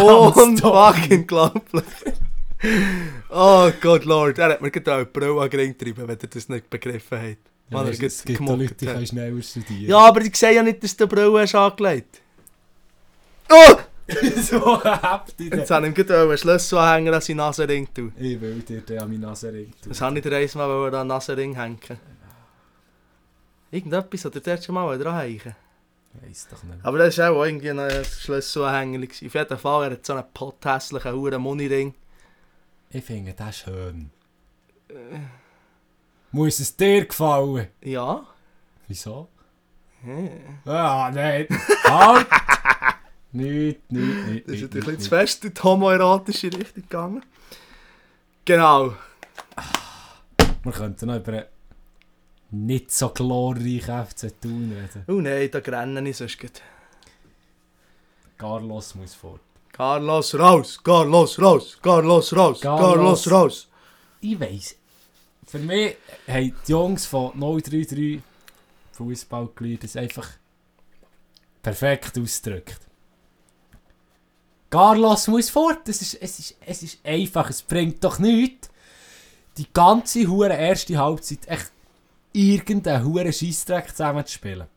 Oh 3.29 3.71
Gott, 3.81 4.05
Lord, 4.05 4.37
er 4.37 4.49
hat 4.49 4.61
mir 4.61 4.71
gerade 4.71 5.05
Brille 5.05 5.41
an 5.41 5.49
den 5.49 5.69
getrieben, 5.69 6.07
wenn 6.07 6.19
er 6.19 6.27
das 6.27 6.49
nicht 6.49 6.69
begriffen 6.69 7.17
hat. 7.17 7.37
Ja, 7.69 7.83
er 7.83 7.89
es, 7.89 8.23
gibt 8.23 8.39
Leute, 8.39 8.75
die 8.75 8.85
können 8.85 9.07
schneller 9.07 9.41
studieren. 9.41 9.89
Ja, 9.89 9.99
aber 9.99 10.19
die 10.19 10.31
sehen 10.33 10.55
ja 10.55 10.63
nicht, 10.63 10.83
dass 10.83 10.95
du 10.95 11.07
Brille 11.07 11.41
hast 11.41 11.55
angelegt. 11.55 12.21
Oh! 13.49 13.77
So 14.07 14.83
habt 14.83 15.39
ihr 15.39 15.55
Jetzt 15.55 15.71
habe 15.71 15.87
ich 15.87 15.91
ihm 15.91 15.95
gerade 15.95 16.21
einen 16.21 16.37
Schlüsselanhänger 16.37 17.13
an 17.13 17.21
seinen 17.21 17.37
Nasenring 17.37 17.93
tun. 17.93 18.13
Ich 18.17 18.39
will 18.39 18.59
dir 18.61 18.81
den 18.81 18.99
an 18.99 19.09
meine 19.09 19.27
Nase 19.27 19.51
ring 19.51 19.71
tun. 19.81 19.89
Das 19.89 20.01
habe 20.01 20.17
ich 20.17 20.23
dir 20.23 20.35
einmal 20.35 20.85
an 20.85 20.91
den 20.91 21.07
Nasenring 21.07 21.55
hängen. 21.55 21.79
Irgendetwas 23.71 24.25
hat 24.25 24.35
er 24.35 24.41
dort 24.41 24.63
schon 24.63 24.75
mal 24.75 24.97
dran 24.97 25.19
hängen. 25.19 25.55
Weiss 26.21 26.47
doch 26.47 26.63
nicht. 26.63 26.83
Aber 26.83 26.97
das 26.99 27.17
war 27.17 27.31
auch 27.31 27.43
irgendwie 27.43 27.71
ein 27.71 28.05
Schlüsselanhänger. 28.05 29.03
Auf 29.03 29.21
jeden 29.21 29.57
Fall, 29.57 29.83
er 29.85 29.91
hat 29.91 30.05
so 30.05 30.13
einen 30.13 30.25
potthässlichen 30.33 31.13
huren 31.13 31.41
Moniring. 31.41 31.93
Ich 32.91 33.03
finde 33.03 33.33
das 33.33 33.57
schön. 33.57 34.11
Muss 36.31 36.59
es 36.59 36.75
dir 36.75 37.05
gefallen? 37.05 37.67
Ja. 37.81 38.25
Wieso? 38.87 39.29
Ja. 40.65 40.71
Ah, 40.71 41.11
nein. 41.11 41.47
Halt! 41.85 42.27
Nicht, 43.35 43.91
nicht, 43.91 44.27
nicht. 44.27 44.47
Das 44.47 44.55
ist 44.55 44.61
natürlich 44.63 44.87
nicht, 44.87 45.01
zu 45.01 45.09
fest 45.09 45.45
in 45.45 45.53
die 45.53 45.61
homoerotische 45.61 46.47
Richtung 46.47 46.83
gegangen. 46.83 47.25
Genau. 48.45 48.93
Wir 50.63 50.71
könnten 50.71 51.07
noch 51.07 51.17
über 51.17 51.33
einen 51.33 51.45
nicht 52.51 52.91
so 52.91 53.09
glorreichen 53.09 54.05
FC 54.05 54.41
Thun 54.41 54.71
reden. 54.71 55.03
Oh 55.07 55.21
nein, 55.21 55.49
da 55.51 55.59
grenne 55.59 56.09
ich 56.09 56.17
sonst 56.17 56.39
gut. 56.39 56.61
Carlos 58.37 58.95
muss 58.95 59.13
fort. 59.13 59.41
Carlos 59.71 60.33
raus, 60.35 60.79
Carlos 60.81 61.39
raus, 61.39 61.77
Carlos 61.81 62.35
raus, 62.35 62.61
Carlos. 62.61 62.81
Carlos 62.81 63.31
raus. 63.31 63.67
Ich 64.21 64.39
weiss. 64.39 64.75
Für 65.45 65.59
mich 65.59 65.97
haben 66.27 66.55
die 66.65 66.71
Jungs 66.71 67.05
von 67.05 67.31
033 67.39 68.21
Fußballglieder 68.93 69.81
das 69.81 69.97
einfach 69.97 70.29
perfekt 71.61 72.17
ausgedrückt. 72.17 72.79
Carlos 74.69 75.27
muss 75.27 75.49
fort. 75.49 75.87
Es 75.87 76.01
ist, 76.01 76.15
es, 76.21 76.39
ist, 76.39 76.55
es 76.65 76.83
ist 76.83 76.99
einfach. 77.05 77.49
Es 77.49 77.61
bringt 77.61 78.03
doch 78.03 78.19
nichts. 78.19 78.69
Die 79.57 79.67
ganze 79.71 80.27
hure 80.27 80.53
erste 80.53 80.97
Halbzeit 80.97 81.47
echt 81.47 81.71
irgendeinen 82.33 83.05
hure 83.05 83.31
Scheissdreck 83.31 83.89
zusammenzuspielen. 83.89 84.67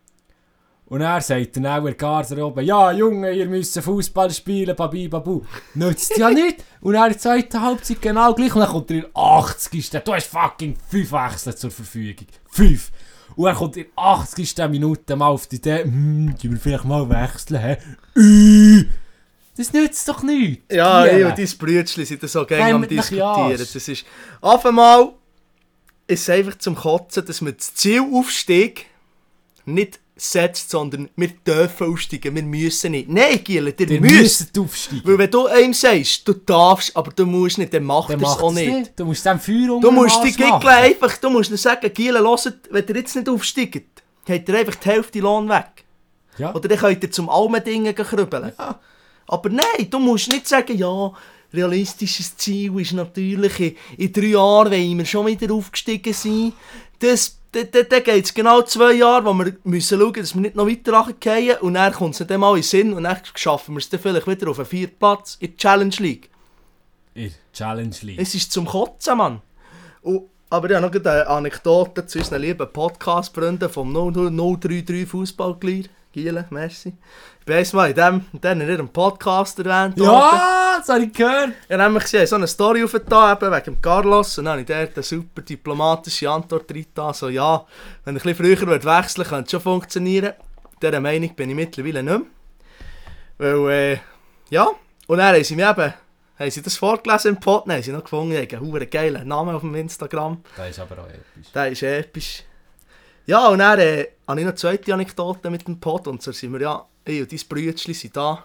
Und 0.87 1.03
er 1.03 1.21
sagt 1.21 1.57
dann 1.57 1.67
auch 1.67 1.85
der 1.85 1.95
Garder 1.95 2.47
oben, 2.47 2.65
ja 2.65 2.93
Junge, 2.93 3.31
ihr 3.33 3.47
müsst 3.47 3.79
Fußball 3.79 4.31
spielen, 4.31 4.75
babi 4.75 5.09
babu. 5.09 5.43
Nützt 5.75 6.17
ja 6.17 6.31
nicht. 6.31 6.65
Und 6.81 6.95
er 6.95 7.07
in 7.07 7.13
der 7.13 7.21
zweiten 7.21 7.61
Halbzeit 7.61 8.01
genau 8.01 8.33
gleich. 8.33 8.55
Und 8.55 8.63
dann 8.63 8.71
kommt 8.71 8.91
er 8.91 8.97
in 8.97 9.03
der 9.03 9.11
80. 9.15 9.91
Du 9.91 10.15
hast 10.15 10.29
fucking 10.29 10.77
5 10.89 11.13
Wechsel 11.13 11.57
zur 11.57 11.71
Verfügung. 11.71 12.27
5. 12.51 12.91
Und 13.37 13.47
er 13.47 13.55
kommt 13.55 13.77
in 13.77 13.85
der 13.85 14.03
80. 14.03 14.57
Minute 14.71 15.15
mal 15.15 15.27
auf 15.27 15.47
die 15.47 15.57
Idee, 15.57 15.83
hm, 15.83 16.35
die 16.41 16.51
wir 16.51 16.59
vielleicht 16.59 16.87
mal 16.87 17.09
wechseln, 17.11 17.61
hä? 17.61 17.77
Das 19.59 19.73
nützt 19.73 20.09
doch 20.09 20.23
nichts. 20.23 20.73
Ja, 20.73 21.05
ich 21.05 21.25
und 21.25 21.37
dein 21.37 21.49
Brütschli 21.59 22.05
sind 22.05 22.23
so 22.31 22.47
gerne 22.47 22.75
am 22.75 22.83
ja. 22.83 22.89
diskutieren. 22.89 23.57
Das 23.59 23.75
ist... 23.75 24.05
Auf 24.41 24.65
einmal 24.65 25.15
ist 26.07 26.23
es 26.23 26.31
einfach 26.31 26.57
zum 26.59 26.77
Kotzen, 26.77 27.25
dass 27.27 27.41
man 27.41 27.57
das 27.57 27.75
Zielaufstieg 27.75 28.87
nicht 29.65 29.99
setzt, 30.15 30.71
sondern 30.71 31.11
wir 31.17 31.29
dürfen 31.29 31.93
aufsteigen, 31.93 32.35
wir 32.37 32.43
müssen 32.43 32.93
nicht. 32.93 33.09
Nein, 33.09 33.43
Giele, 33.43 33.75
ihr 33.77 33.91
Ihr 33.91 34.01
müsst. 34.01 34.13
müsst 34.15 34.59
aufsteigen. 34.59 35.03
Weil 35.05 35.19
wenn 35.19 35.31
du 35.31 35.47
einem 35.47 35.75
sagst, 35.75 36.27
du 36.27 36.35
darfst, 36.35 36.97
aber 36.97 37.11
du 37.11 37.27
musst 37.27 37.59
nicht, 37.59 37.75
dann 37.75 37.85
macht 37.85 38.11
er 38.11 38.17
es 38.17 38.25
auch 38.25 38.53
nicht. 38.53 38.73
nicht. 38.73 38.93
Du 38.99 39.05
musst 39.05 39.27
dem 39.27 39.41
Feuer 39.41 39.67
Du 39.67 39.75
unter 39.77 39.91
musst 39.91 40.23
die 40.25 40.41
machen. 40.43 40.69
einfach, 40.69 41.17
du 41.19 41.31
musst 41.31 41.51
ihnen 41.51 41.59
sagen, 41.59 41.93
Giele, 41.93 42.21
hört, 42.21 42.61
wenn 42.71 42.87
ihr 42.87 42.97
jetzt 42.97 43.17
nicht 43.17 43.29
aufsteigt, 43.29 44.03
habt 44.29 44.49
ihr 44.49 44.55
einfach 44.55 44.75
die 44.77 44.89
Hälfte 44.89 45.19
Lohn 45.21 45.49
weg. 45.49 45.85
Ja. 46.37 46.55
Oder 46.55 46.69
dann 46.69 46.79
könnt 46.79 47.03
ihr 47.03 47.11
zum 47.11 47.29
allen 47.29 47.65
Dingen 47.65 47.93
krübeln. 47.95 48.53
Ja. 48.57 48.79
Aber 49.29 49.51
nein, 49.51 49.89
du 49.91 49.99
musst 49.99 50.31
nicht 50.31 50.49
sagen, 50.49 50.77
ja, 50.77 51.13
realistisches 51.53 52.37
Ziel 52.37 52.79
ist 52.81 52.93
natürlich, 52.93 53.61
in, 53.61 53.77
in 53.97 54.13
drei 54.13 54.27
Jahren 54.27 54.73
wollen 54.73 54.99
wir 54.99 55.05
schon 55.05 55.27
wieder 55.27 55.53
aufgestiegen 55.55 56.13
sein. 56.13 56.53
Das, 56.99 57.39
da, 57.53 57.63
da, 57.63 57.83
da 57.83 58.01
geht 58.01 58.25
es 58.25 58.35
genau 58.35 58.63
zwei 58.63 58.95
Jahre, 58.95 59.25
wo 59.25 59.35
wir 59.35 59.57
müssen 59.65 59.99
schauen, 59.99 60.13
dass 60.15 60.35
wir 60.35 60.41
nicht 60.43 60.57
noch 60.57 60.67
weiter 60.67 60.93
runterfallen. 60.93 61.59
Und 61.61 61.75
dann 61.75 61.93
kommt 61.93 62.21
es 62.21 62.27
dann 62.27 62.41
mal 62.41 62.51
in 62.51 62.57
den 62.57 62.63
Sinn 62.63 62.93
und 62.93 63.05
dann 63.05 63.19
schaffen 63.35 63.75
wir 63.75 63.79
es 63.79 63.89
dann 63.89 64.01
vielleicht 64.01 64.27
wieder 64.27 64.49
auf 64.49 64.57
den 64.57 64.67
vierten 64.67 64.99
Platz 64.99 65.37
in 65.41 65.51
der 65.51 65.57
Challenge 65.57 65.97
League. 65.99 66.31
In 67.15 67.29
der 67.29 67.33
Challenge 67.53 67.97
League. 68.03 68.21
Es 68.21 68.35
ist 68.35 68.53
zum 68.53 68.67
Kotzen, 68.67 69.17
Mann. 69.17 69.41
Und, 70.03 70.25
aber 70.51 70.71
ich 70.71 70.77
habe 70.77 70.87
noch 70.87 71.13
eine 71.13 71.27
Anekdote 71.27 72.07
zu 72.07 72.19
unseren 72.19 72.41
lieben 72.41 72.67
Podcast-Freunden 72.73 73.69
vom 73.69 73.93
033 73.93 75.07
Fußballglied. 75.07 75.91
Giele, 76.23 76.47
merci. 76.51 76.93
Ich 77.41 77.45
bin 77.45 77.57
einmal 77.57 77.91
in 77.91 77.97
dem, 78.43 78.61
in 78.61 78.69
ihrem 78.69 78.89
Podcast 78.89 79.59
erwähnt. 79.61 79.97
Ja, 79.99 80.77
das 80.79 80.89
habe 80.89 81.05
ich 81.05 81.13
gehört. 81.13 81.51
Ich 81.67 81.73
habe 81.73 81.83
nämlich 81.85 82.03
gesehen, 82.03 82.27
so 82.27 82.37
eine 82.37 82.49
Story 82.49 82.83
aufgetan, 82.83 83.41
wegen 83.41 83.65
dem 83.65 83.81
Carlos. 83.81 84.37
Und 84.37 84.47
dann 84.47 84.53
habe 84.53 84.63
ich 84.63 84.67
dort 84.67 84.97
eine 84.97 85.03
super 85.03 85.43
diplomatische 85.43 86.29
Antwort 86.29 86.71
reingetan. 86.71 87.15
So, 87.15 87.29
ja, 87.29 87.65
wenn 88.05 88.17
ich 88.17 88.25
ein 88.25 88.35
bisschen 88.37 88.57
früher 88.57 88.85
wechseln 88.85 89.19
würde, 89.19 89.31
könnte 89.31 89.45
es 89.45 89.51
schon 89.53 89.61
funktionieren. 89.61 90.33
Dieser 90.83 91.01
Meinung 91.01 91.35
bin 91.35 91.51
ich 91.51 91.57
mittlerweile 91.57 92.03
nicht 92.03 92.19
mehr. 92.19 92.27
Weil, 93.39 93.71
äh, 93.71 93.99
ja. 94.51 94.69
Und 95.07 95.19
dann 95.19 95.35
haben 95.35 95.45
sie 95.45 95.55
mir 95.55 95.71
eben, 95.71 95.95
haben 96.39 96.51
sie 96.51 96.63
das 96.63 96.77
vorgelesen 96.77 97.37
im 97.37 97.41
Pod, 97.41 97.67
haben 97.69 97.83
sie 97.83 97.93
noch 97.93 98.03
gefunden, 98.03 98.33
ich 98.33 98.55
habe 98.55 98.67
einen 98.67 98.91
geilen 98.91 99.27
Namen 99.27 99.55
auf 99.55 99.63
dem 99.63 99.75
Instagram. 99.75 100.43
Das 100.57 100.71
ist 100.71 100.81
aber 100.81 100.99
auch 100.99 101.09
episch. 101.09 101.53
Der 101.55 101.69
ist 101.71 101.83
episch. 101.83 102.43
Ja, 103.29 103.49
und 103.49 103.59
dann 103.59 103.79
äh, 103.79 104.09
habe 104.27 104.41
ich 104.41 104.45
noch 104.47 104.53
eine 104.53 104.55
zweite 104.55 104.93
Anekdote 104.95 105.51
mit 105.51 105.67
dem 105.69 105.79
Pod. 105.79 106.09
Und 106.09 106.23
so 106.23 106.33
sind 106.33 106.53
wir 106.55 106.61
ja, 106.63 106.85
ich 107.05 107.21
und 107.21 107.31
dein 107.31 107.41
Brütschli 107.49 107.93
sind 107.93 108.17
da. 108.17 108.43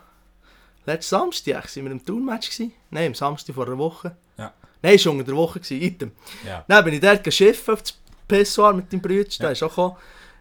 Letzten 0.85 1.09
Samstag 1.15 1.69
sind 1.69 1.85
wir 1.85 1.91
im 1.93 2.05
Turnmatch. 2.05 2.59
Nein, 2.89 3.07
am 3.07 3.15
Samstag 3.15 3.55
vor 3.55 3.65
einer 3.65 3.77
Woche. 3.77 4.15
Ja. 4.37 4.51
Nein, 4.81 4.99
war 5.05 5.11
unter 5.13 5.23
der 5.23 5.35
Woche, 5.35 5.59
gewesen, 5.61 5.81
item. 5.81 6.11
Ja. 6.45 6.65
Dann 6.67 6.83
bin 6.83 6.93
ich 6.95 6.99
dort 6.99 7.23
geschiffen 7.23 7.73
auf 7.75 7.81
das 7.81 7.97
Pissoir 8.27 8.73
mit 8.73 8.91
dem 8.91 9.01
Brütsch, 9.01 9.39
der 9.39 9.47
Ja. 9.47 9.51
ist 9.53 9.63
auch 9.63 9.69
gekommen. 9.69 9.95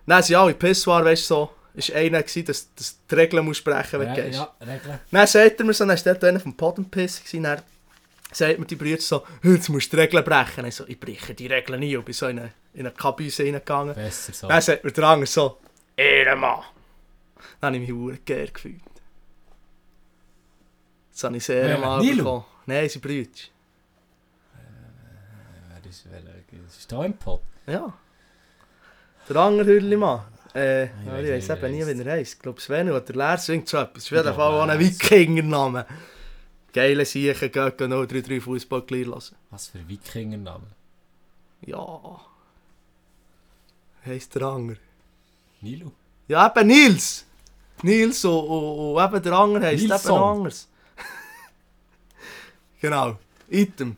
Dann 0.07 0.22
sind 0.24 0.34
alle 0.34 0.55
Pissoir, 0.55 1.05
weißt 1.05 1.22
du, 1.30 1.34
so, 1.34 1.51
ist 1.74 1.93
einer 1.93 2.20
gewesen, 2.20 2.45
dass, 2.45 2.68
dass 2.74 2.97
du 2.97 3.03
die 3.11 3.14
Regeln 3.20 3.45
musst 3.45 3.61
sprechen, 3.61 4.01
wenn 4.01 4.09
Ja, 4.09 4.14
du 4.16 4.22
gehst. 4.22 4.38
ja, 4.40 4.53
Regeln. 4.61 4.99
Dann 5.12 5.26
sagt 5.28 5.61
er 5.61 5.64
mir 5.66 5.72
so, 5.72 5.84
dann 5.86 5.95
ist 5.95 6.05
dort 6.05 6.24
einer 6.24 6.40
vom 6.40 6.57
Pod 6.57 6.78
am 6.78 6.84
Pissen 6.86 7.45
dann 7.45 7.62
sagt 8.33 8.59
mir 8.59 8.66
die 8.66 8.76
Brüder 8.76 9.01
so, 9.01 9.24
jetzt 9.43 9.68
musst 9.68 9.93
du 9.93 9.97
die 9.97 10.03
Regeln 10.03 10.24
brechen. 10.24 10.64
Ich 10.66 10.74
so, 10.76 10.85
ich 10.87 10.99
breche 10.99 11.35
die 11.35 11.47
Regeln 11.47 11.80
nie 11.80 11.97
und 11.97 12.05
bin 12.05 12.14
so 12.14 12.26
in 12.26 12.39
eine, 12.39 12.53
in 12.74 12.80
eine 12.87 12.91
Kabüse 12.95 13.43
reingegangen. 13.45 13.95
Besser 13.95 14.33
so. 14.33 14.49
Dann 14.49 14.61
sagt 14.61 14.85
mir 14.85 14.91
der 14.93 15.05
andere 15.05 15.26
so, 15.26 15.59
Ehrenmann. 15.97 16.61
Dann 17.61 17.74
habe 17.74 17.76
ich 17.85 17.89
mich 17.91 17.99
verdammt 17.99 18.26
geehrt 18.26 18.55
gefühlt. 18.55 18.80
Jetzt 21.11 21.24
habe 21.24 21.37
ich 21.37 21.45
sehr 21.45 21.78
mal 21.78 22.01
Nilo? 22.01 22.16
bekommen. 22.24 22.45
Nein, 22.66 22.89
sie 22.89 22.99
Brüder. 22.99 23.30
Wer 25.68 25.91
ist, 25.91 26.07
welcher? 26.11 26.66
Ist 26.66 26.91
da 26.93 27.05
im 27.05 27.14
Pot? 27.14 27.43
Ja. 27.66 27.93
Der 29.28 29.37
andere 29.37 29.66
Hüllimann. 29.66 30.22
Äh, 30.55 30.85
Ich 30.85 30.91
ja, 31.07 31.18
ich 31.37 31.49
weiß 31.49 31.59
eben 31.59 31.72
nie, 31.72 31.87
wie 31.87 32.03
er 32.03 32.12
heisst. 32.12 32.35
Ich 32.35 32.39
glaube, 32.41 32.61
Sven 32.61 32.91
oder 32.91 33.14
Lars, 33.14 33.49
irgend 33.49 33.68
so 33.68 33.78
etwas. 33.78 34.05
Auf 34.05 34.11
jeden 34.11 34.35
Fall 34.35 34.41
auch 34.41 34.66
ein. 34.68 34.78
Wikingername. 34.78 35.87
Geile 36.73 37.05
Siechen, 37.05 37.53
gehen 37.53 37.73
033 37.77 38.43
Fußball 38.43 38.85
lassen. 39.05 39.37
Was 39.51 39.68
für 39.68 39.87
Wikingernamen? 39.87 40.68
Ja. 41.66 42.20
Heisst 44.07 44.35
der 44.35 44.43
Anger. 44.43 44.77
Nilo? 45.61 45.93
Ja, 46.29 46.53
eben 46.55 46.66
Nils! 46.66 47.27
Nils 47.83 48.25
und, 48.25 48.33
und, 48.33 48.97
und 48.97 49.05
eben 49.05 49.23
der 49.23 49.33
Anger 49.33 49.61
heisst 49.61 49.83
eben 49.83 49.91
Nilsson. 49.91 50.23
anders. 50.23 50.68
genau. 52.81 53.18
Item. 53.51 53.97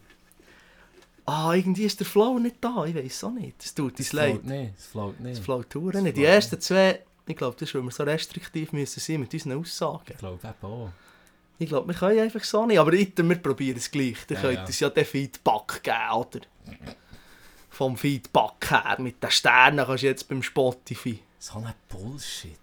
Ah, 1.27 1.55
irgendwie 1.55 1.85
ist 1.85 2.01
der 2.01 2.07
Flow 2.07 2.39
nicht 2.39 2.57
da. 2.61 2.85
Ich 2.85 2.95
weiß 2.95 3.25
auch 3.25 3.31
nicht. 3.31 3.65
Es 3.65 3.75
tut 3.75 3.99
uns 3.99 4.13
leid. 4.13 4.41
Float 4.41 4.45
nicht, 4.45 4.75
es 4.77 5.39
float 5.39 5.67
Es 5.67 5.69
Touren 5.71 5.97
Es 5.97 6.03
nicht. 6.03 6.17
Die 6.17 6.25
ersten 6.25 6.61
zwei, 6.61 7.01
ich 7.27 7.37
glaube, 7.37 7.57
das 7.59 7.69
ist, 7.69 7.75
weil 7.75 7.83
wir 7.83 7.91
so 7.91 8.03
restriktiv 8.03 8.73
müssen 8.73 9.01
sein 9.01 9.21
mit 9.21 9.33
unseren 9.33 9.59
Aussagen. 9.61 10.05
Ich 10.09 10.19
glaube 10.19 10.41
eben 10.47 10.73
auch. 10.73 10.91
Ich 11.59 11.69
glaube, 11.69 11.89
wir 11.89 11.95
können 11.95 12.19
einfach 12.21 12.43
so 12.45 12.67
nicht. 12.67 12.79
Aber 12.79 12.93
Item, 12.93 13.29
wir 13.29 13.37
probieren 13.37 13.77
es 13.79 13.91
gleich. 13.91 14.17
Ihr 14.29 14.37
Ja, 14.37 14.41
könnt 14.41 14.55
ja. 14.55 14.65
uns 14.67 14.81
ja 14.81 14.91
den 14.91 15.05
Feedback 15.05 15.83
geben, 15.83 16.13
oder? 16.13 16.41
Vom 17.71 17.97
Feedback 17.97 18.71
her. 18.71 18.97
Mit 18.99 19.23
den 19.23 19.31
Sternen 19.31 19.85
kannst 19.87 20.03
du 20.03 20.07
jetzt 20.07 20.29
beim 20.29 20.43
Spotify. 20.43 21.21
So 21.39 21.59
ein 21.59 21.73
Bullshit. 21.89 22.59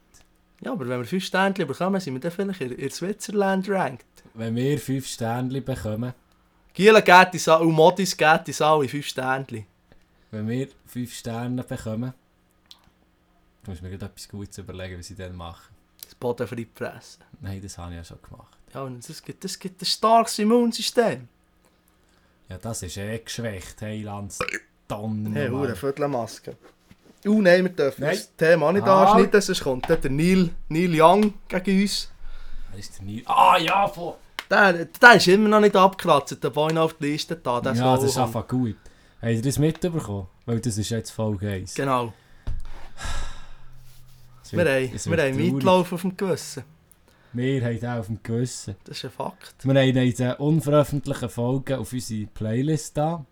Ja, 0.62 0.74
aber 0.74 0.88
wenn 0.88 1.00
wir 1.00 1.06
fünf 1.06 1.26
Sterne 1.26 1.66
bekommen, 1.66 2.00
sind 2.00 2.14
wir 2.14 2.20
dann 2.20 2.32
vielleicht 2.32 2.62
in, 2.62 2.72
in 2.74 2.90
Switzerland 2.92 3.68
ranked. 3.70 4.06
Wenn 4.34 4.56
wir 4.56 4.80
5 4.80 5.06
Sternchen 5.06 5.66
bekommen, 5.66 6.14
Giela 6.74 7.02
geht 7.02 7.34
uns 7.34 7.48
alle, 7.50 7.66
und 7.66 7.74
Modis 7.74 8.16
geht 8.16 8.48
uns 8.48 8.62
alle 8.62 8.88
fünf 8.88 9.06
Sterne. 9.08 9.66
wenn 10.30 10.48
wir 10.48 10.70
5 10.86 11.14
Sterne 11.14 11.64
bekommen, 11.64 12.14
du 13.64 13.72
musst 13.72 13.82
mir 13.82 13.90
gerade 13.90 14.06
etwas 14.06 14.30
Gutes 14.30 14.58
überlegen, 14.60 14.98
was 15.00 15.10
ich 15.10 15.18
dann 15.18 15.36
mache. 15.36 15.70
Das 16.02 16.16
Boden 16.16 16.48
frei 16.48 16.66
fressen. 16.74 17.24
Nein, 17.42 17.62
das 17.62 17.78
habe 17.78 17.92
ich 17.92 17.98
ja 17.98 18.04
schon 18.06 18.20
gemacht. 18.22 18.58
Ja, 18.74 18.84
und 18.84 19.08
das 19.08 19.22
gibt, 19.24 19.44
das 19.44 19.60
gibt 19.60 19.82
ein 19.82 19.86
starkes 19.86 20.40
Immunsystem. 20.40 21.28
Ja, 22.50 22.58
das 22.58 22.84
ist 22.84 22.98
eh 22.98 23.18
geschwächt, 23.20 23.82
hey 23.82 24.04
Lanz. 24.04 24.40
Tonnen. 24.88 25.34
Hey, 25.34 25.50
hure 25.50 25.76
Viertelmaske. 25.76 26.56
Uh, 27.26 27.42
nein, 27.42 27.64
wir 27.64 27.72
dürfen 27.72 28.02
Nein. 28.04 28.16
das 28.16 28.36
Thema 28.36 28.72
nicht 28.72 28.88
Ah. 28.88 29.04
anschneiden, 29.04 29.42
sonst 29.42 29.64
kommt 29.64 29.90
dann 29.90 30.02
der 30.02 30.10
Neil, 30.12 30.50
Neil 30.70 31.02
Young 31.02 31.34
gegen 31.48 31.82
uns. 31.84 32.10
Wer 32.72 32.80
ist 32.80 32.98
der 32.98 33.06
Nils? 33.06 33.28
Ah 33.28 33.58
ja, 33.60 33.88
von... 33.88 34.16
Der, 34.50 34.86
der 34.86 35.14
ist 35.16 35.28
immer 35.28 35.48
noch 35.48 35.60
nicht 35.60 35.76
abgekratzt, 35.76 36.44
der 36.44 36.50
Boy 36.50 36.76
auf 36.78 36.96
die 36.96 37.06
Liste 37.12 37.36
da. 37.36 37.62
Der 37.62 37.74
ja, 37.74 37.96
das 37.96 38.06
ist 38.06 38.18
einfach 38.18 38.48
gut. 38.48 38.76
Habt 39.22 39.32
ihr 39.32 39.42
das 39.42 39.60
mitbekommen? 39.60 40.28
Weil 40.46 40.60
das 40.60 40.78
ist 40.78 40.90
jetzt 40.90 41.12
Folge 41.12 41.48
1. 41.52 41.76
Genau. 41.76 42.12
Es 44.44 44.52
Wir 44.52 44.60
haben, 44.66 44.92
es 44.96 45.10
wir 45.10 45.18
haben 45.24 45.68
auf 45.68 46.02
dem 46.02 46.18
Gewissen. 46.18 46.64
Wir 47.34 47.64
haben 47.64 47.80
den 47.80 47.90
auf 47.90 48.08
dem 48.08 48.22
Gewissen. 48.24 48.76
Das 48.84 48.98
ist 48.98 49.06
ein 49.06 49.12
Fakt. 49.12 49.56
Wir 49.66 49.74
haben 49.74 49.94
den 50.16 50.34
unveröffentlichten 50.34 51.30
Folgen 51.30 51.80
auf 51.80 51.94
unsere 51.94 52.28
Playlist 52.28 52.98
da. 52.98 53.26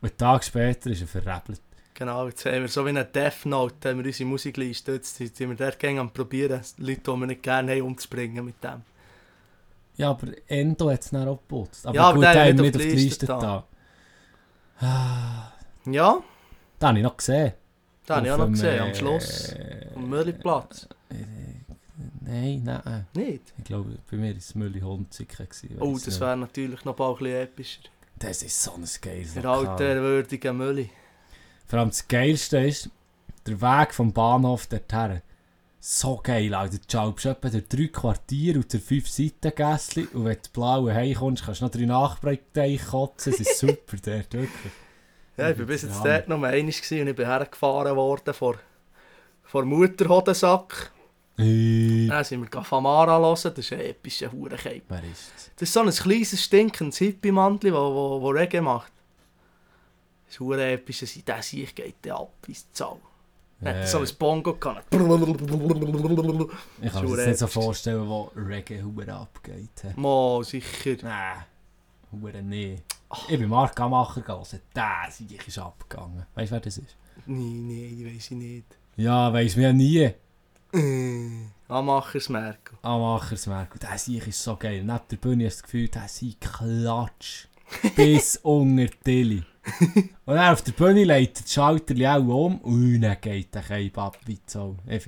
Und 0.00 0.08
einen 0.10 0.16
Tag 0.18 0.44
später 0.44 0.90
ist 0.90 1.00
er 1.00 1.06
verrebelt. 1.06 1.60
Genau, 1.94 2.26
jetzt 2.26 2.44
haben 2.46 2.62
wir 2.62 2.68
so 2.68 2.84
wie 2.84 2.88
eine 2.90 3.04
Death 3.04 3.44
Note, 3.46 3.90
haben 3.90 3.98
wir 3.98 4.06
unsere 4.06 4.28
Musikliste. 4.28 4.92
Jetzt 4.92 5.16
sind 5.16 5.38
wir 5.38 5.54
dort 5.54 5.78
gegen 5.78 5.98
am 5.98 6.10
probieren, 6.10 6.60
Leute, 6.78 7.00
die 7.00 7.10
wir 7.10 7.26
nicht 7.26 7.42
gerne 7.42 7.72
haben, 7.72 7.82
umzubringen 7.82 8.44
mit 8.44 8.62
dem. 8.64 8.82
Ja, 9.96 10.10
aber 10.10 10.28
Endo 10.48 10.90
hat 10.90 11.02
es 11.02 11.10
dann 11.10 11.28
auch 11.28 11.36
geputzt. 11.36 11.86
Aber 11.86 11.94
Ja, 11.94 12.04
aber 12.08 12.14
gut, 12.14 12.24
den 12.24 12.28
haben 12.30 12.56
wir 12.58 12.62
nicht 12.64 12.76
auf 12.76 12.82
die 12.82 12.88
Liste 12.88 13.26
da. 13.26 13.64
Ah, 14.80 15.52
Ja, 15.84 16.22
Den 16.80 16.88
habe 16.88 16.98
ich 16.98 17.04
noch 17.04 17.16
gesehen. 17.16 17.52
den 18.08 18.16
habe 18.16 18.26
ich 18.26 18.32
auch 18.32 18.38
noch 18.38 18.48
gesehen, 18.48 18.80
am 18.82 18.88
äh, 18.88 18.94
Schluss. 18.94 19.54
Am 19.94 20.08
Mörliplatz. 20.08 20.88
Äh, 21.10 21.14
nein, 22.24 22.62
nein. 22.64 23.06
Nicht? 23.14 23.52
Ich 23.58 23.64
glaube, 23.64 23.96
bei 24.10 24.16
mir 24.16 24.30
war 24.30 24.36
es 24.38 24.54
Mülli 24.54 24.80
gewesen, 24.80 25.76
Oh, 25.80 25.98
das 26.02 26.20
wäre 26.20 26.36
natürlich 26.36 26.84
noch 26.84 26.98
ein 26.98 27.14
bisschen 27.16 27.42
epischer. 27.42 27.80
Das 28.18 28.42
ist 28.42 28.62
so 28.62 28.74
ein 28.74 28.84
geiles 29.00 29.34
Der 29.34 29.42
Lokal. 29.42 29.68
alte, 29.68 30.02
würdige 30.02 30.52
Mülli. 30.52 30.90
Vor 31.66 31.78
allem 31.78 31.88
das 31.88 32.06
Geilste 32.06 32.58
ist, 32.58 32.90
der 33.46 33.60
Weg 33.60 33.94
vom 33.94 34.12
Bahnhof 34.12 34.66
dorthin. 34.66 35.22
So 35.80 36.20
geil, 36.22 36.54
Alter. 36.54 36.76
Du 36.78 36.84
schaust 36.88 37.26
etwa 37.26 37.48
durch 37.48 37.66
drei 37.68 37.88
Quartiere 37.88 38.58
und 38.60 38.72
durch 38.72 38.84
fünf 38.84 39.08
Seitengässchen 39.08 40.06
und 40.08 40.26
wenn 40.26 40.36
du 40.40 40.50
blaue 40.52 40.94
heimkommst, 40.94 41.44
kannst 41.44 41.60
du 41.60 41.64
noch 41.64 41.72
drei 41.72 41.86
Nachbreite 41.86 42.78
kotzen. 42.78 43.32
Es 43.32 43.40
ist 43.40 43.58
super 43.58 43.96
dort, 44.04 44.32
wirklich. 44.32 44.72
Ja, 45.36 45.50
ich 45.50 45.58
war 45.58 45.66
bis 45.66 45.82
jetzt 45.82 46.04
dort 46.04 46.28
noch 46.28 46.36
einmal 46.36 46.60
und 46.60 46.68
ich 46.68 46.88
bin 46.88 47.26
hergefahren 47.26 47.96
worden 47.96 48.32
vor, 48.32 48.58
vor 49.42 49.64
Mutterhodensack. 49.64 50.92
Äh, 51.42 52.08
Dann 52.08 52.24
sind 52.24 52.52
wir 52.52 52.62
Famara 52.64 53.18
hören, 53.18 53.34
das 53.34 53.58
ist 53.58 53.72
ein 53.72 53.80
epischer 53.80 54.30
Hurenkeim. 54.32 54.82
Wer 54.88 55.04
ist 55.04 55.32
das? 55.34 55.50
Das 55.56 55.68
ist 55.68 55.72
so 55.72 55.80
ein 55.80 55.90
kleines, 55.90 56.42
stinkendes 56.42 56.98
Hippie-Mantli, 56.98 57.72
wo, 57.72 57.76
wo, 57.76 58.22
wo 58.22 58.28
Reggae 58.30 58.60
macht. 58.60 58.92
Das 60.26 60.34
ist 60.36 60.40
hure 60.40 60.72
episch, 60.72 61.04
der 61.26 61.42
sich 61.42 61.74
geht 61.74 62.10
ab 62.10 62.32
ins 62.46 62.70
Zau. 62.72 63.00
Er 63.60 63.80
hat 63.80 63.88
so 63.88 63.98
ein 63.98 64.08
Bongo 64.18 64.54
gehabt. 64.54 64.86
Ich 64.92 64.98
kann 64.98 65.06
mir 65.08 65.26
Das 66.80 66.92
das 66.92 67.26
nicht 67.26 67.38
so 67.38 67.46
vorstellen, 67.46 68.08
wo 68.08 68.32
Reggae 68.34 68.82
hure 68.82 69.12
abgeht. 69.12 69.96
Mo, 69.96 70.42
sicher. 70.42 70.96
Nein, 71.02 71.44
hure 72.10 72.42
nee. 72.42 72.78
Ich 73.28 73.38
bin 73.38 73.48
Mark 73.48 73.76
Gamacher 73.76 74.22
gelesen. 74.22 74.60
Der 74.74 75.08
ist 75.46 75.58
abgegangen. 75.58 76.26
Weißt 76.34 76.50
du, 76.50 76.54
wer 76.54 76.60
das 76.60 76.78
ist? 76.78 76.96
Nein, 77.26 77.66
nein, 77.68 77.96
ich 77.98 78.06
weiß 78.06 78.24
ich 78.24 78.30
nicht. 78.30 78.66
Ja, 78.96 79.32
weiss 79.32 79.56
mir 79.56 79.64
ja 79.64 79.72
nie. 79.72 80.10
Äh, 80.72 81.28
Amachersmerkel. 81.68 82.78
Amachersmerk. 82.82 83.74
Und 83.74 83.82
der 83.82 83.98
Sieg 83.98 84.26
ist 84.26 84.42
so 84.42 84.56
geil. 84.56 84.82
Neben 84.82 85.00
der 85.10 85.16
Bühne 85.16 85.46
hast 85.46 85.58
du 85.58 85.62
das 85.62 85.62
Gefühl, 85.62 85.88
der 85.88 86.08
Sieg 86.08 86.40
klatsch. 86.40 87.46
Bis 87.96 88.36
unter 88.42 88.90
Tilly. 89.04 89.42
Und 90.26 90.34
dann 90.34 90.52
auf 90.52 90.62
der 90.62 90.72
Bühne 90.72 91.04
leitet 91.04 91.44
das 91.44 91.52
Schalterli 91.52 92.06
auch 92.06 92.26
um 92.26 92.60
und 92.60 93.00
dann 93.00 93.16
geht 93.20 93.54
der 93.54 93.62
Keib 93.62 93.96
ab 93.96 94.18
wie 94.26 94.38
so. 94.46 94.76
Äh, 94.86 94.96
äh. 94.96 95.00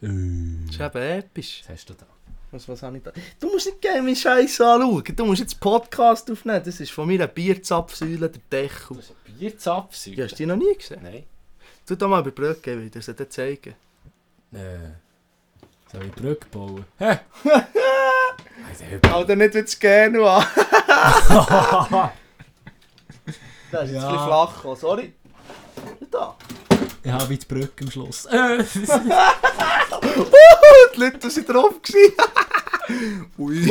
Das 0.00 0.10
ist 0.10 0.80
eben 0.80 1.02
episch. 1.02 1.62
Was 1.62 1.68
hast 1.68 1.90
du 1.90 1.94
da? 1.94 2.06
Was, 2.52 2.68
was 2.68 2.82
habe 2.82 2.96
ich 2.96 3.02
da? 3.02 3.12
Du 3.38 3.48
musst 3.48 3.66
nicht 3.66 3.80
gerne 3.80 4.02
meinen 4.02 4.16
Scheiß 4.16 4.60
anschauen. 4.60 5.04
Du 5.14 5.26
musst 5.26 5.40
jetzt 5.40 5.60
Podcast 5.60 6.30
aufnehmen. 6.30 6.62
Das 6.64 6.80
ist 6.80 6.90
von 6.90 7.06
meiner 7.06 7.26
Bierzapfsäule 7.26 8.30
der 8.30 8.40
Deckel. 8.50 8.98
ist 8.98 9.14
ein 9.26 9.34
Bierzapfsäule. 9.38 10.16
Ja, 10.16 10.24
hast 10.24 10.32
du 10.32 10.36
die 10.36 10.46
noch 10.46 10.56
nie 10.56 10.74
gesehen? 10.74 11.00
Nein. 11.02 11.24
Tu 11.86 11.94
da 11.94 12.08
mal 12.08 12.20
über 12.20 12.30
die 12.30 12.40
Brücke 12.40 12.80
wieder, 12.80 13.00
das 13.00 13.14
dir 13.14 13.28
zeigen. 13.28 13.74
Äh. 14.52 14.90
Soll 15.92 16.04
ich 16.06 16.12
Brücke 16.12 16.46
bauen? 16.50 16.84
Hä? 16.98 17.18
Alter, 18.92 19.14
Alter, 19.14 19.36
nicht 19.36 19.54
wie 19.54 19.58
es 19.58 19.78
gerne 19.78 20.20
war. 20.20 20.46
Das 23.72 23.84
ist 23.88 23.92
jetzt 23.92 24.02
Ja. 24.02 24.08
ein 24.08 24.12
bisschen 24.12 24.26
flach 24.26 24.54
gekommen, 24.56 24.76
sorry. 24.76 25.12
Da. 26.10 26.36
Ich 27.02 27.10
habe 27.12 27.36
die 27.36 27.46
Brücke 27.46 27.84
am 27.84 27.90
Schluss. 27.90 28.26
Äh, 28.26 28.62
Die 30.94 31.00
Leute 31.00 31.30
sind 31.30 31.48
drauf. 31.48 31.74
Ui. 33.38 33.62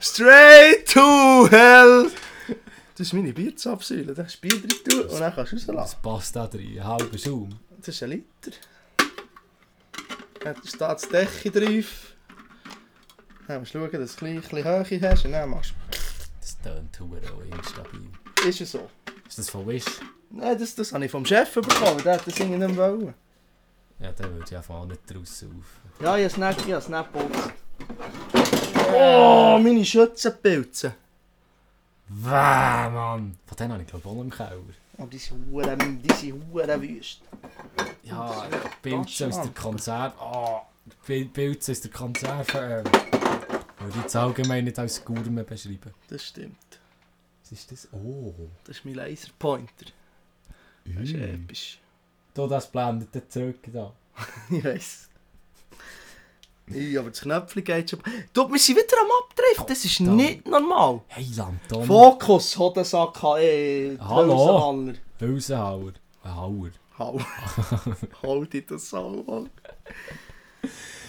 Straight 0.00 0.88
to 0.92 1.48
hell. 1.50 2.10
Das 2.96 3.06
ist 3.08 3.12
meine 3.12 3.32
Bierzapfsäule. 3.32 4.14
Da 4.14 4.22
kannst 4.22 4.36
du 4.36 4.40
Bier 4.48 4.58
drin 4.60 4.70
tun 4.88 5.00
und 5.02 5.20
dann 5.20 5.34
kannst 5.34 5.52
du 5.52 5.56
das 5.56 5.68
rauslassen. 5.68 5.98
passt 6.02 6.36
da 6.36 6.46
drin. 6.46 6.78
Ein 6.78 6.84
halber 6.84 7.18
Schaum. 7.18 7.50
Das 7.78 7.88
ist 7.88 8.02
ein 8.02 8.10
Liter. 8.10 8.52
Dann 10.46 10.54
steht 10.64 10.80
das 10.80 11.08
Decke 11.08 11.50
drauf. 11.50 12.14
Dann 13.48 13.58
musst 13.58 13.74
du 13.74 13.80
schauen, 13.80 14.00
dass 14.00 14.14
du 14.14 14.26
ein 14.26 14.40
bisschen 14.40 14.64
Höhe 14.64 15.10
hast 15.10 15.24
und 15.24 15.32
dann 15.32 15.50
machst 15.50 15.74
Das 16.40 16.56
tönt 16.60 17.00
hure 17.00 17.20
auch 17.32 17.56
instabil. 17.56 18.08
du... 18.36 18.48
Ist 18.48 18.60
es 18.60 18.70
so? 18.70 18.88
Ist 19.26 19.38
das 19.38 19.50
von 19.50 19.66
Wish? 19.66 19.84
Nein, 20.30 20.56
das, 20.56 20.76
das 20.76 20.92
habe 20.92 21.04
ich 21.04 21.10
vom 21.10 21.26
Chef 21.26 21.52
bekommen. 21.52 22.00
Der 22.04 22.12
hat 22.12 22.26
das 22.28 22.38
irgendwie 22.38 22.64
nicht 22.64 22.76
mehr 22.76 22.92
wollen. 22.92 23.14
Ja, 23.98 24.12
der 24.12 24.32
würde 24.32 24.48
ja 24.48 24.58
einfach 24.58 24.84
nicht 24.84 25.00
draussen 25.08 25.50
auf. 25.58 26.04
Ja, 26.04 26.16
ich 26.16 26.32
habe 26.32 26.46
es 26.50 26.56
nicht, 26.56 26.68
ich 26.68 26.88
nicht 26.88 27.12
geputzt. 27.12 27.52
Oh, 28.94 29.58
meine 29.60 29.84
Schützenpilze. 29.84 30.94
Wäh, 32.08 32.88
Mann! 32.90 33.36
Von 33.46 33.56
denen 33.58 33.72
habe 33.72 33.82
ich 33.82 33.88
glaube 33.88 34.04
ich 34.08 34.16
auch 34.16 34.22
im 34.22 34.30
Keller. 34.30 34.62
Aber 34.96 35.08
die 35.08 35.18
sind 35.18 35.50
huren, 35.50 36.00
die 36.00 36.14
sind 36.14 36.40
huren 36.52 36.82
wüst. 36.82 37.20
Ja, 38.08 38.46
Pilze 38.82 39.26
aus 39.28 39.42
der. 39.42 39.50
Konserve. 39.52 40.14
Ah, 40.20 40.62
Pil- 41.06 41.28
Pilze 41.28 41.72
aus 41.72 41.80
der 41.80 41.90
Konserve. 41.90 42.84
Würde 43.78 43.90
ich 43.90 43.96
jetzt 44.02 44.16
allgemein 44.16 44.64
nicht 44.64 44.78
als 44.78 45.04
Gourmet 45.04 45.42
beschreiben. 45.44 45.92
Das 46.08 46.24
stimmt. 46.24 46.56
Was 47.42 47.52
ist 47.52 47.72
das? 47.72 47.88
Oh. 47.92 48.32
Das 48.64 48.78
ist 48.78 48.84
mein 48.84 48.94
Laserpointer. 48.94 49.86
Das 50.84 51.02
ist 51.04 51.14
episch. 51.14 51.78
Du, 52.34 52.46
das 52.46 52.70
blendet 52.70 53.08
dann 53.14 53.28
zurück 53.28 53.58
da. 53.72 53.92
Ich 54.50 54.64
weiss. 54.64 55.08
Ja, 56.68 57.00
aber 57.00 57.10
das 57.10 57.20
Knöpfchen 57.20 57.62
geht 57.62 57.90
schon. 57.90 58.00
Du, 58.32 58.50
wir 58.50 58.58
sind 58.58 58.76
wieder 58.76 58.96
am 59.00 59.08
Abdrift. 59.24 59.70
Das 59.70 59.84
ist 59.84 60.00
nicht 60.00 60.46
normal. 60.48 61.00
Hey, 61.08 61.28
Anton. 61.38 61.84
Fokus, 61.86 62.58
Hodensack, 62.58 63.22
eh, 63.38 63.96
Hallo. 64.00 64.92
Hülsenhauer. 65.20 65.92
Ein 66.24 66.34
Hauer. 66.36 66.70
Hau 66.98 68.44
dich 68.44 68.66
das 68.66 68.94
auch 68.94 69.26
an. 69.28 69.50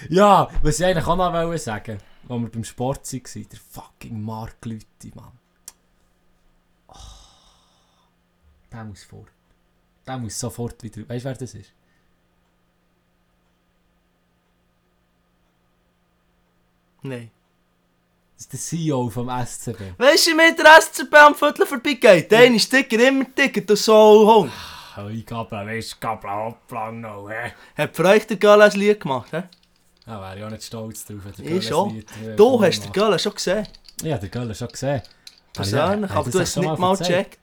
Ja, 0.09 0.49
was 0.61 0.79
ich 0.79 0.85
eigentlich 0.85 1.07
auch 1.07 1.15
noch 1.15 1.33
wollte 1.33 1.57
sagen, 1.57 1.97
als 2.29 2.41
wir 2.41 2.49
beim 2.49 2.63
Sport 2.63 3.13
waren, 3.13 3.49
der 3.49 3.59
fucking 3.59 4.21
Mark 4.21 4.65
Lüthi, 4.65 5.11
Mann. 5.15 5.31
Oh, 6.87 6.93
der 8.71 8.83
muss 8.83 9.03
fort. 9.03 9.31
Der 10.05 10.17
muss 10.17 10.39
sofort 10.39 10.83
wieder... 10.83 11.07
Weißt 11.07 11.25
du, 11.25 11.29
wer 11.29 11.35
das 11.35 11.53
ist? 11.53 11.71
Nein. 17.01 17.31
Das 18.35 18.45
ist 18.45 18.53
der 18.53 18.59
CEO 18.59 19.09
vom 19.09 19.29
SCB. 19.29 19.97
Weißt 19.97 20.27
du, 20.27 20.31
wie 20.31 20.35
mit 20.35 20.59
der 20.59 20.81
SCP 20.81 21.15
am 21.15 21.33
Viertel 21.33 21.65
vorbeigeht? 21.65 22.29
Der 22.31 22.53
ist 22.53 22.71
dicker, 22.71 23.07
immer 23.07 23.23
dicker, 23.25 23.61
du 23.61 23.75
Soulhund. 23.75 24.51
Gabla, 25.25 25.65
weißt 25.65 25.93
du, 25.93 25.97
Gabla, 25.99 26.45
hopplang 26.45 27.01
noch, 27.01 27.29
hä? 27.29 27.51
Hat 27.75 27.95
für 27.95 28.05
euch 28.05 28.25
der 28.27 28.37
Göll 28.37 28.61
ein 28.61 28.71
Lied 28.71 28.99
gemacht, 28.99 29.31
hä? 29.31 29.43
Da 30.05 30.21
wäre 30.21 30.37
ich 30.37 30.43
auch 30.43 30.49
nicht 30.49 30.63
stolz 30.63 31.05
drauf, 31.05 31.19
wenn 31.23 31.45
der 31.45 31.55
Ich 31.57 31.67
schon. 31.67 32.03
Du 32.35 32.61
hast 32.61 32.83
den. 32.83 32.91
Göll 32.91 33.19
schon 33.19 33.33
gesehen. 33.33 33.67
Ja, 34.01 34.17
der 34.17 34.29
Göll 34.29 34.53
schon 34.55 34.69
gesehen. 34.69 35.01
Persönlich, 35.53 36.11
aber 36.11 36.29
du 36.29 36.39
hast 36.39 36.49
es 36.49 36.55
nicht 36.55 36.77
mal 36.77 36.97
gecheckt. 36.97 37.39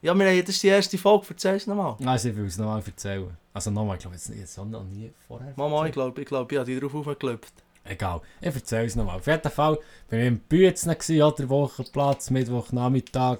Ja, 0.00 0.14
wir 0.14 0.26
haben, 0.26 0.38
ist 0.38 0.62
die 0.62 0.68
erste 0.68 0.98
Folge, 0.98 1.26
erzähl 1.30 1.54
es 1.54 1.66
nochmal. 1.66 1.96
Also 2.04 2.30
ich 2.30 2.36
will 2.36 2.46
es 2.46 2.58
nochmal 2.58 2.82
erzählen. 2.84 3.36
Also 3.54 3.70
nochmal, 3.70 3.96
ich 3.96 4.02
glaube 4.02 4.16
jetzt, 4.16 4.28
jetzt 4.30 4.58
habe 4.58 4.66
ich 4.66 4.72
noch 4.72 4.84
nie 4.84 5.12
vorher 5.28 5.52
Mama, 5.54 5.86
ich 5.86 5.92
glaube, 5.92 6.20
ich, 6.20 6.26
glaub, 6.26 6.50
ich 6.50 6.58
habe 6.58 6.66
dich 6.66 6.80
drauf 6.80 6.94
aufgeklopft. 6.94 7.52
Egal, 7.84 8.20
ich 8.40 8.54
erzähle 8.54 8.86
es 8.86 8.96
nochmal. 8.96 9.16
Auf 9.16 9.26
jeden 9.26 9.50
Fall 9.50 9.78
bin 10.08 10.20
ich 10.20 10.26
im 10.26 10.40
gewesen, 10.48 11.22
oder? 11.22 11.48
Wochenplatz, 11.48 12.30
Mittwochnachmittag. 12.30 13.38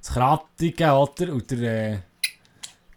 Das 0.00 0.12
Krattigen, 0.12 0.90
oder? 0.90 1.32
Und 1.32 1.50
der 1.50 1.92
äh, 1.92 1.98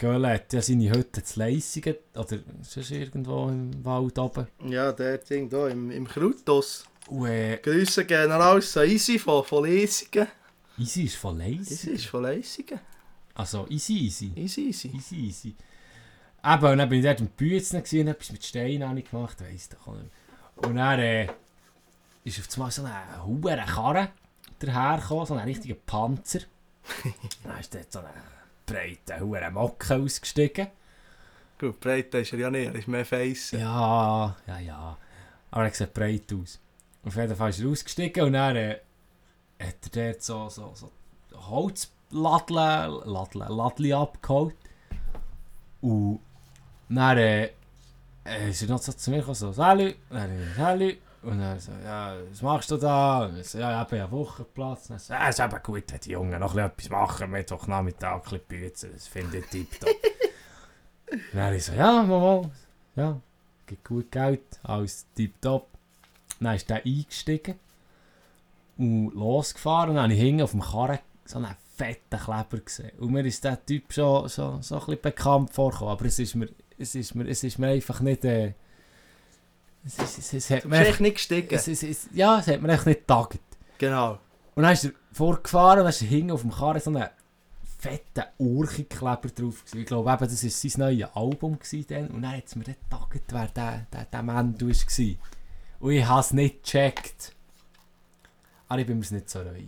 Göhle 0.03 0.33
hat 0.33 0.51
ja 0.51 0.61
seine 0.61 0.91
Hütte 0.91 1.23
zu 1.23 1.39
Leissingen. 1.39 1.95
Oder 2.13 2.39
sonst 2.61 2.91
irgendwo 2.91 3.47
im 3.47 3.85
Wald 3.85 4.19
oben. 4.19 4.47
Ja, 4.67 4.91
der 4.91 5.19
Ding 5.19 5.49
da 5.49 5.69
im, 5.69 5.91
im 5.91 6.05
Krautos. 6.05 6.85
Und 7.07 7.27
äh, 7.27 7.57
Grüße 7.57 8.03
gehen 8.05 8.31
raus 8.31 8.75
an 8.75 8.89
Easy 8.89 9.17
von, 9.17 9.45
von 9.45 9.65
Leisingen. 9.65 10.27
Easy 10.77 11.03
ist 11.03 11.15
von 11.15 11.39
Easy 11.39 11.57
Leissingen. 11.57 11.95
ist 11.95 12.05
von 12.07 12.23
Leisingen. 12.23 12.79
Also 13.35 13.65
easy, 13.69 13.93
easy. 13.93 14.31
Easy, 14.35 14.61
easy. 14.67 14.91
Easy, 14.93 15.15
easy. 15.15 15.55
Eben, 16.45 16.65
und 16.65 16.77
dann 16.77 16.89
bin 16.89 16.99
ich 16.99 17.05
dort 17.05 17.21
im 17.21 17.27
Bützen 17.27 17.81
gewesen, 17.81 18.07
etwas 18.09 18.31
mit 18.31 18.43
Steinen 18.43 18.87
habe 18.87 18.99
ich 18.99 19.09
gemacht, 19.09 19.39
weiss 19.39 19.69
doch 19.69 19.87
nicht. 19.95 20.11
Und 20.57 20.75
dann 20.75 20.99
äh, 20.99 21.27
ist 22.25 22.39
auf 22.39 22.53
einmal 22.55 22.71
so 22.71 22.83
eine 22.83 23.25
hohe 23.25 23.55
Karre 23.65 24.09
dahergekommen, 24.59 25.25
so 25.25 25.33
ein 25.35 25.47
richtiger 25.47 25.75
Panzer. 25.75 26.41
dann 27.43 27.59
ist 27.59 27.73
dort 27.73 27.91
so 27.91 27.99
ein 27.99 28.05
breiter, 28.65 29.19
hoher 29.19 29.49
Mocke 29.51 29.95
ausgestiegen. 29.95 30.67
Gut, 31.59 31.79
breit 31.79 32.13
ist 32.15 32.33
er 32.33 32.39
ja 32.39 32.49
nicht, 32.49 32.67
er 32.67 32.75
ist 32.75 32.87
mehr 32.87 33.05
Face. 33.05 33.51
Ja, 33.51 34.35
ja, 34.47 34.59
ja. 34.59 34.97
Aber 35.51 35.65
er 35.65 35.73
sieht 35.73 35.93
breit 35.93 36.33
aus. 36.33 36.59
Auf 37.05 37.15
jeden 37.15 37.35
Fall 37.35 37.49
ist 37.49 37.59
er 37.59 37.69
ausgestiegen 37.69 38.23
und 38.25 38.33
dann 38.33 38.55
äh, 38.55 38.79
hat 39.61 39.95
er 39.95 40.11
dort 40.11 40.23
so, 40.23 40.49
so, 40.49 40.71
so 40.73 40.91
Holzladle, 41.49 43.03
Ladle, 43.05 43.45
Ladli 43.49 43.93
abgeholt. 43.93 44.55
Und 45.81 46.19
dann 46.89 47.17
äh, 47.17 47.49
ist 48.49 48.61
er 48.61 48.69
noch 48.69 48.81
so 48.81 48.93
zu 48.93 49.11
mir 49.11 49.17
gekommen, 49.17 49.35
so, 49.35 49.51
dann 49.51 49.79
ich, 49.79 49.95
Sally. 50.55 51.01
Und 51.23 51.39
er 51.39 51.59
so, 51.59 51.71
ja, 51.83 52.15
was 52.29 52.41
machst 52.41 52.69
du 52.71 52.77
da? 52.77 53.25
Und 53.25 53.39
ich 53.39 53.49
so, 53.49 53.57
ja, 53.57 53.71
ich 53.71 53.77
habe 53.77 54.01
einen 54.01 54.11
Wochenplatz. 54.11 54.89
Und 54.89 54.97
er 54.97 54.99
so, 54.99 55.13
ja, 55.13 55.29
ist 55.29 55.39
eben 55.39 55.63
gut, 55.63 56.05
die 56.05 56.11
Jungen 56.11 56.39
noch 56.39 56.55
etwas 56.55 56.89
machen, 56.89 57.31
Mittwochnachmittag 57.31 58.15
ein 58.15 58.21
bisschen 58.21 58.41
büzen, 58.47 58.91
das 58.93 59.07
finde 59.07 59.37
ich 59.37 59.45
tipptopp. 59.47 59.89
Und 61.11 61.21
dann 61.33 61.53
ich 61.53 61.63
so, 61.63 61.73
ja, 61.73 62.03
Mama, 62.03 62.49
ja, 62.95 63.19
gibt 63.65 63.85
gut 63.85 64.11
Geld, 64.11 64.41
alles 64.63 65.05
tipptopp. 65.15 65.67
Dann 66.39 66.55
ist 66.55 66.69
der 66.69 66.85
eingestiegen 66.85 67.55
und 68.77 69.11
losgefahren. 69.13 69.91
Und 69.91 69.95
dann 69.95 70.05
habe 70.05 70.13
ich 70.13 70.19
hinten 70.19 70.41
auf 70.41 70.51
dem 70.51 70.61
Karren 70.61 70.99
so 71.23 71.37
einen 71.37 71.55
fetten 71.77 72.19
Kleber 72.19 72.57
gesehen. 72.57 72.91
Und 72.99 73.11
mir 73.11 73.25
ist 73.25 73.43
der 73.43 73.63
Typ 73.63 73.93
schon, 73.93 74.27
schon 74.27 74.61
so 74.61 74.75
ein 74.75 74.79
bisschen 74.79 75.01
bekannt 75.01 75.53
vorgekommen. 75.53 75.93
Aber 75.93 76.05
es 76.05 76.19
ist 76.19 76.35
mir, 76.35 76.49
es 76.77 76.95
ist 76.95 77.15
mir, 77.15 77.27
es 77.29 77.43
ist 77.43 77.59
mir 77.59 77.67
einfach 77.67 78.01
nicht... 78.01 78.25
Äh, 78.25 78.53
es, 79.85 79.99
ist, 79.99 80.17
es, 80.17 80.33
es 80.33 80.49
hat 80.49 80.63
Du 80.63 80.69
echt, 80.69 80.99
nicht 81.01 81.15
gestiegen. 81.15 81.47
es, 81.51 81.67
es, 81.67 81.83
es, 81.83 82.09
ja, 82.13 82.39
es 82.39 82.47
hat 82.47 82.61
mir 82.61 82.73
echt 82.73 82.85
nicht 82.85 83.01
getagt. 83.01 83.39
Genau. 83.77 84.19
Und 84.55 84.63
dann 84.63 84.73
ist 84.73 84.85
er 84.85 84.91
vorgefahren 85.11 85.79
und 85.79 85.85
dann 85.85 86.07
hinten 86.07 86.31
auf 86.31 86.41
dem 86.41 86.51
Karren 86.51 86.79
so 86.79 86.89
einen 86.89 87.07
fetten 87.79 88.23
Urchenkleber 88.37 89.29
drauf. 89.29 89.65
Gewesen. 89.65 89.79
Ich 89.79 89.85
glaube 89.85 90.11
eben, 90.11 90.19
das 90.19 90.43
war 90.43 90.49
sein 90.49 90.71
neues 90.77 91.09
Album 91.15 91.59
gewesen 91.59 91.85
dann. 91.89 92.07
Und 92.07 92.21
dann 92.21 92.37
hat 92.37 92.45
es 92.45 92.55
mir 92.55 92.65
nicht 92.65 92.79
getagt, 92.89 93.23
wer 93.31 93.47
der, 93.47 93.87
der, 93.91 94.05
der 94.05 94.23
Mann 94.23 94.57
du 94.57 94.69
war. 94.69 95.15
Und 95.79 95.91
ich 95.91 96.05
habe 96.05 96.19
es 96.21 96.33
nicht 96.33 96.63
gecheckt. 96.63 97.35
Aber 98.69 98.79
ich 98.79 98.87
bin 98.87 98.99
mir 98.99 99.11
nicht 99.11 99.29
so 99.29 99.41
ruhig. 99.41 99.67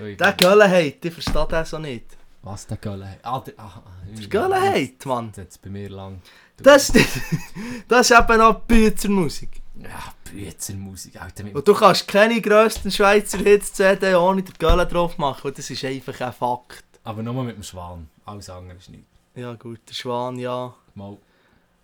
Ruhig. 0.00 0.18
Der 0.18 0.32
Göllenheit, 0.32 1.04
ich 1.04 1.12
verstehe 1.12 1.46
das 1.48 1.70
so 1.70 1.78
nicht. 1.78 2.16
Was 2.42 2.66
der 2.66 2.76
Gölle 2.76 3.08
hat? 3.08 3.18
Ah, 3.22 3.40
der, 3.40 3.54
ah, 3.56 3.82
ah, 3.86 3.92
Der 4.06 4.26
Göllenheit, 4.26 5.06
Mann. 5.06 5.32
Hat 5.36 5.62
bei 5.62 5.70
mir 5.70 5.88
lang... 5.88 6.20
Das, 6.56 6.92
das 7.88 8.10
ist 8.10 8.18
eben 8.18 8.40
auch 8.40 8.60
Büzermusik. 8.60 9.60
Ja, 9.76 10.14
Büzermusik, 10.30 11.20
Alter. 11.20 11.44
Und 11.52 11.66
du 11.66 11.74
kannst 11.74 12.06
keine 12.06 12.40
grössten 12.40 12.90
Schweizer 12.90 13.38
Hits 13.38 13.72
CD 13.72 14.14
ohne 14.14 14.42
den 14.42 14.54
Göllen 14.58 14.88
drauf 14.88 15.18
machen. 15.18 15.52
Das 15.54 15.68
ist 15.68 15.84
einfach 15.84 16.20
ein 16.20 16.32
Fakt. 16.32 16.84
Aber 17.02 17.22
nur 17.22 17.42
mit 17.44 17.56
dem 17.56 17.62
Schwan. 17.62 18.08
Alles 18.24 18.48
andere 18.48 18.78
ist 18.78 18.88
nicht. 18.88 19.04
Ja 19.34 19.54
gut, 19.54 19.80
der 19.88 19.94
Schwan, 19.94 20.38
ja. 20.38 20.74
Mal 20.94 21.18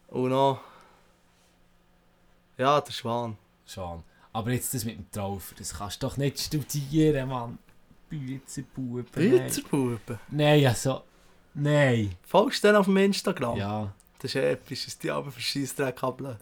Und 0.08 0.30
noch... 0.30 0.60
Ja, 2.56 2.80
der 2.80 2.92
Schwan. 2.92 3.36
Schwan. 3.66 4.04
Aber 4.32 4.52
jetzt 4.52 4.72
das 4.72 4.84
mit 4.84 4.96
dem 4.96 5.10
Traufer, 5.10 5.56
das 5.58 5.74
kannst 5.74 6.02
du 6.02 6.06
doch 6.06 6.16
nicht 6.16 6.38
studieren, 6.38 7.28
Mann. 7.28 7.58
Büzerbuben. 8.08 9.04
Büzerbuben. 9.12 10.18
Nein, 10.30 10.64
also... 10.66 11.02
Nein. 11.54 12.14
Folgst 12.22 12.62
du 12.62 12.68
den 12.68 12.76
auf 12.76 12.86
dem 12.86 12.96
Instagram? 12.96 13.58
Ja. 13.58 13.92
Das 14.20 14.34
ist 14.34 14.36
episch, 14.36 14.84
dass 14.84 14.98
die 14.98 15.10
aber 15.10 15.32
Scheissdreck 15.32 16.02
haben. 16.02 16.36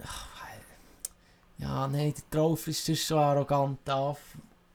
Ja, 1.58 1.86
nein, 1.88 2.12
der 2.14 2.30
Traufer 2.30 2.70
ist 2.70 2.84
sonst 2.84 3.06
schon 3.06 3.18
arrogant 3.18 3.88
auf. 3.88 4.18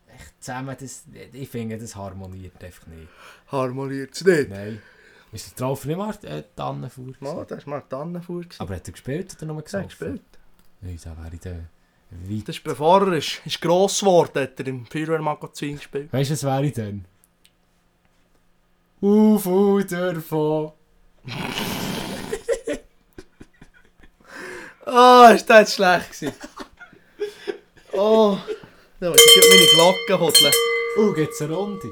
Echt 0.07 0.33
zusammen, 0.43 0.75
das, 0.79 1.03
ich 1.31 1.49
finde, 1.49 1.77
das 1.77 1.95
harmoniert 1.95 2.63
einfach 2.63 2.87
nicht. 2.87 3.07
Harmoniert 3.51 4.13
es 4.13 4.23
nicht. 4.23 4.49
Nein. 4.49 4.81
Ist 5.31 5.49
der 5.49 5.55
Traufer 5.55 5.87
nicht 5.87 5.97
mal 5.97 6.15
äh, 6.23 6.43
Tannenfuhr? 6.55 7.13
Ja, 7.19 7.43
das 7.45 7.65
war 7.65 7.79
mal 7.79 7.81
Tannenfuhr. 7.81 8.45
Aber 8.59 8.75
hat 8.75 8.87
er 8.87 8.91
gespielt 8.91 9.35
oder 9.37 9.45
nur 9.47 9.61
gesagt? 9.61 9.89
gespielt. 9.89 10.21
Nein, 10.81 10.99
da 11.03 11.17
wäre 11.17 11.33
ich 11.33 11.39
der 11.41 11.69
weit. 12.29 12.47
Das 12.47 12.55
ist 12.57 12.63
bevor 12.63 13.07
er 13.07 13.13
ist, 13.13 13.41
ist 13.45 13.61
gross 13.61 13.99
geworden, 13.99 14.41
hat 14.41 14.59
er 14.59 14.67
im 14.67 14.85
Feuerwehrmagazin 14.85 15.75
gespielt. 15.77 16.13
Weißt 16.13 16.29
du, 16.29 16.33
was 16.35 16.43
wäre 16.43 16.65
ich 16.65 16.73
denn? 16.73 17.05
Auf 19.01 19.45
und 19.45 19.91
davon. 19.91 20.71
Oh, 24.86 25.29
ist 25.34 25.49
das 25.49 25.75
schlecht 25.75 26.11
gewesen. 26.11 26.36
Oh, 27.93 28.38
da 28.99 29.09
muss 29.09 29.17
ich 29.17 29.49
meine 29.49 29.65
Glocke 30.07 30.19
hodeln. 30.19 30.53
Oh, 30.97 31.13
geht's 31.13 31.41
eine 31.41 31.53
Runde? 31.53 31.88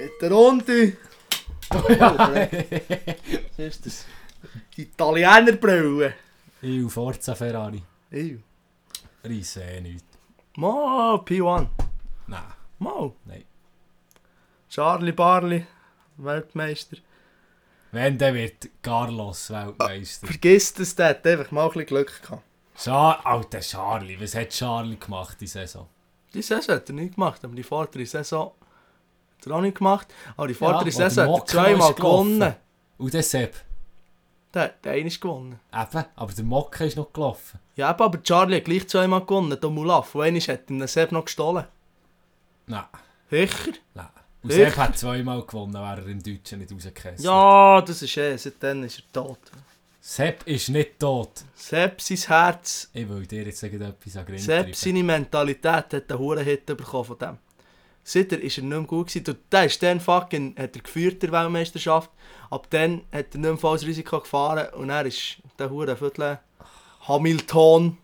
In 0.00 0.10
der 0.20 0.30
Runde. 0.32 0.96
Oh, 1.74 1.92
ja. 1.92 2.16
Was 3.56 3.58
ist 3.58 3.86
das? 3.86 4.06
Die 4.76 4.82
Italienerbrille. 4.82 6.14
Ich 6.60 6.92
Forza 6.92 7.34
Ferrari. 7.34 7.82
Ew. 8.10 8.38
Reisse 9.24 9.62
eh 9.62 9.80
nichts. 9.80 10.18
Mal, 10.56 11.16
P1. 11.16 11.68
Nein. 12.26 12.42
Mal. 12.78 13.12
Nein. 13.24 13.44
Charlie 14.68 15.12
Barley, 15.12 15.66
Weltmeister. 16.18 16.98
Wenn, 17.96 18.18
dann 18.18 18.34
wird 18.34 18.68
Carlos 18.82 19.48
Weltmeister. 19.48 20.26
Vergiss 20.26 20.74
das, 20.74 20.94
der 20.94 21.08
hat 21.08 21.26
einfach 21.26 21.50
mal 21.50 21.62
ein 21.62 21.68
bisschen 21.70 21.86
Glück 21.86 22.22
gehabt. 22.22 22.42
Char 22.76 23.24
Alter 23.24 23.60
Charlie, 23.60 24.20
was 24.20 24.34
hat 24.34 24.50
Charlie 24.50 24.98
gemacht 24.98 25.38
die 25.40 25.46
Saison? 25.46 25.86
Die 26.34 26.42
Saison 26.42 26.74
hat 26.74 26.86
er 26.90 26.94
nicht 26.94 27.14
gemacht, 27.14 27.42
aber 27.42 27.54
die 27.54 27.62
vordere 27.62 28.04
Saison 28.04 28.52
hat 29.38 29.46
er 29.46 29.52
auch 29.54 29.62
nicht 29.62 29.78
gemacht. 29.78 30.12
Aber 30.36 30.46
die 30.46 30.52
Ja, 30.52 30.58
vordere 30.58 30.84
wo 30.84 30.90
Saison 30.90 31.32
hat 31.32 31.40
er 31.40 31.46
zweimal 31.46 31.94
gewonnen. 31.94 32.54
Und 32.98 33.14
der 33.14 33.22
Sepp. 33.22 33.54
Der, 34.52 34.68
der 34.84 34.92
eine 34.92 35.06
ist 35.06 35.18
gewonnen. 35.18 35.58
Eben, 35.72 36.04
aber 36.16 36.32
der 36.34 36.44
Mokka 36.44 36.84
ist 36.84 36.98
noch 36.98 37.10
gelaufen. 37.14 37.58
Ja, 37.76 37.90
eben, 37.90 38.02
aber 38.02 38.22
Charlie 38.22 38.56
hat 38.56 38.66
gleich 38.66 38.86
zweimal 38.90 39.22
gewonnen, 39.24 39.58
der 39.58 39.70
Mulaf. 39.70 40.14
Und 40.14 40.20
einer 40.20 40.38
hat 40.38 40.68
ihm 40.68 40.80
den 40.80 40.88
Sepp 40.88 41.12
noch 41.12 41.24
gestohlen. 41.24 41.64
Nein, 42.66 42.84
Sicher? 43.30 43.72
nein. 43.94 44.06
Und 44.46 44.52
Echt? 44.52 44.70
Sepp 44.74 44.76
hat 44.76 44.96
zweimal 44.98 45.42
gewonnen, 45.44 45.74
wäre 45.74 46.02
er 46.02 46.06
im 46.06 46.22
Deutschen 46.22 46.60
nicht 46.60 46.72
rausgekommen. 46.72 47.20
Ja, 47.20 47.82
das 47.82 48.00
ist 48.02 48.16
eh, 48.16 48.36
seitdem 48.36 48.84
ist 48.84 48.98
er 48.98 49.12
tot. 49.12 49.38
Sepp 50.00 50.46
ist 50.46 50.68
nicht 50.68 51.00
tot. 51.00 51.30
Sepp, 51.54 52.00
sein 52.00 52.16
Herz, 52.16 52.88
Ich 52.92 53.08
will 53.08 53.26
dir 53.26 53.42
jetzt 53.42 53.60
etwas 53.64 54.16
an 54.16 54.38
Sepp, 54.38 54.76
seine 54.76 55.02
Mentalität 55.02 55.92
hat 55.92 55.92
einen 56.10 56.18
hohen 56.20 56.44
Hit 56.44 56.64
bekommen 56.66 57.04
von 57.04 57.18
dem. 57.18 57.38
Seitdem 58.04 58.40
ist 58.40 58.58
er 58.58 58.62
nicht 58.62 58.70
mehr 58.78 58.82
gut 58.86 59.08
gewesen. 59.08 59.26
Und 59.28 59.38
Der 59.50 59.64
ist 59.64 59.82
dann 59.82 59.98
fucking, 59.98 60.54
hat 60.56 60.76
er 60.76 60.82
geführt 60.82 61.20
der 61.24 61.32
Weltmeisterschaft. 61.32 62.08
Ab 62.50 62.68
dann 62.70 63.02
hat 63.12 63.34
er 63.34 63.38
nicht 63.38 63.50
mehr 63.50 63.56
volles 63.56 63.84
Risiko 63.84 64.20
gefahren. 64.20 64.72
Und 64.74 64.90
er 64.90 65.06
ist 65.06 65.38
der 65.58 65.68
hure 65.70 65.96
Viertel 65.96 66.38
Hamilton 67.08 67.98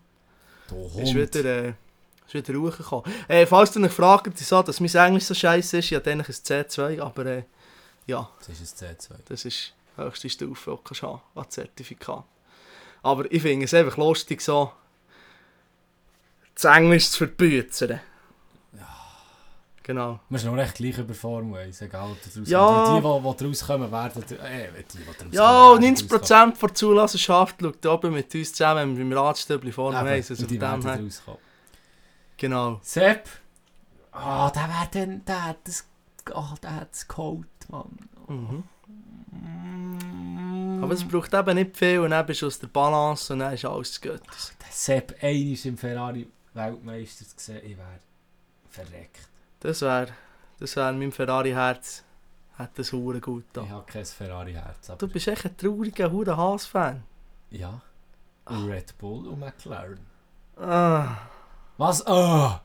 Du 0.67 0.85
ist 1.01 1.13
Hund. 1.13 1.15
wieder, 1.15 1.45
äh, 1.67 1.73
ist 2.35 2.47
wieder 2.47 2.59
hochgekommen. 2.59 3.05
Äh, 3.27 3.45
falls 3.45 3.71
du 3.71 3.81
dich 3.81 3.91
fragt, 3.91 4.31
wieso 4.37 4.61
dass 4.63 4.79
mein 4.79 4.93
Englisch 4.93 5.25
so 5.25 5.33
scheiße 5.33 5.77
ist, 5.79 5.89
ja, 5.89 5.99
dann 5.99 6.21
ein 6.21 6.25
C2, 6.25 7.01
aber 7.01 7.25
äh, 7.25 7.43
ja, 8.05 8.29
Das 8.39 8.59
ist 8.59 8.81
ein 8.81 8.95
C2. 8.97 9.09
das 9.25 9.45
ist 9.45 9.73
die 9.97 10.01
höchste 10.01 10.29
Stufe, 10.29 10.79
die 10.89 10.99
du 10.99 11.21
an 11.35 11.49
Zertifikat. 11.49 12.23
Aber 13.03 13.31
ich 13.31 13.41
finde 13.41 13.65
es 13.65 13.73
einfach 13.73 13.97
lustig, 13.97 14.41
so 14.41 14.71
das 16.55 16.65
Englisch 16.65 17.09
zu 17.09 17.17
verbüzen. 17.19 17.99
Genau. 19.85 20.21
Wir 20.29 20.39
sind 20.39 20.49
noch 20.49 20.57
recht 20.57 20.75
gleich 20.75 20.97
über 20.97 21.13
Formel 21.13 21.59
1, 21.59 21.81
egal 21.81 22.11
ob 22.11 22.17
daraus 22.21 22.49
Ja. 22.49 22.85
Die, 22.95 23.01
die, 23.01 23.37
die 23.37 23.45
rauskommen, 23.45 23.91
werden... 23.91 24.23
Äh, 24.23 24.69
die, 24.81 24.97
die 24.97 25.03
rauskommen, 25.03 25.33
Ja, 25.33 25.73
werden 25.73 25.95
90% 25.97 26.59
der 26.61 26.73
Zulassenschaft 26.73 27.55
schaut 27.61 27.85
oben 27.85 28.13
mit 28.13 28.33
uns 28.33 28.53
zusammen 28.53 28.95
beim 28.95 29.11
rauskommen. 29.11 30.05
weiss. 30.05 30.29
Eben, 30.29 30.33
Also 30.35 30.43
und 30.43 30.51
die 30.51 30.61
werden 30.61 30.87
rauskommen. 31.05 31.39
Genau. 32.43 32.81
Sepp! 32.81 33.29
Ah, 34.11 34.51
der 34.51 34.63
wäre 34.63 34.89
dann... 34.91 35.23
Der 35.23 35.45
hat 35.45 35.59
das... 35.63 35.87
Ah, 36.33 36.53
der 36.61 36.75
hat 36.75 36.89
es 36.91 37.07
geholt, 37.07 37.47
Mann. 37.69 37.97
Mhm. 38.27 38.63
Mm. 39.31 40.83
Aber 40.83 40.93
es 40.93 41.07
braucht 41.07 41.33
eben 41.33 41.55
nicht 41.55 41.77
viel 41.77 41.99
und 41.99 42.09
dann 42.09 42.25
bist 42.25 42.41
du 42.41 42.47
aus 42.47 42.59
der 42.59 42.67
Balance 42.67 43.31
und 43.31 43.39
dann 43.39 43.53
ist 43.53 43.63
alles 43.63 44.01
gut. 44.01 44.19
Der 44.19 44.71
Sepp 44.71 45.15
einmal 45.23 45.57
im 45.63 45.77
Ferrari 45.77 46.27
Weltmeister 46.53 47.25
zu 47.25 47.33
sehen, 47.37 47.61
ich 47.63 47.77
wäre 47.77 47.99
verreckt. 48.69 49.29
Das 49.61 49.81
wäre 49.81 50.09
das 50.59 50.75
wär 50.75 50.91
mein 50.91 51.13
Ferrari-Herz. 51.13 52.03
Hat 52.57 52.77
das 52.77 52.91
hure 52.91 53.21
gut 53.21 53.45
Ich 53.45 53.53
da. 53.53 53.69
habe 53.69 53.85
kein 53.89 54.03
Ferrari-Herz. 54.03 54.91
Du 54.97 55.07
bist 55.07 55.29
echt 55.29 55.45
ein 55.45 55.55
trauriger 55.55 56.11
hure 56.11 56.35
Haas-Fan. 56.35 57.03
Ja. 57.51 57.79
Und 58.47 58.69
Red 58.69 58.97
Bull 58.97 59.27
und 59.27 59.39
McLaren. 59.39 59.99
Ah. 60.57 61.15
Was? 61.77 62.05
Ah! 62.05 62.61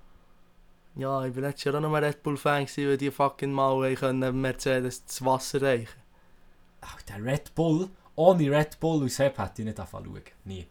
Ja, 0.95 1.25
ich 1.25 1.35
war 1.35 1.43
letztes 1.43 1.65
Jahr 1.65 1.77
auch 1.77 1.81
noch 1.81 1.91
mal 1.91 2.05
Red 2.05 2.23
Bull-Fan, 2.23 2.67
gewesen, 2.67 2.89
weil 2.89 2.97
die 2.97 3.11
fucking 3.11 3.53
mal 3.53 3.95
können 3.95 4.41
Mercedes 4.41 5.05
das 5.05 5.25
Wasser 5.25 5.63
reichen 5.63 6.03
Ach, 6.81 7.01
der 7.03 7.25
Red 7.25 7.55
Bull, 7.55 7.89
ohne 8.17 8.51
Red 8.51 8.81
Bull 8.81 9.03
und 9.03 9.13
Sepp 9.13 9.39
hätte 9.39 9.63
ich 9.63 9.67
nicht 9.67 9.81
anfangen. 9.81 10.21
Nie. 10.45 10.67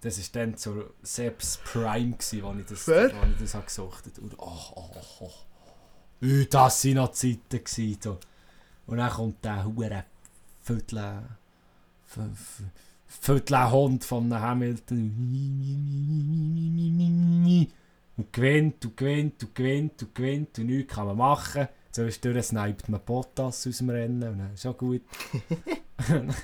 Das 0.00 0.18
war 0.18 0.40
dann 0.40 0.56
zur 0.56 0.94
Seps 1.02 1.58
Prime, 1.64 2.12
gewesen, 2.12 2.42
wo 2.42 2.52
ich 2.52 2.66
das, 2.66 2.86
wo 2.86 2.92
ich 2.92 3.38
das 3.40 3.54
habe 3.54 3.64
gesuchtet 3.64 4.18
Und 4.18 4.34
oh, 4.38 4.58
oh, 4.74 4.90
oh, 4.94 5.02
oh. 5.20 5.30
Ui, 6.22 6.46
das 6.46 6.84
waren 6.84 6.94
noch 6.94 7.12
Zeiten. 7.12 7.40
Gewesen, 7.50 7.98
so. 8.00 8.18
Und 8.86 8.98
dann 8.98 9.10
kommt 9.10 9.44
der 9.44 9.64
hure 9.64 10.04
Viertel... 10.62 11.22
Viertel-Hund 13.06 14.04
von 14.04 14.32
Hamilton. 14.32 15.12
Und 18.16 18.32
gewinnt 18.32 18.84
und 18.84 18.96
gewinnt 18.96 19.42
und 19.42 19.54
gewinnt 19.54 20.02
und 20.02 20.14
gewinnt 20.14 20.58
und 20.58 20.66
nichts 20.66 20.94
kann 20.94 21.06
man 21.06 21.16
machen. 21.16 21.68
Zwischendurch 21.92 22.46
sniped 22.46 22.88
man 22.88 23.00
Bottas 23.00 23.66
aus 23.66 23.78
dem 23.78 23.90
Rennen 23.90 24.22
und 24.22 24.38
dann 24.38 24.54
ist 24.54 24.66
auch 24.66 24.76
gut. 24.76 25.02
und 26.08 26.34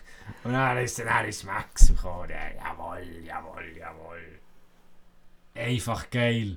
dann 0.44 0.78
ist, 0.78 0.98
dann 0.98 1.26
ist 1.26 1.44
Max 1.44 1.88
gekommen. 1.88 2.30
Ja, 2.30 2.62
Jawohl, 2.64 3.24
jawohl, 3.24 3.76
jawohl. 3.78 4.40
Einfach 5.54 6.08
geil. 6.10 6.56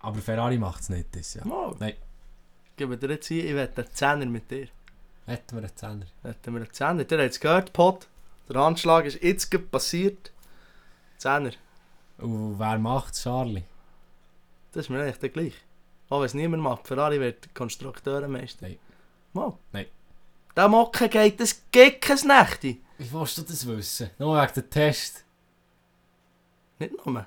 Aber 0.00 0.18
Ferrari 0.20 0.58
macht 0.58 0.82
es 0.82 0.88
nicht, 0.88 1.14
das 1.14 1.34
ja. 1.34 1.44
Mal. 1.44 1.76
Nein. 1.78 1.94
Ich 2.70 2.76
gebe 2.76 2.96
dir 2.96 3.10
jetzt 3.10 3.28
hier, 3.28 3.44
ich 3.44 3.54
wette 3.54 3.82
einen 3.82 3.94
Zehner 3.94 4.26
mit 4.26 4.50
dir. 4.50 4.66
Hätten 5.26 5.56
wir 5.56 5.62
einen 5.62 5.76
Zehner. 5.76 6.06
Hätten 6.22 6.54
wir 6.54 6.60
einen 6.60 6.72
Zehner. 6.72 7.04
Der 7.04 7.24
hat 7.24 7.30
es 7.30 7.38
gehört, 7.38 7.72
Pot. 7.72 8.08
Der 8.52 8.62
Handschlag 8.62 9.04
ist 9.06 9.22
jetzt 9.22 9.50
gerade 9.50 9.64
passiert. 9.64 10.32
Zehner. 11.18 11.52
Und 12.18 12.58
wer 12.58 12.78
macht 12.78 13.14
Charlie? 13.14 13.64
Das 14.72 14.84
ist 14.84 14.88
mir 14.90 15.02
eigentlich 15.02 15.32
gleich. 15.32 15.54
Auch 16.08 16.20
wenn 16.20 16.26
es 16.26 16.34
niemand 16.34 16.62
macht. 16.62 16.86
Ferrari 16.86 17.20
wird 17.20 17.54
Konstrukteurenmeister. 17.54 18.66
Nein. 18.66 18.78
Mal. 19.32 19.54
Nein. 19.72 19.86
Der 20.54 20.68
Mocke 20.68 21.08
geht, 21.08 21.40
das 21.40 21.62
kein 21.72 21.94
Nächte. 22.26 22.76
Wie 22.98 23.12
willst 23.12 23.38
du 23.38 23.42
das 23.42 23.66
wissen? 23.66 24.10
Nur 24.18 24.40
wegen 24.40 24.52
dem 24.52 24.70
Test. 24.70 25.24
Nicht 26.78 27.06
nur. 27.06 27.26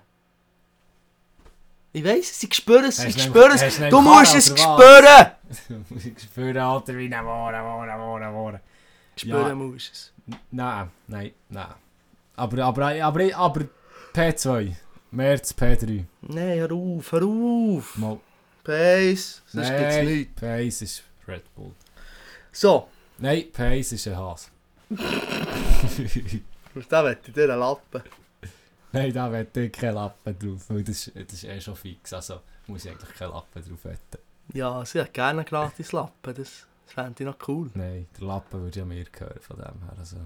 Ich 1.92 2.04
weiss 2.04 2.32
es, 2.32 2.44
ich 2.44 2.54
spüre 2.54 2.86
es, 2.88 3.04
ich 3.04 3.24
spüre 3.24 3.54
es. 3.54 3.90
du 3.90 4.02
musst 4.02 4.36
es 4.36 4.48
spüren. 4.48 5.32
ich 5.96 6.22
spüre 6.22 6.62
Alter 6.62 6.96
wie 6.98 7.06
eine 7.06 7.26
Wohre, 7.26 7.64
Wohre, 7.64 8.00
Wohre, 8.00 8.34
Wohre. 8.34 8.62
Spüren 9.16 9.48
Ja. 9.48 9.56
musst 9.56 9.92
es. 9.94 10.14
Nein, 10.52 10.90
nein, 11.08 11.32
nein. 11.50 11.74
Aber, 12.36 12.64
aber, 12.66 13.04
aber, 13.04 13.36
aber 13.36 13.62
P2. 14.14 14.76
März 15.12 15.54
P3. 15.54 16.04
Nein, 16.22 16.60
hör 16.60 16.72
auf, 16.72 17.12
hör 17.12 17.24
auf. 17.24 17.98
Mal. 17.98 18.20
Pace, 18.64 19.42
sonst 19.46 19.68
gibt's 19.70 19.96
Nein, 19.96 20.06
nichts. 20.08 20.42
Pace 20.42 20.82
ist 20.82 21.04
Red 21.28 21.56
Bull. 21.56 21.72
So, 22.52 22.90
Nein, 23.20 23.46
Pace 23.54 23.94
ist 23.94 24.08
ein 24.08 24.18
Haas. 24.18 24.52
da 26.90 27.06
wette 27.06 27.28
ich 27.30 27.34
dir 27.34 27.44
einen 27.50 27.60
Lappen. 27.60 28.02
Nein, 28.92 29.14
da 29.14 29.32
wette 29.32 29.62
ich 29.62 29.72
keinen 29.72 29.96
Lappen 29.96 30.38
drauf. 30.38 30.66
Weil 30.70 30.84
das, 30.84 31.12
das 31.14 31.34
ist 31.34 31.44
eh 31.44 31.62
schon 31.62 31.76
fix. 31.76 32.12
Also 32.14 32.42
muss 32.68 32.84
ich 32.86 32.92
eigentlich 32.92 33.14
keinen 33.14 33.32
Lappen 33.32 33.64
drauf 33.64 33.86
wetten. 33.86 34.18
Ja, 34.54 34.84
sie 34.86 35.00
hat 35.00 35.14
gerne 35.14 35.40
einen 35.40 35.48
gratis 35.48 35.92
Lappen, 35.92 36.34
das, 36.36 36.66
das 36.86 36.94
fände 36.94 37.24
ich 37.24 37.26
noch 37.26 37.48
cool. 37.48 37.70
Nein, 37.74 38.08
der 38.20 38.28
Lappen 38.28 38.62
würde 38.62 38.80
ja 38.80 38.86
mir 38.86 39.04
gehören 39.06 39.40
von 39.42 39.58
dem 39.58 39.66
her. 39.66 39.96
Also. 39.98 40.18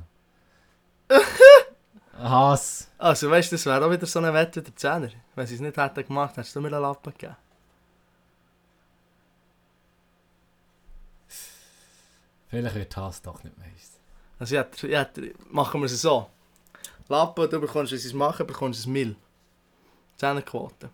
Haas. 2.17 2.89
Also 2.97 3.29
weißt 3.31 3.51
du, 3.51 3.55
das 3.55 3.65
wäre 3.65 3.85
auch 3.85 3.91
wieder 3.91 4.05
so 4.05 4.19
eine 4.19 4.33
Wette 4.33 4.61
der 4.61 4.75
Zehner. 4.75 5.09
Wenn 5.35 5.47
sie 5.47 5.55
es 5.55 5.61
nicht 5.61 5.77
hätten 5.77 6.05
gemacht, 6.05 6.35
hättest 6.35 6.55
du 6.55 6.61
mir 6.61 6.67
einen 6.67 6.81
Lappen 6.81 7.13
gegeben. 7.13 7.35
Vielleicht 12.49 12.75
wird 12.75 12.97
Haas 12.97 13.21
doch 13.21 13.43
nicht 13.43 13.57
Meister. 13.57 13.99
Also 14.39 14.55
ich 14.87 14.95
hätte, 14.95 15.33
machen 15.49 15.81
wir 15.81 15.85
es 15.85 16.01
so. 16.01 16.29
Lappen, 17.07 17.49
du 17.49 17.59
bekommst, 17.59 17.91
wenn 17.91 17.99
sie 17.99 18.07
es 18.07 18.13
machen, 18.13 18.45
bekommst 18.45 18.85
ein 18.85 18.91
Mill. 18.91 19.15
Zehnerquote. 20.17 20.89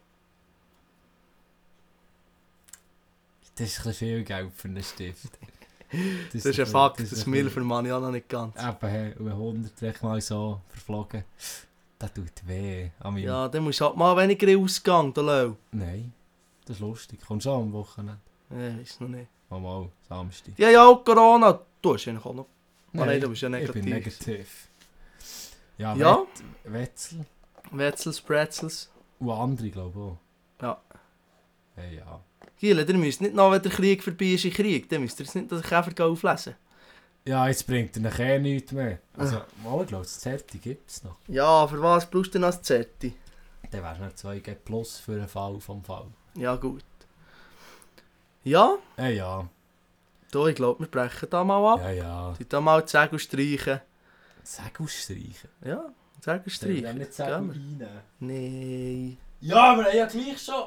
Das 3.56 3.68
ist 3.68 3.80
ein 3.80 3.84
bisschen 3.86 3.94
viel 3.94 4.24
Geld 4.24 4.54
für 4.54 4.68
einen 4.68 4.84
Stift. 4.84 5.30
Das 6.34 6.46
ist 6.46 6.60
ein 6.60 6.66
Fakt, 6.66 7.00
das 7.00 7.26
Mill 7.26 7.50
für 7.50 7.62
Mann 7.62 7.86
ja 7.86 8.00
noch 8.00 8.12
nicht 8.12 8.28
ganz. 8.28 8.56
Eben, 8.62 8.78
hey, 8.90 9.14
und 9.18 9.30
100 9.30 9.80
direkt 9.82 10.04
mal 10.04 10.20
so 10.20 10.60
verflogen. 10.70 11.24
Das 11.98 12.12
tut 12.14 12.46
weh. 12.46 12.90
An 13.00 13.18
Ja, 13.18 13.48
dann 13.48 13.64
musst 13.64 13.80
du 13.80 13.86
halt 13.86 13.96
mal 13.96 14.16
weniger 14.18 14.58
Ausgang, 14.60 15.14
der 15.14 15.24
Lau. 15.24 15.58
Nein, 15.72 16.12
das 16.66 16.78
ist 16.78 16.82
lustig. 16.82 17.20
Kommst 17.26 17.46
du 17.46 17.52
am 17.52 17.72
Wochenende? 17.72 18.18
Ich 18.50 18.56
weiß 18.92 19.00
noch 19.02 19.08
nicht. 19.10 19.28
Mal, 19.50 19.60
mal, 19.60 19.90
Samstag. 20.10 20.54
Ja, 20.58 20.70
ja, 20.70 20.86
auch 20.86 21.04
Corona. 21.04 21.60
Du 21.82 21.94
hast 21.94 22.08
eigentlich 22.08 22.26
auch 22.26 22.34
noch. 22.34 22.48
Ah, 22.94 23.06
nein, 23.06 23.22
du 23.22 23.30
bist 23.30 23.42
ja 23.42 23.50
Ich 23.58 23.72
bin 23.72 23.86
negativ. 23.86 24.28
negativ. 24.28 24.68
Ja, 25.78 25.96
Ja. 25.96 26.26
Wet 26.64 26.74
Wetzel 26.74 27.26
Wetzels, 27.72 28.22
Pretzels. 28.22 28.92
und 29.20 29.30
andere, 29.32 29.70
glaube 29.70 29.92
ich 29.92 29.98
auch. 30.06 30.18
Ja. 30.62 30.82
Hey, 31.76 31.98
ja. 31.98 32.20
Giele, 32.60 32.84
ihr 32.84 32.94
müsst 32.98 33.22
nicht 33.22 33.34
noch, 33.36 33.52
wenn 33.52 33.62
der 33.62 33.72
Krieg 33.72 34.04
vorbei 34.04 34.26
ist, 34.26 34.46
in 34.46 34.54
Krieg. 34.54 34.90
Dann 34.90 35.02
müsst 35.02 35.20
ihr 35.20 35.26
jetzt 35.26 35.36
nicht 35.36 35.52
den 35.52 35.62
Käfer 35.62 36.06
auflesen. 36.06 36.56
Ja, 37.28 37.48
jetzt 37.48 37.66
bringt 37.66 37.96
er 37.98 38.02
nachher 38.04 38.40
nichts 38.40 38.72
mehr. 38.72 39.00
Also, 39.18 39.42
mal, 39.64 39.82
ich 39.82 39.88
glaube, 39.88 40.04
das 40.04 40.20
Zerti 40.20 40.60
gibt 40.60 40.90
es 40.90 41.04
noch. 41.04 41.18
Ja, 41.28 41.68
für 41.68 41.82
was 41.82 42.10
brauchst 42.10 42.28
du 42.30 42.40
denn 42.40 42.44
als 42.44 42.62
Zetti? 42.62 43.16
Dann 43.72 43.82
wäre 43.82 43.94
es 43.94 44.00
noch 44.24 44.32
2G 44.32 44.56
plus 44.64 44.98
für 45.00 45.14
einen 45.14 45.28
Fall 45.28 45.60
vom 45.60 45.84
Fall. 45.84 46.06
Ja, 46.36 46.56
gut. 46.56 46.84
Ja, 48.44 48.78
Hey, 48.96 49.18
ja. 49.18 49.50
da, 50.32 50.46
ich 50.48 50.56
glaube, 50.56 50.82
wir 50.82 50.88
brechen 50.88 51.28
da 51.30 51.44
mal 51.44 51.74
ab. 51.74 51.80
Ja, 51.82 51.92
ja. 51.92 52.34
Die 52.40 52.48
da 52.48 52.62
mal 52.62 52.82
die 52.84 52.90
Segel 52.90 53.18
streichen. 53.20 53.82
Sag 54.44 54.80
ausstreichen. 54.80 55.50
Ja, 55.66 55.84
Segel 56.22 56.50
streichen. 56.52 56.98
nicht 57.00 57.18
Gell? 57.18 57.34
reinnehmen. 57.34 57.90
Nein. 58.20 59.18
Ja, 59.42 59.76
wir 59.78 59.84
haben 59.86 59.96
ja 59.98 60.06
gleich 60.06 60.40
schon 60.44 60.64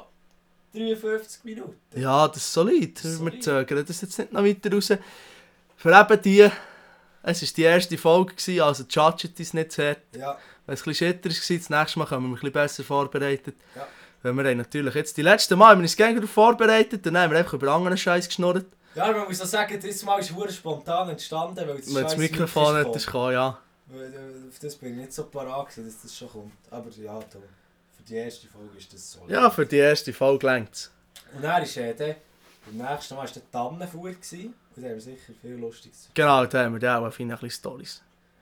53 0.73 1.43
Minuten. 1.43 1.75
Ja, 1.95 2.27
das 2.27 2.37
ist 2.37 2.53
solid. 2.53 3.03
Wir 3.03 3.11
Solid. 3.11 3.43
zögern 3.43 3.85
das 3.85 4.01
jetzt 4.01 4.19
nicht 4.19 4.33
noch 4.33 4.43
weiter 4.43 4.71
raus. 4.71 4.91
Für 5.75 5.99
eben 5.99 6.21
die, 6.21 6.49
es 7.23 7.41
war 7.41 7.49
die 7.55 7.63
erste 7.63 7.97
Folge, 7.97 8.35
gewesen, 8.35 8.61
also 8.61 8.83
judget 8.89 9.39
es 9.39 9.53
nicht 9.53 9.71
zu 9.71 9.87
hart. 9.87 9.99
Ja. 10.15 10.37
Wenn 10.65 10.73
es 10.73 10.81
ein 10.81 10.85
bisschen 10.85 11.07
war, 11.15 11.57
das 11.57 11.69
nächste 11.69 11.99
Mal 11.99 12.05
kommen 12.05 12.25
wir 12.25 12.29
ein 12.29 12.33
bisschen 12.33 12.51
besser 12.51 12.83
vorbereitet. 12.83 13.55
Ja. 13.75 13.87
Weil 14.21 14.33
wir 14.33 14.49
haben 14.49 14.57
natürlich 14.57 14.93
jetzt 14.95 15.17
die 15.17 15.21
letzten 15.21 15.57
Mal 15.57 15.69
haben 15.69 15.79
wir 15.79 15.83
uns 15.83 15.95
darauf 15.95 16.29
vorbereitet, 16.29 17.05
dann 17.05 17.17
haben 17.17 17.31
wir 17.31 17.39
einfach 17.39 17.53
über 17.53 17.71
anderen 17.71 17.97
Scheiß 17.97 18.27
geschnurrt. 18.27 18.65
Ja, 18.95 19.11
man 19.11 19.27
muss 19.27 19.41
auch 19.41 19.45
sagen, 19.45 19.79
das 19.81 20.03
Mal 20.03 20.19
ist 20.19 20.35
hure 20.35 20.51
spontan 20.51 21.09
entstanden, 21.09 21.67
weil 21.67 21.77
das, 21.77 21.93
Wenn 21.93 22.03
das 22.03 22.17
Mikrofon 22.17 22.75
Mikro 22.75 22.89
nicht 22.89 22.95
ist 22.97 23.05
gekommen, 23.05 23.33
ja. 23.33 23.57
Weil, 23.85 24.13
äh, 24.13 24.49
Auf 24.49 24.59
das 24.59 24.75
bin 24.75 24.91
ich 24.91 24.97
nicht 24.97 25.13
so 25.13 25.25
parat 25.25 25.67
dass 25.77 26.01
das 26.01 26.17
schon 26.17 26.29
kommt. 26.29 26.51
Aber 26.69 26.89
ja, 26.89 27.19
toll. 27.31 27.43
Die 28.09 28.15
erste 28.15 28.47
Folge 28.47 28.77
ist 28.77 28.91
das 28.91 29.11
so. 29.11 29.19
Ja, 29.27 29.51
für 29.51 29.67
die 29.67 29.77
erste 29.77 30.11
Folge 30.13 30.47
längt 30.47 30.73
es. 30.73 30.91
Und 31.35 31.43
dann 31.43 31.61
ist 31.61 31.77
äh, 31.77 31.93
der, 31.93 32.15
beim 32.65 32.89
nächsten 32.89 33.13
Mal 33.13 33.21
war 33.21 33.29
der 33.29 33.51
Tannenfuhr. 33.51 34.09
Und 34.09 34.17
da 34.75 34.81
haben 34.81 34.95
wir 34.95 35.01
sicher 35.01 35.33
viel 35.39 35.51
Lustiges. 35.51 36.09
Genau, 36.15 36.45
da 36.45 36.63
haben 36.63 36.73
wir 36.73 36.79
dann 36.79 37.05
auch 37.05 37.13
feine 37.13 37.37
kleine 37.37 37.51
Storys. 37.51 38.01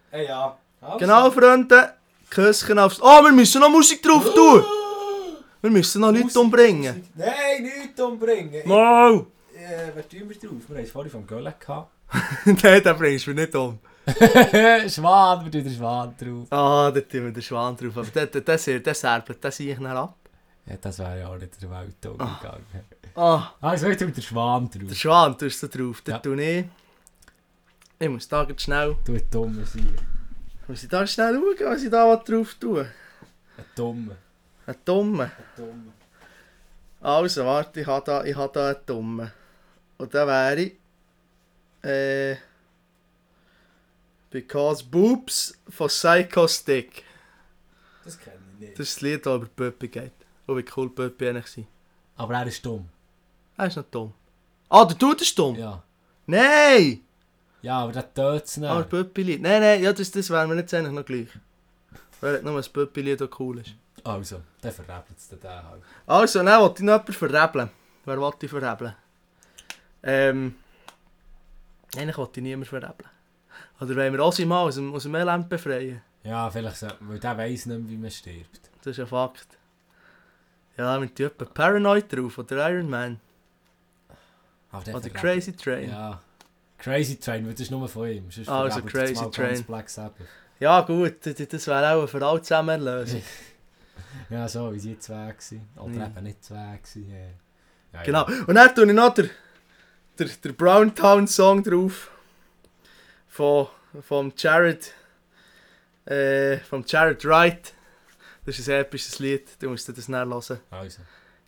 Hey, 0.10 0.26
ja. 0.26 0.58
Also. 0.80 0.98
Genau, 1.00 1.32
Freunde, 1.32 1.96
Küsschen 2.30 2.80
aufs... 2.80 3.02
Oh, 3.02 3.24
wir 3.24 3.34
müssen 3.34 3.60
noch 3.60 3.70
Musik 3.70 4.02
drauf 4.02 4.24
tun! 4.34 4.64
Wir 5.60 5.72
müssen 5.72 6.00
noch 6.00 6.12
Leute 6.12 6.24
Musik, 6.24 6.42
umbringen. 6.42 6.96
Musik. 6.96 7.12
Nein, 7.16 7.64
nichts 7.64 8.00
umbringen. 8.00 8.68
Mal! 8.68 9.26
Äh, 9.54 9.92
wer 9.94 10.08
tun 10.08 10.30
wir 10.30 10.36
drauf? 10.38 10.52
Wir 10.68 10.78
haben 10.78 10.84
es 10.84 10.92
vorhin 10.92 11.12
vom 11.12 11.28
Göllen 11.28 11.54
gehabt. 11.60 11.92
Nein, 12.46 12.84
den 12.84 12.98
bringst 12.98 13.28
du 13.28 13.32
mir 13.32 13.42
nicht 13.42 13.56
um. 13.56 13.80
Schwan, 14.90 15.44
wir 15.46 15.52
tun 15.52 15.64
den 15.64 15.74
Schwan 15.74 16.16
drauf. 16.18 16.48
Ah, 16.52 16.92
da 16.92 17.02
tun 17.02 17.26
wir 17.26 17.32
den 17.32 17.42
Schwan 17.42 17.76
drauf. 17.76 17.98
Aber 17.98 18.08
der, 18.08 18.28
der, 18.28 18.42
der, 18.42 18.58
der, 18.58 18.80
der 18.80 18.94
särbelt, 18.94 19.44
den 19.44 19.52
sehe 19.52 19.74
ich 19.74 19.78
dann 19.80 19.88
ab. 19.98 20.16
Ja, 20.66 20.76
das 20.82 21.00
wäre 21.00 21.20
ja 21.20 21.28
auch 21.28 21.38
nicht 21.38 21.62
der 21.62 21.70
Welt 21.70 22.06
umgegangen. 22.06 22.66
Ah, 23.16 23.52
Also, 23.62 23.88
ich 23.88 23.98
tue 23.98 24.12
den 24.12 24.22
Schwan 24.22 24.70
der 24.70 24.82
drauf. 24.82 24.94
Schwan 24.96 25.38
tust 25.38 25.62
du 25.64 25.68
drauf. 25.68 26.02
Den 26.02 26.12
Ja. 26.14 26.20
tue 26.20 26.42
ich. 26.42 26.66
Ich 28.00 28.10
muss 28.10 28.28
da 28.28 28.44
ganz 28.44 28.62
schnell... 28.62 28.96
Du 29.06 29.14
ein 29.14 29.24
dummer 29.32 29.66
sein. 29.66 29.96
Muss 30.68 30.84
ich 30.84 30.90
da 30.90 31.06
schnell 31.08 31.34
schauen, 31.34 31.68
was 31.72 31.84
ich 31.84 31.90
da 31.90 32.16
drauf 32.16 32.56
tue? 32.60 32.82
Ein 33.58 33.66
dummer. 33.76 34.16
Ein 34.68 34.76
Dummer. 34.86 35.24
Ein 35.24 35.32
dummer. 35.56 35.94
Also, 37.02 37.46
warte, 37.46 37.80
ich 37.82 37.88
habe 37.88 38.06
da, 38.06 38.24
ich 38.24 38.36
habe 38.36 38.54
da 38.54 38.68
einen 38.70 38.78
Dummen. 38.86 39.32
Und 39.98 40.14
der 40.14 40.28
wäre... 40.28 40.72
Äh... 41.84 42.38
Because 44.30 44.84
Boobs 44.84 45.58
von 45.70 45.88
Psycho 45.88 46.48
Stick. 46.48 47.04
Das 48.04 48.20
kenne 48.20 48.38
ich 48.54 48.60
nicht. 48.60 48.80
Das 48.80 48.88
ist 48.88 48.98
das 48.98 49.02
Lied, 49.02 49.26
das 49.26 49.36
über 49.36 49.48
Pöppi 49.48 49.88
geht. 49.88 50.12
Oh, 50.48 50.56
wie 50.56 50.66
cool 50.76 50.90
Pöppi 50.90 51.30
eigentlich 51.30 51.58
war. 51.58 51.66
Aber 52.18 52.34
er 52.36 52.48
ist 52.48 52.66
dumm. 52.66 52.90
Er 53.58 53.68
ist 53.68 53.78
noch 53.78 53.84
dumm. 53.84 54.14
Ah, 54.70 54.86
der 54.86 54.98
Dude 54.98 55.24
ist 55.24 55.38
dumm? 55.38 55.56
Ja. 55.56 55.82
Nein! 56.26 57.02
Ja, 57.62 57.80
aber 57.80 57.94
der 57.94 58.14
tötet 58.14 58.46
es 58.46 58.58
Aber 58.60 58.80
nicht. 58.80 58.90
Pöppi-Lied. 58.90 59.42
Nein, 59.42 59.62
nein, 59.62 59.82
ja, 59.82 59.94
das, 59.94 60.12
das 60.12 60.30
wäre 60.30 60.48
mir 60.48 60.56
jetzt 60.56 60.74
eigentlich 60.74 60.94
noch 60.94 61.06
gleich. 61.06 61.30
Weil 62.22 62.42
nur 62.44 62.58
ein 62.58 62.64
Pöppi-Lied 62.64 63.22
auch 63.22 63.40
cool 63.40 63.60
ist. 63.60 63.72
Also, 64.04 64.42
der 64.62 64.72
verrebelt 64.72 65.18
es 65.18 65.28
den 65.28 65.42
halt. 65.44 65.82
Also, 66.06 66.44
dann 66.44 66.62
wollte 66.62 66.82
ich 66.82 66.86
noch 66.86 66.94
jemanden 66.94 67.14
verrebeln. 67.14 67.70
Wer 68.06 68.20
wollte 68.20 68.46
ich 68.46 68.52
verrebeln? 68.52 68.96
Ähm... 70.04 70.56
Eigentlich 71.96 72.18
wollte 72.18 72.40
ich 72.40 72.44
niemanden 72.44 72.70
verrebeln. 72.70 73.10
Oder 73.80 73.96
wollen 73.96 74.14
wir 74.14 74.24
Ossi 74.26 74.46
mal 74.46 74.62
aus 74.62 74.76
dem, 74.76 74.94
aus 74.94 75.04
dem 75.04 75.16
Elend 75.16 75.48
befreien? 75.50 76.02
Ja, 76.24 76.50
vielleicht 76.50 76.78
so, 76.78 76.88
weil 77.02 77.20
der 77.20 77.38
weiss 77.38 77.66
nicht 77.66 77.80
mehr, 77.80 77.90
wie 77.90 77.98
man 77.98 78.12
stirbt. 78.12 78.62
Das 78.84 78.88
ist 78.98 79.00
ein 79.00 79.08
Fakt. 79.08 79.48
Ja, 80.78 81.00
mit 81.00 81.16
Typen 81.16 81.48
Paranoid 81.54 82.12
drauf 82.12 82.38
oder 82.38 82.70
Iron 82.70 82.90
Man 82.90 83.20
oder 84.72 85.10
Crazy 85.10 85.54
Train. 85.54 85.90
Ja, 85.90 86.10
Ja. 86.12 86.22
Crazy 86.78 87.16
Train, 87.18 87.46
weil 87.46 87.54
das 87.54 87.62
ist 87.62 87.72
nur 87.72 87.88
von 87.88 88.08
ihm. 88.10 88.30
Sonst 88.30 88.50
Also, 88.50 88.82
Crazy 88.82 89.14
jetzt 89.14 89.36
Train. 89.36 89.64
Black 89.64 89.90
Sabbath. 89.90 90.28
gut, 90.86 91.16
das- 91.26 91.68
wäre 91.68 91.94
auch 91.96 92.08
für 92.08 92.24
alle 92.26 92.42
zusammen 92.42 92.70
eine 92.72 92.84
Lösung. 93.00 93.22
Ja, 94.30 94.48
so, 94.48 94.74
wie 94.74 94.80
sie 94.80 95.00
zwei 95.00 95.14
waren. 95.16 95.68
Oder 95.78 95.88
Mhm. 95.90 96.02
eben 96.18 96.24
nicht 96.24 96.44
zwei 96.44 96.56
waren. 96.56 96.80
Ja. 96.96 98.00
Ja, 98.00 98.04
Genau. 98.04 98.26
Und 98.46 98.56
dann 98.56 98.76
tue 98.76 98.86
ich 98.86 98.94
noch 98.94 99.14
den, 99.14 99.30
der, 100.20 100.28
der 100.28 100.52
Browntown 100.52 101.28
Song 101.28 101.64
drauf. 101.64 102.12
Von, 103.38 103.68
vom 104.02 104.34
Jared. 104.36 104.94
Äh, 106.06 106.58
vom 106.58 106.84
Jared 106.88 107.24
Wright. 107.24 107.72
Das 108.46 108.58
ist 108.58 108.68
ein 108.68 108.80
episches 108.82 109.20
Lied, 109.20 109.48
du 109.60 109.70
musst 109.70 109.88
das 109.96 110.08
näher 110.08 110.26
hören. 110.26 110.60
Also, 110.72 111.02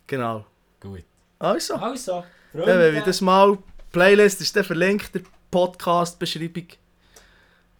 Genau. 0.06 0.44
gut. 0.78 1.02
Also, 1.40 1.74
Also, 1.74 2.24
dann, 2.52 2.66
wenn 2.66 2.94
wir 2.94 3.02
das 3.02 3.20
mal. 3.20 3.58
Playlist 3.90 4.40
ist 4.40 4.54
dann 4.54 4.62
verlinkt, 4.62 5.12
der 5.14 5.22
Podcast-Beschreibung. 5.50 6.68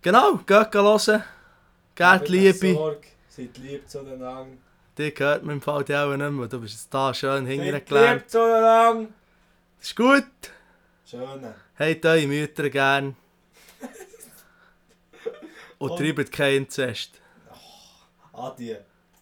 Genau, 0.03 0.39
geht 0.39 0.75
hören. 0.75 1.23
Geht 1.95 2.29
Liebe. 2.29 2.99
Seid 3.29 3.59
lieb 3.59 3.89
zueinander. 3.89 4.47
Die 4.99 5.15
gehört 5.15 5.45
mir 5.45 5.53
im 5.53 5.61
Fall 5.63 5.85
die 5.85 5.95
auch 5.95 6.17
nicht 6.17 6.31
mehr. 6.33 6.49
Du 6.49 6.61
bist 6.61 6.75
jetzt 6.75 6.93
da 6.93 7.15
schön 7.15 7.47
Seid 7.47 7.53
hingelernt. 7.53 7.91
lieb 8.23 8.29
zueinander. 8.29 9.09
Das 9.79 9.87
ist 9.89 9.97
gut. 9.97 10.25
Schöne. 11.07 11.55
Habt 11.79 12.07
eure 12.07 12.27
Mütter 12.27 12.69
gern. 12.71 13.15
Und 15.79 15.97
treibt 15.97 16.33
keinen 16.33 16.65
Inzest. 16.65 17.21
Adieu. 18.33 18.77